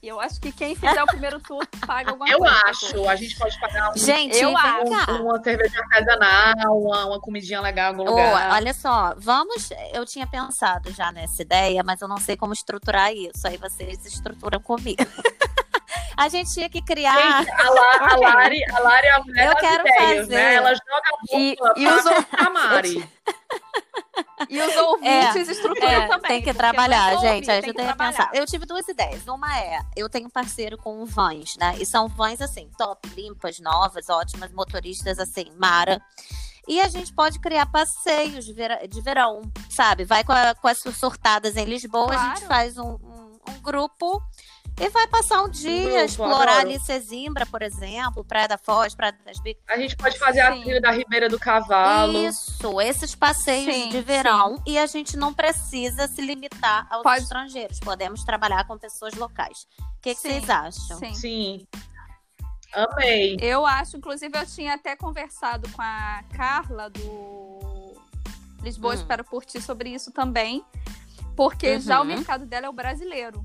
E 0.00 0.06
eu 0.06 0.20
acho 0.20 0.40
que 0.40 0.52
quem 0.52 0.76
fizer 0.76 1.02
o 1.02 1.06
primeiro 1.06 1.40
tour 1.40 1.60
paga 1.86 2.10
alguma 2.12 2.28
Eu 2.30 2.38
coisa. 2.38 2.54
acho. 2.66 3.08
A 3.08 3.16
gente 3.16 3.36
pode 3.36 3.58
pagar 3.60 3.90
um- 3.90 3.96
Gente, 3.98 4.36
Eu 4.38 4.48
vem 4.54 4.94
acho. 4.94 5.22
uma 5.22 5.42
cerveja 5.42 5.80
artesanal, 5.80 6.80
uma, 6.80 7.06
uma 7.06 7.20
comidinha 7.20 7.60
legal 7.60 7.92
em 7.92 7.98
algum 7.98 8.08
Ô, 8.10 8.10
lugar. 8.10 8.52
olha 8.52 8.72
só, 8.72 9.14
vamos. 9.18 9.70
Eu 9.92 10.06
tinha 10.06 10.26
pensado 10.26 10.90
já 10.92 11.10
nessa 11.12 11.42
ideia, 11.42 11.82
mas 11.84 12.00
eu 12.00 12.06
não 12.08 12.18
sei 12.18 12.36
como 12.36 12.52
estruturar 12.52 13.12
isso. 13.12 13.46
Aí 13.46 13.56
vocês 13.56 14.04
estruturam 14.06 14.60
comigo. 14.60 15.02
a 16.16 16.28
gente 16.28 16.52
tinha 16.52 16.68
que 16.68 16.82
criar. 16.82 17.42
Gente, 17.44 17.50
a, 17.52 17.70
La- 17.70 18.12
a 18.12 18.16
Lari, 18.34 18.62
a 18.72 18.78
Lari 18.80 19.06
é 19.06 19.10
a 19.14 19.20
mulher 19.24 19.46
Eu 19.46 19.52
das 19.52 19.60
quero 19.60 19.80
ideias, 19.88 20.18
fazer. 20.20 20.34
né? 20.34 20.54
Ela 20.54 20.70
joga 20.74 21.02
a 21.34 21.36
E- 21.38 21.56
bola 21.56 21.74
e 21.76 21.86
os 21.88 22.06
a 22.06 22.50
Mari. 22.50 23.10
E 24.48 24.60
os 24.62 24.76
ouvintes 24.76 25.48
estruturam 25.48 25.88
É, 25.88 26.06
também. 26.08 26.28
tem 26.30 26.42
que 26.42 26.54
trabalhar, 26.54 27.12
é 27.14 27.18
gente. 27.18 27.24
ouvir, 27.48 27.50
Aí 27.50 27.62
tem 27.62 28.38
eu 28.40 28.46
tive 28.46 28.66
duas 28.66 28.86
ideias. 28.88 29.26
Uma 29.26 29.58
é, 29.58 29.80
eu 29.96 30.08
tenho 30.08 30.26
um 30.26 30.30
parceiro 30.30 30.76
com 30.78 31.04
vans, 31.04 31.56
né? 31.58 31.74
E 31.78 31.84
são 31.86 32.08
vans 32.08 32.40
assim, 32.40 32.70
top, 32.78 33.08
limpas, 33.10 33.58
novas, 33.60 34.08
ótimas, 34.08 34.52
motoristas 34.52 35.18
assim, 35.18 35.52
Mara. 35.56 36.00
E 36.66 36.80
a 36.80 36.88
gente 36.88 37.12
pode 37.14 37.40
criar 37.40 37.66
passeios 37.66 38.44
de, 38.44 38.52
vera- 38.52 38.86
de 38.86 39.00
verão, 39.00 39.42
sabe? 39.70 40.04
Vai 40.04 40.22
com, 40.22 40.32
a- 40.32 40.54
com 40.54 40.68
as 40.68 40.78
sortadas 40.78 41.56
em 41.56 41.64
Lisboa, 41.64 42.14
a 42.14 42.28
gente 42.28 42.40
Claro. 42.40 42.46
faz 42.46 42.78
um, 42.78 42.90
um- 42.94 43.38
um 43.50 43.60
grupo 43.62 44.22
e 44.80 44.88
vai 44.90 45.06
passar 45.08 45.42
um 45.42 45.48
dia, 45.48 45.82
grupo, 45.82 45.98
explorar 46.04 46.42
adoro. 46.58 46.58
ali 46.68 46.80
Sesimbra, 46.80 47.44
por 47.46 47.62
exemplo, 47.62 48.24
Praia 48.24 48.46
da 48.48 48.56
Foz, 48.58 48.94
Praia 48.94 49.16
das 49.24 49.38
Bicas. 49.40 49.62
A 49.68 49.76
gente 49.76 49.96
pode 49.96 50.18
fazer 50.18 50.40
a 50.40 50.52
Sim. 50.52 50.62
trilha 50.62 50.80
da 50.80 50.90
Ribeira 50.90 51.28
do 51.28 51.38
Cavalo. 51.38 52.16
Isso, 52.16 52.80
esses 52.80 53.14
passeios 53.14 53.74
Sim, 53.74 53.88
de 53.88 54.00
verão. 54.00 54.62
E 54.66 54.78
a 54.78 54.86
gente 54.86 55.16
não 55.16 55.34
precisa 55.34 56.06
se 56.06 56.20
limitar 56.20 56.86
aos 56.90 57.02
Pode- 57.02 57.22
estrangeiros. 57.22 57.80
Podemos 57.80 58.22
trabalhar 58.24 58.66
com 58.66 58.78
pessoas 58.78 59.14
locais. 59.14 59.66
O 59.80 60.00
que, 60.00 60.14
que 60.14 60.20
Sim, 60.20 60.28
vocês 60.28 60.50
acham? 60.50 60.98
Sim. 60.98 61.14
Sim. 61.14 61.66
Amei. 62.72 63.36
Eu 63.40 63.64
acho, 63.66 63.96
inclusive, 63.96 64.38
eu 64.38 64.46
tinha 64.46 64.74
até 64.74 64.94
conversado 64.94 65.68
com 65.70 65.80
a 65.82 66.22
Carla 66.36 66.88
do 66.90 67.96
Lisboa 68.62 68.92
Hum. 68.92 68.96
Espero 68.96 69.24
por 69.24 69.44
Ti 69.44 69.60
sobre 69.60 69.90
isso 69.90 70.12
também. 70.12 70.64
Porque 71.34 71.78
já 71.80 71.98
o 71.98 72.02
Uhum. 72.02 72.08
mercado 72.08 72.44
dela 72.44 72.66
é 72.66 72.68
o 72.68 72.72
brasileiro. 72.72 73.42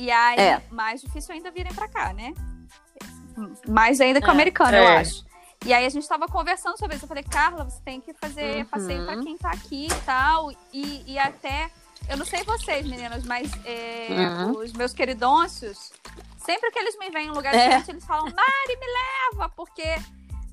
E 0.00 0.10
aí, 0.10 0.38
É. 0.40 0.62
mais 0.70 1.02
difícil 1.02 1.34
ainda 1.34 1.50
virem 1.50 1.74
pra 1.74 1.86
cá, 1.86 2.14
né? 2.14 2.32
Mais 3.68 4.00
ainda 4.00 4.18
que 4.18 4.26
o 4.26 4.30
É. 4.30 4.32
americano, 4.32 4.74
eu 4.76 4.82
É. 4.82 4.96
acho. 4.98 5.24
E 5.66 5.74
aí 5.74 5.84
a 5.84 5.88
gente 5.90 6.08
tava 6.08 6.26
conversando 6.26 6.78
sobre 6.78 6.96
isso. 6.96 7.04
Eu 7.04 7.08
falei, 7.08 7.22
Carla, 7.22 7.64
você 7.64 7.80
tem 7.82 8.00
que 8.00 8.14
fazer 8.14 8.60
Uhum. 8.60 8.64
passeio 8.64 9.04
pra 9.04 9.18
quem 9.22 9.36
tá 9.36 9.50
aqui 9.50 9.88
e 9.88 10.00
tal. 10.06 10.50
E, 10.72 11.04
e 11.06 11.18
até. 11.18 11.70
Eu 12.08 12.16
não 12.16 12.24
sei 12.24 12.42
vocês, 12.44 12.86
meninas, 12.88 13.24
mas 13.24 13.50
é, 13.66 14.08
Uhum. 14.10 14.52
os 14.58 14.72
meus 14.72 14.94
queridôncios, 14.94 15.92
sempre 16.38 16.70
que 16.70 16.78
eles 16.78 16.98
me 16.98 17.10
veem 17.10 17.26
em 17.26 17.30
um 17.30 17.34
lugar 17.34 17.54
É. 17.54 17.58
diferente, 17.58 17.90
eles 17.90 18.06
falam, 18.06 18.24
Mari, 18.24 18.76
me 18.80 18.86
leva, 19.36 19.50
porque 19.50 19.84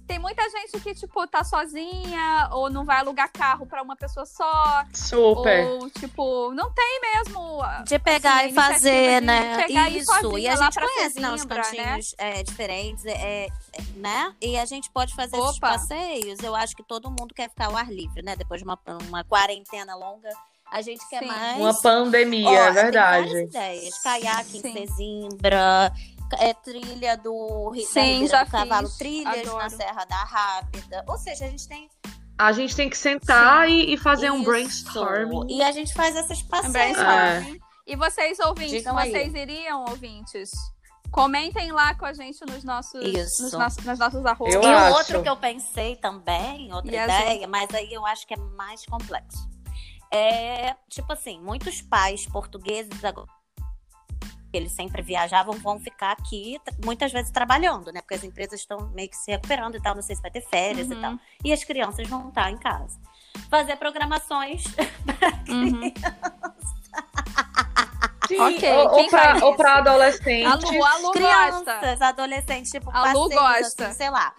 tem 0.08 0.18
muita 0.18 0.42
gente 0.50 0.80
que, 0.80 0.96
tipo, 0.96 1.28
tá 1.28 1.44
sozinha, 1.44 2.50
ou 2.54 2.70
não 2.70 2.86
vai 2.86 3.00
alugar 3.00 3.30
carro 3.32 3.66
pra 3.66 3.84
uma 3.84 3.96
pessoa 3.96 4.26
só, 4.26 4.86
Super. 4.94 5.68
ou, 5.68 5.90
tipo, 5.90 6.54
não 6.54 6.72
tem 6.72 7.02
mesmo. 7.02 7.62
De 7.86 8.00
pegar 8.00 8.38
assim, 8.38 8.50
e 8.50 8.54
fazer, 8.54 9.22
né? 9.22 9.58
pegar 9.66 9.90
e 9.90 9.98
Isso. 9.98 10.12
E 10.12 10.22
sozinha 10.22 10.54
a 10.54 10.56
gente 10.56 10.80
conhece 10.80 11.20
né, 11.20 11.32
os 11.32 11.46
né? 11.46 11.56
cantinhos 11.56 12.16
é, 12.18 12.42
diferentes, 12.42 13.06
é, 13.06 13.46
é, 13.46 13.50
né? 13.96 14.34
E 14.42 14.58
a 14.58 14.66
gente 14.66 14.90
pode 14.92 15.14
fazer 15.14 15.38
esses 15.38 15.58
Opa. 15.58 15.72
passeios. 15.72 16.40
Eu 16.40 16.56
acho 16.56 16.76
que 16.76 16.84
todo 16.84 17.10
mundo 17.10 17.34
quer 17.36 17.50
ficar 17.50 17.66
ao 17.66 17.76
ar 17.76 17.92
livre, 17.92 18.22
né? 18.22 18.36
Depois 18.36 18.62
de 18.62 18.66
uma, 18.66 18.80
uma 19.10 19.24
quarentena 19.26 19.94
longa, 19.96 20.30
a 20.72 20.82
gente 20.82 21.08
quer 21.10 21.20
Sim. 21.20 21.28
mais. 21.28 21.60
Uma 21.60 21.74
pandemia, 21.82 22.48
Ó, 22.48 22.54
é 22.54 22.66
tem 22.66 22.74
verdade. 22.74 23.28
várias 23.28 23.50
ideias. 23.50 24.02
Caiaque 24.02 24.58
em 24.58 24.62
Sim. 24.62 24.74
Sesimbra, 24.74 25.92
é, 26.40 26.54
trilha 26.54 27.18
do 27.18 27.74
Sim, 27.92 28.26
do 28.26 28.52
Cavalo, 28.52 28.88
fiz. 28.88 28.98
trilhas 28.98 29.46
na 29.46 29.52
Adoro. 29.52 29.70
Serra 29.70 30.06
da 30.06 30.24
Rápida. 30.24 31.06
Ou 31.08 31.18
seja, 31.18 31.46
a 31.46 31.50
gente 31.50 31.68
tem 31.68 31.90
A 32.38 32.52
gente 32.52 32.76
tem 32.76 32.90
que 32.90 32.98
sentar 32.98 33.70
e, 33.70 33.94
e 33.94 33.98
fazer 33.98 34.32
um 34.32 34.38
isso. 34.42 34.46
brainstorming. 34.46 35.48
E 35.50 35.64
a 35.64 35.72
gente 35.72 35.94
faz 35.94 36.16
essas 36.16 36.42
Um 36.42 36.48
passeios. 36.48 36.74
brainstorming. 36.74 37.60
E 37.86 37.96
vocês, 37.96 38.40
ouvintes, 38.40 38.72
Digam 38.74 38.98
aí. 38.98 39.10
vocês 39.12 39.34
iriam, 39.34 39.86
ouvintes, 39.90 40.52
Comentem 41.10 41.72
lá 41.72 41.96
com 41.96 42.06
a 42.06 42.12
gente 42.12 42.46
nos 42.46 42.66
nossos, 42.66 43.02
Isso. 43.02 43.44
nos 43.44 43.54
nossos, 43.54 43.84
nas 43.86 43.98
nossas 43.98 44.26
arrobas. 44.26 44.54
Eu 44.56 44.62
e 44.62 44.66
o 44.66 44.78
acho. 44.78 44.98
outro 44.98 45.24
que 45.24 45.30
eu 45.30 45.38
pensei 45.38 45.96
também, 45.96 46.72
outra 46.74 46.92
E 46.92 46.98
ideia, 47.02 47.48
mas 47.48 47.74
aí 47.74 47.94
eu 47.94 48.06
acho 48.06 48.28
que 48.28 48.34
é 48.34 48.38
mais 48.38 48.86
complexo. 48.86 49.48
É, 50.12 50.76
tipo 50.90 51.12
assim, 51.14 51.40
muitos 51.42 51.82
pais 51.82 52.26
portugueses 52.28 53.04
agora 53.04 53.28
eles 54.58 54.72
sempre 54.72 55.02
viajavam, 55.02 55.54
vão 55.56 55.80
ficar 55.80 56.12
aqui 56.12 56.60
muitas 56.84 57.12
vezes 57.12 57.32
trabalhando, 57.32 57.92
né? 57.92 58.02
Porque 58.02 58.16
as 58.16 58.24
empresas 58.24 58.60
estão 58.60 58.90
meio 58.94 59.10
que 59.10 59.16
se 59.18 59.32
recuperando 59.32 59.76
e 59.78 59.82
tal, 59.82 59.96
não 59.96 60.02
sei 60.02 60.16
se 60.16 60.22
vai 60.22 60.32
ter 60.32 60.42
férias 60.42 60.88
Uhum. 60.88 60.98
e 60.98 61.02
tal. 61.02 61.14
E 61.46 61.54
as 61.54 61.64
crianças 61.64 62.08
vão 62.10 62.30
estar 62.30 62.52
em 62.52 62.58
casa. 62.58 63.00
Fazer 63.50 63.76
programações 63.78 64.64
Uhum. 65.48 65.94
Sim, 68.28 68.40
Ok, 68.42 68.70
ou, 68.74 69.08
pra, 69.10 69.46
ou 69.46 69.56
pra 69.56 69.76
adolescente. 69.78 70.66
Lu 70.66 70.80
gosta. 70.80 71.12
crianças, 71.14 72.02
adolescentes, 72.02 72.72
tipo, 72.72 72.90
A 72.92 73.14
Lu 73.14 73.30
passeios, 73.30 73.64
gosta. 73.64 73.86
assim, 73.88 73.98
sei 73.98 74.10
lá. 74.10 74.34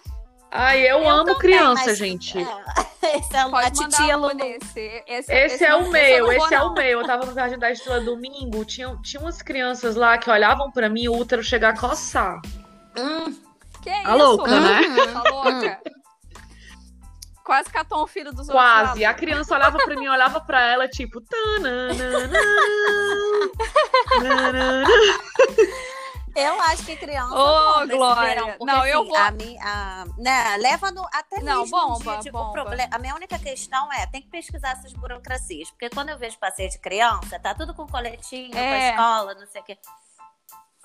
Ai, 0.51 0.81
eu, 0.91 1.09
amo 1.09 1.25
também, 1.25 1.39
criança, 1.41 1.85
mas- 1.87 1.99
gente. 1.99 2.39
É, 2.39 3.17
esse 3.19 3.37
é 3.37 3.41
a 3.41 3.49
Pode 3.49 3.71
titia 3.89 4.17
um 4.19 4.35
desse. 4.37 5.03
Esse, 5.07 5.33
Esse, 5.33 5.65
é 5.65 5.75
o 5.77 5.81
eu 5.83 5.91
meu, 5.91 6.33
esse 6.33 6.55
é 6.55 6.61
o 6.63 6.73
meu. 6.73 7.01
Eu 7.01 7.07
tava 7.07 7.27
no 7.27 7.35
Jardim 7.35 7.59
da 7.59 7.71
Estrela 7.71 8.01
domingo, 8.01 8.65
tinha, 8.65 8.97
tinha 9.03 9.21
umas 9.21 9.43
crianças 9.43 9.95
lá 9.95 10.17
que 10.19 10.31
olhavam 10.31 10.71
pra 10.73 10.89
mim 10.89 11.03
e 11.03 11.09
o 11.09 11.17
útero 11.17 11.43
chegar 11.43 11.75
a 11.75 11.77
coçar. 11.79 12.41
Hum, 12.99 13.37
Que 13.83 13.91
é 13.91 14.03
Tá 14.03 14.17
isso? 14.17 14.19
louca, 14.19 14.61
né? 14.61 14.81
Tá 15.13 15.23
louca? 15.31 15.81
Quase 17.45 17.71
catou 17.71 18.03
um 18.05 18.07
filho 18.07 18.31
dos 18.31 18.49
outros. 18.49 18.55
Quase. 18.57 19.05
A 19.05 19.15
criança 19.15 19.55
olhava 19.55 19.79
pra 19.79 19.97
mim, 19.97 20.07
olhava 20.09 20.41
pra 20.41 20.61
ela, 20.67 20.87
tipo. 20.89 21.21
tananana, 21.21 22.29
nanana. 24.23 24.87
Eu 26.41 26.61
acho 26.63 26.85
que 26.85 26.97
criança 26.97 27.35
Ô, 27.35 27.83
esse 27.85 27.97
Glória. 27.97 28.23
verão, 28.35 28.49
porque, 28.59 28.65
Não, 28.65 28.87
eu 28.87 29.01
assim, 29.01 29.09
vou- 29.09 29.17
A 29.19 29.31
mim, 29.31 29.59
a, 29.61 30.05
né, 30.19 30.57
leva 30.59 30.91
no, 30.91 31.05
até 31.13 31.41
Não, 31.41 31.61
mesmo 31.63 31.77
bomba, 31.81 32.13
dia, 32.13 32.19
tipo, 32.21 32.39
bomba. 32.39 32.51
o 32.51 32.53
problema- 32.53 32.89
A 32.95 32.99
minha 32.99 33.15
única 33.15 33.39
questão 33.39 33.93
é, 33.93 34.07
tem 34.07 34.23
que 34.23 34.29
pesquisar 34.29 34.71
essas 34.71 34.93
burocracias. 34.93 35.71
Porque 35.71 35.91
quando 35.91 36.11
eu 36.11 36.19
vejo 36.19 36.39
passeio 36.39 36.71
de 36.71 36.79
criança, 36.79 37.39
tá 37.39 37.55
tudo 37.55 37.75
com 37.75 37.87
coletinho, 37.87 38.51
com 38.53 38.59
É. 38.59 38.89
a 38.89 38.91
escola, 38.91 39.35
não 39.35 39.47
sei 39.47 39.61
o 39.61 39.65
quê. 39.65 39.79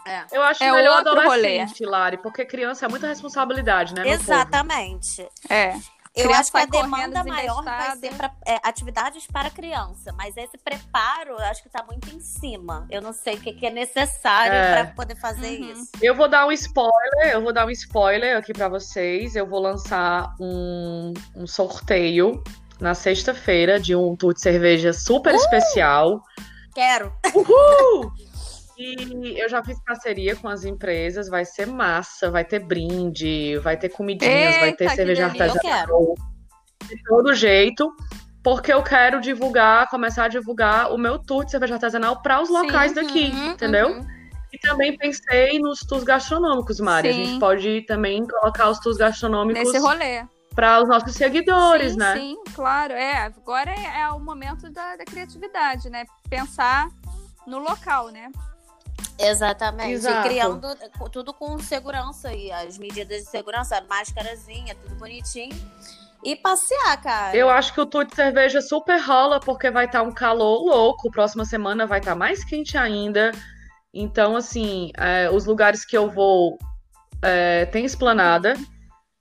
É. 0.05 0.25
Eu 0.33 0.43
acho 0.43 0.61
É 0.61 0.69
melhor 0.71 0.97
outro 0.97 1.11
adolescente, 1.17 1.85
Lari, 1.85 2.17
porque 2.17 2.43
criança 2.45 2.85
é 2.85 2.89
muita 2.89 3.07
responsabilidade, 3.07 3.93
né? 3.95 4.05
Exatamente. 4.09 5.25
É. 5.49 5.73
Eu 6.15 6.31
acho 6.33 6.51
que 6.51 6.57
a 6.59 6.65
demanda 6.65 7.23
maior 7.23 7.63
vai 7.63 7.97
ser 7.97 8.13
para 8.13 8.31
atividades 8.63 9.25
para 9.25 9.49
criança, 9.49 10.13
mas 10.15 10.37
esse 10.37 10.57
preparo 10.59 11.31
eu 11.31 11.39
acho 11.39 11.63
que 11.63 11.69
tá 11.69 11.83
muito 11.83 12.07
em 12.15 12.19
cima. 12.19 12.85
Eu 12.89 13.01
não 13.01 13.11
sei 13.11 13.35
o 13.35 13.39
que, 13.41 13.51
que 13.53 13.65
é 13.65 13.71
necessário 13.71 14.53
É. 14.53 14.83
para 14.83 14.93
poder 14.93 15.15
fazer 15.15 15.59
Uhum. 15.59 15.71
isso. 15.71 15.89
Eu 16.01 16.13
vou 16.15 16.29
dar 16.29 16.45
um 16.45 16.51
spoiler, 16.51 17.31
eu 17.31 17.41
vou 17.41 17.51
dar 17.51 17.65
um 17.65 17.71
spoiler 17.71 18.37
aqui 18.37 18.53
pra 18.53 18.69
vocês. 18.69 19.35
Eu 19.35 19.47
vou 19.47 19.59
lançar 19.59 20.35
um, 20.39 21.13
um 21.35 21.47
sorteio 21.47 22.43
na 22.79 22.93
sexta-feira 22.93 23.79
de 23.79 23.95
um 23.95 24.15
tour 24.15 24.33
de 24.33 24.41
cerveja 24.41 24.93
super 24.93 25.33
especial. 25.33 26.21
Quero. 26.75 27.11
Uhul! 27.33 28.11
E 28.77 29.39
eu 29.39 29.47
já 29.47 29.63
fiz 29.63 29.77
parceria 29.83 30.35
com 30.35 30.47
as 30.47 30.65
empresas, 30.65 31.29
vai 31.29 31.45
ser 31.45 31.67
massa, 31.67 32.31
vai 32.31 32.43
ter 32.43 32.59
brinde, 32.59 33.57
vai 33.59 33.77
ter 33.77 33.89
comidinhas, 33.89 34.57
vai 34.57 34.73
ter 34.73 34.85
Eita, 34.85 34.95
cerveja 34.95 35.25
artesanal. 35.25 36.15
De 36.83 37.03
todo 37.03 37.33
jeito, 37.33 37.91
porque 38.43 38.73
eu 38.73 38.81
quero 38.83 39.21
divulgar, 39.21 39.89
começar 39.89 40.25
a 40.25 40.27
divulgar 40.27 40.91
o 40.91 40.97
meu 40.97 41.19
tour 41.19 41.45
de 41.45 41.51
cerveja 41.51 41.75
artesanal 41.75 42.21
para 42.21 42.41
os 42.41 42.49
locais 42.49 42.93
daqui, 42.93 43.31
Uhum, 43.31 43.51
entendeu? 43.51 43.89
uhum. 43.91 44.13
E 44.51 44.57
também 44.59 44.95
pensei 44.95 45.57
nos 45.59 45.79
tours 45.79 46.03
gastronômicos, 46.03 46.79
Mari. 46.79 47.09
A 47.09 47.13
Sim. 47.13 47.25
gente 47.25 47.39
pode 47.39 47.81
também 47.87 48.23
colocar 48.27 48.69
os 48.69 48.79
tours 48.79 48.97
gastronômicos 48.97 49.63
Nesse 49.63 49.79
rolê. 49.79 50.25
para 50.53 50.79
os 50.81 50.87
nossos 50.87 51.13
seguidores, 51.15 51.93
sim, 51.93 51.97
né? 51.97 52.17
Sim, 52.17 52.37
claro. 52.53 52.93
É, 52.93 53.17
agora 53.23 53.71
é, 53.71 54.01
é 54.01 54.09
o 54.09 54.19
momento 54.19 54.69
da, 54.69 54.95
da 54.95 55.05
criatividade, 55.05 55.89
né? 55.89 56.05
Pensar 56.29 56.87
no 57.47 57.57
local, 57.57 58.09
né? 58.09 58.31
Exatamente. 59.17 59.93
Exato. 59.93 60.27
E 60.27 60.29
criando 60.29 60.67
tudo 61.11 61.33
com 61.33 61.57
segurança 61.59 62.33
e 62.33 62.51
as 62.51 62.77
medidas 62.77 63.23
de 63.23 63.29
segurança, 63.29 63.81
máscarazinha, 63.89 64.75
tudo 64.75 64.95
bonitinho. 64.95 65.55
E 66.23 66.35
passear, 66.37 67.01
cara. 67.01 67.35
Eu 67.35 67.49
acho 67.49 67.73
que 67.73 67.81
o 67.81 67.85
tour 67.85 68.05
de 68.05 68.15
cerveja 68.15 68.61
super 68.61 68.97
rola, 68.97 69.39
porque 69.39 69.69
vai 69.69 69.85
estar 69.85 70.01
um 70.03 70.11
calor 70.11 70.63
louco. 70.63 71.11
Próxima 71.11 71.43
semana 71.43 71.85
vai 71.85 71.99
estar 71.99 72.15
mais 72.15 72.43
quente 72.45 72.77
ainda. 72.77 73.31
Então, 73.93 74.35
assim, 74.35 74.91
é, 74.97 75.29
os 75.29 75.45
lugares 75.45 75.85
que 75.85 75.97
eu 75.97 76.09
vou 76.09 76.57
é, 77.21 77.65
tem 77.65 77.85
esplanada. 77.85 78.55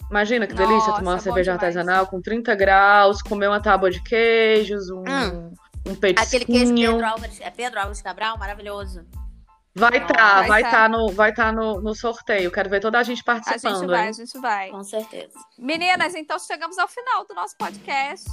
Imagina 0.08 0.46
que 0.46 0.54
delícia 0.54 0.88
Nossa, 0.88 0.98
tomar 1.00 1.12
uma 1.12 1.18
cerveja 1.18 1.52
demais. 1.52 1.76
artesanal 1.76 2.06
com 2.06 2.20
30 2.20 2.54
graus, 2.54 3.22
comer 3.22 3.48
uma 3.48 3.60
tábua 3.60 3.90
de 3.90 4.02
queijos, 4.02 4.90
um, 4.90 5.00
Hum. 5.00 5.54
um 5.86 5.92
Aquele 5.92 6.14
queijo 6.14 6.46
petisquinho. 6.46 6.92
Pedro 6.92 7.06
Álvares, 7.06 7.40
é 7.40 7.50
Pedro 7.50 7.78
Álvares 7.80 8.02
Cabral, 8.02 8.38
maravilhoso. 8.38 9.04
Vai 9.74 9.90
Vai 9.90 10.00
estar, 10.02 10.46
vai 10.46 10.62
tá. 10.62 10.68
estar 10.68 10.88
no, 10.90 11.12
vai 11.12 11.30
estar 11.30 11.52
no, 11.52 11.80
no 11.80 11.94
sorteio. 11.94 12.50
Quero 12.52 12.68
ver 12.68 12.80
toda 12.80 12.98
a 12.98 13.02
gente 13.02 13.20
A 13.22 13.24
participando, 13.24 13.78
gente 13.80 13.86
vai, 13.88 14.02
hein? 14.02 14.08
a 14.08 14.12
gente 14.12 14.38
vai. 14.38 14.68
Com 14.70 14.84
certeza. 14.84 15.32
Meninas, 15.58 16.14
então 16.14 16.38
chegamos 16.38 16.78
ao 16.78 16.86
final 16.88 17.24
do 17.26 17.34
nosso 17.34 17.56
podcast. 17.56 18.28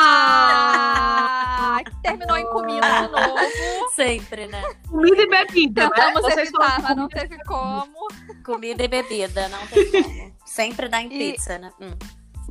Ah! 0.00 1.78
Ah, 1.80 1.90
terminou 2.02 2.36
em 2.36 2.46
comida 2.50 2.86
de 2.86 3.08
novo. 3.12 3.38
Sempre, 3.94 4.46
né? 4.46 4.62
Comida 4.88 5.22
e 5.22 5.28
bebida, 5.28 5.82
né? 5.84 5.90
Tentamos 5.90 6.22
Vocês 6.22 6.48
evitar, 6.48 6.82
mas 6.82 6.96
não 6.96 7.08
teve 7.08 7.38
como. 7.44 8.08
Comida 8.44 8.82
e 8.84 8.88
bebida, 8.88 9.48
não 9.48 9.66
tem 9.66 9.90
como. 10.02 10.34
Sempre 10.44 10.88
dá 10.88 11.02
em 11.02 11.06
E- 11.06 11.32
pizza, 11.32 11.58
né? 11.58 11.70
Hum. 11.80 11.90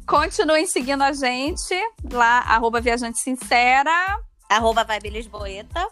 Continuem 0.08 0.66
seguindo 0.66 1.02
a 1.04 1.12
gente 1.12 1.76
lá, 2.12 2.40
arroba 2.40 2.80
Viajante 2.80 3.20
Sincera. 3.20 4.20
Arroba 4.50 4.84
Vibe 4.86 5.10
Lisboeta. 5.10 5.88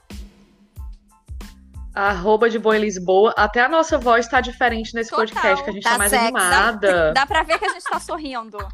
Arroba 1.95 2.49
de 2.49 2.59
Boa 2.59 2.75
em 2.77 2.81
Lisboa. 2.81 3.33
Até 3.37 3.61
a 3.61 3.69
nossa 3.69 3.97
voz 3.97 4.27
tá 4.27 4.41
diferente 4.41 4.93
nesse 4.93 5.09
Total. 5.11 5.25
podcast, 5.27 5.63
que 5.63 5.69
a 5.69 5.73
gente 5.73 5.83
tá, 5.83 5.91
Tá 5.91 5.97
mais 5.97 6.09
sexy. 6.11 6.25
animada. 6.25 7.13
Dá 7.15 7.25
pra 7.25 7.43
ver 7.43 7.57
que 7.57 7.65
a 7.65 7.69
gente 7.69 7.83
tá 7.83 7.99
sorrindo. 7.99 8.57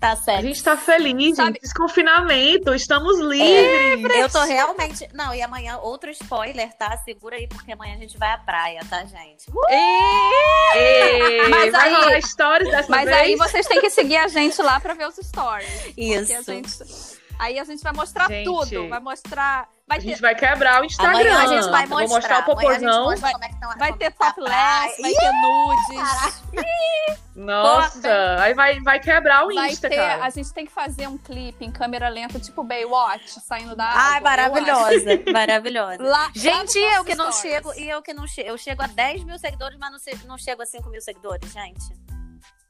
Tá 0.00 0.12
A 0.12 0.16
certo. 0.16 0.42
gente 0.42 0.62
tá 0.64 0.74
feliz, 0.78 1.36
Sabe- 1.36 1.48
gente. 1.52 1.60
Desconfinamento, 1.60 2.72
estamos 2.74 3.18
livres. 3.20 4.16
Eu 4.16 4.30
tô 4.30 4.42
realmente. 4.44 5.06
Não, 5.12 5.34
e 5.34 5.42
amanhã, 5.42 5.76
outro 5.76 6.10
spoiler, 6.10 6.72
tá? 6.78 6.96
Segura 7.04 7.36
aí, 7.36 7.46
porque 7.46 7.72
amanhã 7.72 7.96
a 7.96 7.98
gente 7.98 8.16
vai 8.16 8.30
à 8.30 8.38
praia, 8.38 8.80
tá, 8.88 9.04
gente? 9.04 9.44
E- 9.68 10.76
Ei, 10.78 11.48
Mas 11.50 11.72
vai 11.72 11.88
aí- 11.88 11.94
rolar 11.94 12.22
stories 12.22 12.70
dessa 12.70 12.88
Mas 12.90 13.04
vez? 13.04 13.16
aí 13.18 13.36
vocês 13.36 13.66
têm 13.66 13.80
que 13.80 13.90
seguir 13.90 14.16
a 14.16 14.28
gente 14.28 14.60
lá 14.62 14.80
pra 14.80 14.94
ver 14.94 15.06
os 15.08 15.16
stories. 15.16 15.68
Porque 15.82 16.00
a 16.00 16.20
Isso. 16.22 16.42
gente... 16.44 17.19
Aí 17.40 17.58
a 17.58 17.64
gente 17.64 17.82
vai 17.82 17.92
mostrar 17.94 18.28
Gente. 18.28 18.44
tudo. 18.44 18.88
Vai 18.90 19.00
mostrar. 19.00 19.66
Vai 19.88 19.96
A 19.96 20.00
ter, 20.00 20.08
gente 20.08 20.20
vai 20.20 20.34
quebrar 20.34 20.82
o 20.82 20.84
Instagram. 20.84 21.18
Amanhã 21.18 21.38
a 21.38 21.46
gente 21.46 21.70
vai 21.70 21.86
Vou 21.86 21.98
mostrar. 22.00 22.16
mostrar 22.16 22.38
o 22.40 22.44
popozão. 22.44 23.04
como 23.04 23.44
é 23.44 23.48
que 23.48 23.58
tão- 23.60 23.78
vai 23.78 23.92
ter 23.94 24.10
tá 24.12 24.26
topless, 24.32 25.02
vai 25.02 25.12
ter 25.14 25.32
nudes. 25.42 27.20
Nossa, 27.34 28.36
aí 28.40 28.54
vai, 28.54 28.78
vai 28.80 29.00
quebrar 29.00 29.46
o 29.46 29.54
Vai 29.54 29.70
Insta, 29.70 29.88
ter, 29.88 29.96
cara. 29.96 30.24
a 30.24 30.30
gente 30.30 30.52
tem 30.52 30.66
que 30.66 30.72
fazer 30.72 31.08
um 31.08 31.16
clipe 31.16 31.64
em 31.64 31.70
câmera 31.70 32.08
lenta, 32.08 32.38
tipo 32.38 32.62
Baywatch, 32.62 33.40
saindo 33.40 33.74
da 33.74 33.84
água. 33.86 34.00
Ai, 34.02 34.20
maravilhosa. 34.20 35.10
Maravilhosa. 35.32 36.02
Lá, 36.02 36.30
Gente, 36.34 36.78
eu 36.78 37.02
que 37.04 37.14
não 37.14 37.32
stories. 37.32 37.40
chego, 37.62 37.72
e 37.80 37.88
eu 37.88 38.02
que 38.02 38.12
não 38.12 38.26
chego. 38.26 38.48
Eu 38.50 38.58
chego 38.58 38.82
a 38.82 38.86
10 38.86 39.24
mil 39.24 39.38
seguidores, 39.38 39.78
mas 39.78 39.90
não, 39.90 39.98
se- 39.98 40.26
não 40.26 40.36
chego 40.36 40.62
a 40.62 40.66
5 40.66 40.88
mil 40.90 41.00
seguidores, 41.00 41.50
gente. 41.52 41.84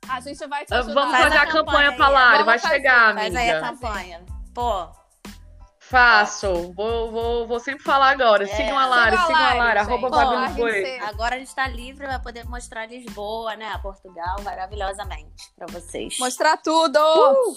A 0.08 0.20
gente 0.20 0.46
vai 0.46 0.64
te 0.64 0.72
Ah, 0.72 0.78
ajudar. 0.78 0.94
Vamos 0.94 1.10
Faz 1.10 1.24
fazer 1.24 1.36
a 1.36 1.46
campanha 1.46 1.62
campanha 1.90 1.92
pra. 1.96 2.08
Lari, 2.08 2.44
vai 2.44 2.58
fazer. 2.58 2.74
chegar, 2.74 3.14
Faz 3.14 3.34
aí 3.34 3.50
a 3.50 3.58
amiga. 3.58 3.68
campanha. 3.68 4.20
Pô, 4.54 4.88
Faço. 5.90 6.72
Vou, 6.72 7.10
vou, 7.10 7.48
vou 7.48 7.58
sempre 7.58 7.82
falar 7.82 8.10
agora. 8.10 8.44
É. 8.44 8.46
Sigam 8.46 8.78
a 8.78 8.86
Lari, 8.86 9.10
Siga 9.10 9.22
a 9.22 9.26
sigam 9.26 9.40
a 9.42 9.50
gente. 9.50 9.78
arroba 9.78 11.08
agora 11.08 11.34
a 11.34 11.38
gente 11.40 11.52
tá 11.52 11.66
livre, 11.66 12.06
vai 12.06 12.22
poder 12.22 12.44
mostrar 12.46 12.86
Lisboa, 12.86 13.56
né? 13.56 13.76
Portugal, 13.82 14.36
maravilhosamente 14.44 15.52
pra 15.56 15.66
vocês. 15.66 16.16
Mostrar 16.20 16.58
tudo. 16.58 16.96
Uh! 16.96 17.50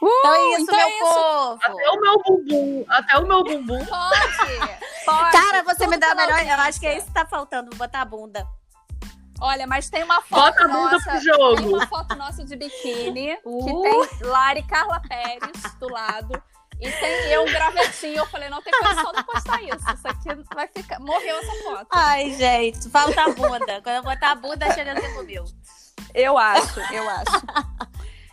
Uh, 0.00 0.06
Então 0.06 0.34
é 0.34 0.52
isso, 0.52 0.62
então 0.62 0.76
meu 0.76 0.86
é 0.86 0.90
isso. 0.90 1.14
povo. 1.14 1.58
Até 1.64 1.90
o 1.90 2.00
meu 2.00 2.22
bumbum, 2.22 2.84
até 2.88 3.18
o 3.18 3.26
meu 3.26 3.44
bumbum. 3.44 3.84
Pode. 3.84 4.76
Pode. 5.04 5.32
Cara, 5.32 5.62
você 5.64 5.84
Tudo 5.84 5.90
me 5.90 5.96
dá 5.98 6.12
a 6.12 6.14
melhor. 6.14 6.40
Eu 6.46 6.60
acho 6.60 6.78
que 6.78 6.86
é 6.86 6.96
isso 6.98 7.08
que 7.08 7.14
tá 7.14 7.26
faltando, 7.26 7.74
botar 7.76 8.02
a 8.02 8.04
bunda. 8.04 8.46
Olha, 9.40 9.66
mas 9.66 9.88
tem 9.88 10.04
uma 10.04 10.20
foto 10.20 10.52
Bota 10.52 10.64
a 10.64 10.68
bunda 10.68 10.90
nossa. 10.92 11.02
pro 11.04 11.12
Tem 11.12 11.20
jogo. 11.22 11.76
uma 11.76 11.86
foto 11.86 12.14
nossa 12.16 12.44
de 12.44 12.56
biquíni 12.56 13.38
Uh. 13.44 13.64
que 13.64 14.18
tem 14.20 14.28
Lari 14.28 14.62
Carla 14.64 15.00
Pérez 15.08 15.62
do 15.78 15.88
lado. 15.88 16.42
E 16.80 16.90
tem 16.90 17.26
eu, 17.30 17.42
um 17.42 17.46
gravetinho. 17.46 18.16
Eu 18.18 18.26
falei, 18.26 18.48
não 18.48 18.62
tem 18.62 18.72
condição 18.72 19.12
de 19.12 19.22
postar 19.24 19.62
isso. 19.62 19.76
Isso 19.94 20.08
aqui 20.08 20.28
vai 20.54 20.66
ficar. 20.68 20.98
Morreu 20.98 21.36
essa 21.38 21.52
foto. 21.62 21.86
Ai, 21.92 22.30
gente, 22.32 22.88
falta 22.88 23.22
a 23.22 23.28
bunda. 23.30 23.82
Quando 23.82 23.96
eu 23.96 24.02
botar 24.02 24.30
a 24.30 24.34
bunda, 24.34 24.72
chega 24.72 24.92
a 24.92 25.00
5 25.00 25.22
mil. 25.24 25.44
Eu 26.14 26.38
acho, 26.38 26.80
eu 26.92 27.08
acho. 27.10 27.42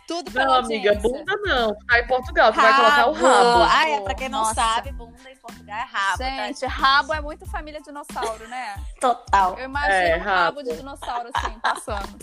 Tudo 0.06 0.30
pela 0.30 0.46
Não, 0.46 0.54
amiga, 0.64 0.92
audiência. 0.94 1.10
bunda 1.18 1.36
não. 1.44 1.76
Tá 1.86 1.98
em 2.00 2.06
Portugal, 2.06 2.50
tu 2.50 2.56
vai 2.58 2.74
colocar 2.74 3.06
o 3.08 3.12
rabo. 3.12 3.66
Ah, 3.70 3.88
é 3.90 4.00
pra 4.00 4.14
quem 4.14 4.30
não 4.30 4.38
Nossa. 4.38 4.54
sabe, 4.54 4.90
bunda 4.92 5.30
em 5.30 5.36
Portugal 5.48 5.76
é 5.78 5.82
rabo. 5.82 6.18
tá? 6.18 6.46
Gente, 6.46 6.66
rabo 6.66 7.14
é 7.14 7.20
muito 7.20 7.46
família 7.46 7.80
dinossauro, 7.80 8.46
né? 8.48 8.76
Total. 9.00 9.58
Eu 9.58 9.64
imagino 9.64 9.92
É, 9.94 10.16
um 10.16 10.20
rabo 10.22 10.62
de 10.62 10.76
dinossauro 10.76 11.30
assim, 11.34 11.58
passando. 11.60 12.18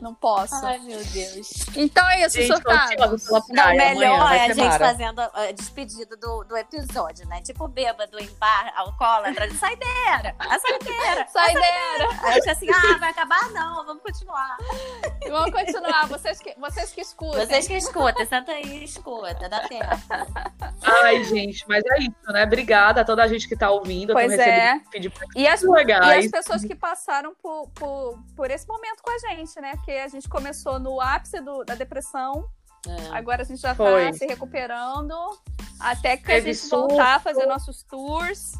Não 0.00 0.14
posso. 0.14 0.54
Ai, 0.64 0.78
meu 0.78 1.02
Deus. 1.04 1.66
Então 1.76 2.08
é 2.08 2.24
isso, 2.24 2.36
Gente, 2.38 2.46
surtados. 2.46 3.28
Não, 3.30 3.40
praia. 3.42 3.76
melhor 3.94 4.32
é 4.32 4.44
a 4.44 4.48
gente 4.48 4.66
mara. 4.66 4.78
fazendo 4.86 5.20
a, 5.20 5.52
despedida 5.52 6.16
do, 6.16 6.44
do 6.44 6.56
episódio, 6.56 7.26
né? 7.28 7.40
Tipo 7.42 7.66
bêbado 7.68 8.18
em 8.18 8.30
bar, 8.34 8.72
alcoólatra, 8.76 9.48
de 9.48 9.56
saideira, 9.56 10.34
a 10.38 10.58
saideira. 10.58 11.26
Saideira! 11.34 12.08
Aí 12.22 12.34
eu 12.34 12.34
disse 12.36 12.50
assim, 12.50 12.68
ah, 12.70 12.98
vai 12.98 13.10
acabar? 13.10 13.50
Não, 13.50 13.84
vamos 13.84 14.02
continuar. 14.02 14.56
Vamos 15.28 15.50
continuar. 15.50 16.06
Vocês 16.06 16.38
que, 16.40 16.54
vocês 16.58 16.92
que 16.92 17.00
escutem. 17.00 17.46
Vocês 17.46 17.66
que 17.66 17.74
escutam, 17.76 18.26
senta 18.26 18.52
aí 18.52 18.78
e 18.78 18.84
escuta, 18.84 19.48
dá 19.48 19.60
tempo. 19.68 19.84
Ai, 20.82 21.24
gente, 21.24 21.64
mas 21.68 21.82
é 21.92 21.98
isso, 22.00 22.32
né? 22.32 22.43
Obrigada 22.46 23.00
a 23.00 23.04
toda 23.04 23.22
a 23.22 23.28
gente 23.28 23.48
que 23.48 23.56
tá 23.56 23.70
ouvindo. 23.70 24.12
Pois 24.12 24.32
é. 24.32 24.80
E 25.36 25.46
as, 25.46 25.62
muito 25.62 25.74
e 25.74 25.78
legais. 25.78 26.24
as 26.26 26.30
pessoas 26.30 26.64
que 26.64 26.74
passaram 26.74 27.34
por, 27.42 27.68
por, 27.70 28.18
por 28.36 28.50
esse 28.50 28.66
momento 28.68 29.02
com 29.02 29.10
a 29.10 29.18
gente, 29.30 29.60
né? 29.60 29.72
Porque 29.76 29.92
a 29.92 30.08
gente 30.08 30.28
começou 30.28 30.78
no 30.78 31.00
ápice 31.00 31.40
do- 31.40 31.64
da 31.64 31.74
depressão, 31.74 32.44
É. 32.86 33.16
agora 33.16 33.42
a 33.42 33.44
gente 33.44 33.60
já 33.60 33.74
Foi. 33.74 34.06
tá 34.06 34.12
se 34.12 34.26
recuperando, 34.26 35.14
até 35.80 36.16
que 36.16 36.24
a 36.24 36.34
Teve 36.36 36.52
gente 36.52 36.68
voltar 36.68 37.14
a 37.16 37.20
fazer 37.20 37.40
surto. 37.40 37.48
nossos 37.52 37.82
tours 37.82 38.52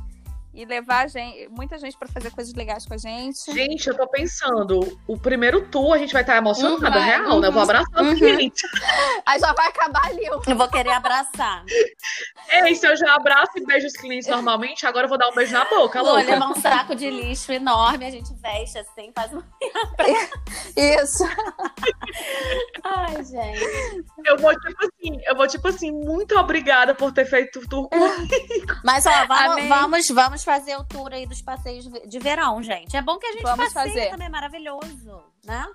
e 0.55 0.65
levar 0.65 1.05
a 1.05 1.07
gente, 1.09 1.49
muita 1.49 1.77
gente 1.79 1.99
para 1.99 2.09
fazer 2.09 2.31
coisas 2.31 2.55
legais 2.55 2.87
com 2.87 2.95
a 2.95 2.97
gente. 2.97 3.53
Gente, 3.53 3.89
eu 3.89 3.97
tô 3.97 4.07
pensando, 4.07 4.99
o 5.07 5.19
primeiro 5.19 5.67
tour 5.69 5.93
a 5.93 5.99
gente 5.99 6.13
vai 6.13 6.23
estar 6.23 6.37
emocionada, 6.37 6.99
Uhum, 6.99 7.05
real, 7.05 7.41
né? 7.41 7.49
Eu 7.49 7.53
vou 7.53 7.63
uhum, 7.63 7.71
abraçar 7.71 8.05
uhum. 8.05 8.13
o 8.13 8.17
cliente. 8.17 8.63
Aí 9.27 9.41
já 9.41 9.53
vai 9.53 9.67
acabar 9.67 10.07
ali. 10.07 10.25
Eu 10.25 10.57
vou 10.57 10.69
querer 10.69 10.93
abraçar. 10.93 11.65
É, 12.47 12.73
se 12.75 12.87
eu 12.87 12.95
já 12.95 13.15
abraço 13.15 13.53
e 13.57 13.65
beijo 13.65 13.87
os 13.87 13.95
clientes 13.95 14.29
normalmente, 14.29 14.87
agora 14.87 15.07
eu 15.07 15.09
vou 15.09 15.19
dar 15.19 15.29
um 15.31 15.35
beijo 15.35 15.53
na 15.53 15.65
boca, 15.65 16.03
Vou 16.03 16.13
louca. 16.13 16.31
levar 16.31 16.49
um 16.51 16.55
saco 16.55 16.95
de 16.95 17.11
lixo 17.11 17.51
enorme, 17.51 18.05
a 18.05 18.11
gente 18.11 18.33
veste 18.35 18.79
assim, 18.79 19.11
faz 19.15 19.33
um. 19.33 19.43
Isso. 20.77 21.25
Ai, 22.85 23.25
gente. 23.25 24.05
Eu 24.25 24.37
vou, 24.39 24.53
tipo 24.53 24.85
assim, 24.85 25.21
eu 25.27 25.35
vou, 25.35 25.49
tipo 25.49 25.69
assim, 25.69 25.91
muito 25.91 26.37
obrigada 26.39 26.95
por 26.95 27.13
ter 27.13 27.25
feito 27.25 27.61
o 27.61 27.69
tour 27.69 27.89
comigo. 27.89 28.81
Mas, 28.85 29.07
ó, 29.07 29.27
vamos, 29.27 29.53
Amém. 29.53 29.69
vamos, 29.69 30.09
vamos 30.11 30.44
fazer 30.45 30.77
o 30.77 30.85
tour 30.85 31.13
aí 31.13 31.27
dos 31.27 31.43
passeios 31.43 31.85
de 32.07 32.19
verão, 32.19 32.63
gente. 32.63 32.97
É 32.97 33.03
bom 33.03 33.19
que 33.19 33.27
a 33.27 33.33
gente 33.33 33.43
Vamos 33.43 33.73
fazer. 33.73 34.11
também, 34.11 34.29
maravilhoso, 34.29 35.25
né? 35.45 35.67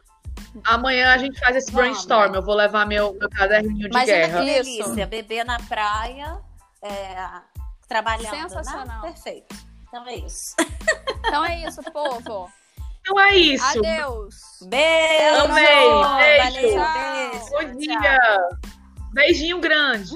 Amanhã 0.65 1.13
a 1.13 1.17
gente 1.17 1.39
faz 1.39 1.55
esse 1.55 1.71
Vamos. 1.71 1.89
brainstorm. 1.91 2.33
Eu 2.33 2.41
vou 2.41 2.55
levar 2.55 2.85
meu, 2.85 3.13
meu 3.13 3.29
caderninho 3.29 3.87
de 3.89 3.95
Imagina 3.95 4.17
guerra. 4.17 4.39
que 4.41 4.51
Isso. 4.51 4.63
delícia, 4.63 5.07
beber 5.07 5.43
na 5.45 5.59
praia, 5.59 6.39
é, 6.81 7.15
trabalhando, 7.87 8.49
Sensacional. 8.49 9.01
né? 9.01 9.11
Perfeito. 9.11 9.55
Então 9.87 10.07
é 10.07 10.15
isso. 10.15 10.55
Então 11.27 11.45
é 11.45 11.67
isso, 11.67 11.81
povo. 11.91 12.49
Então 13.01 13.19
é 13.19 13.35
isso. 13.35 13.65
Adeus. 13.79 14.35
Beijo! 14.67 15.41
Amei, 15.43 15.65
beijo. 15.65 15.99
Valeu, 15.99 16.71
Tchau. 16.73 16.93
beijo. 16.93 17.49
Bom 17.49 17.59
tchau. 17.59 17.77
dia. 18.01 18.49
Beijinho 19.13 19.59
grande. 19.59 20.11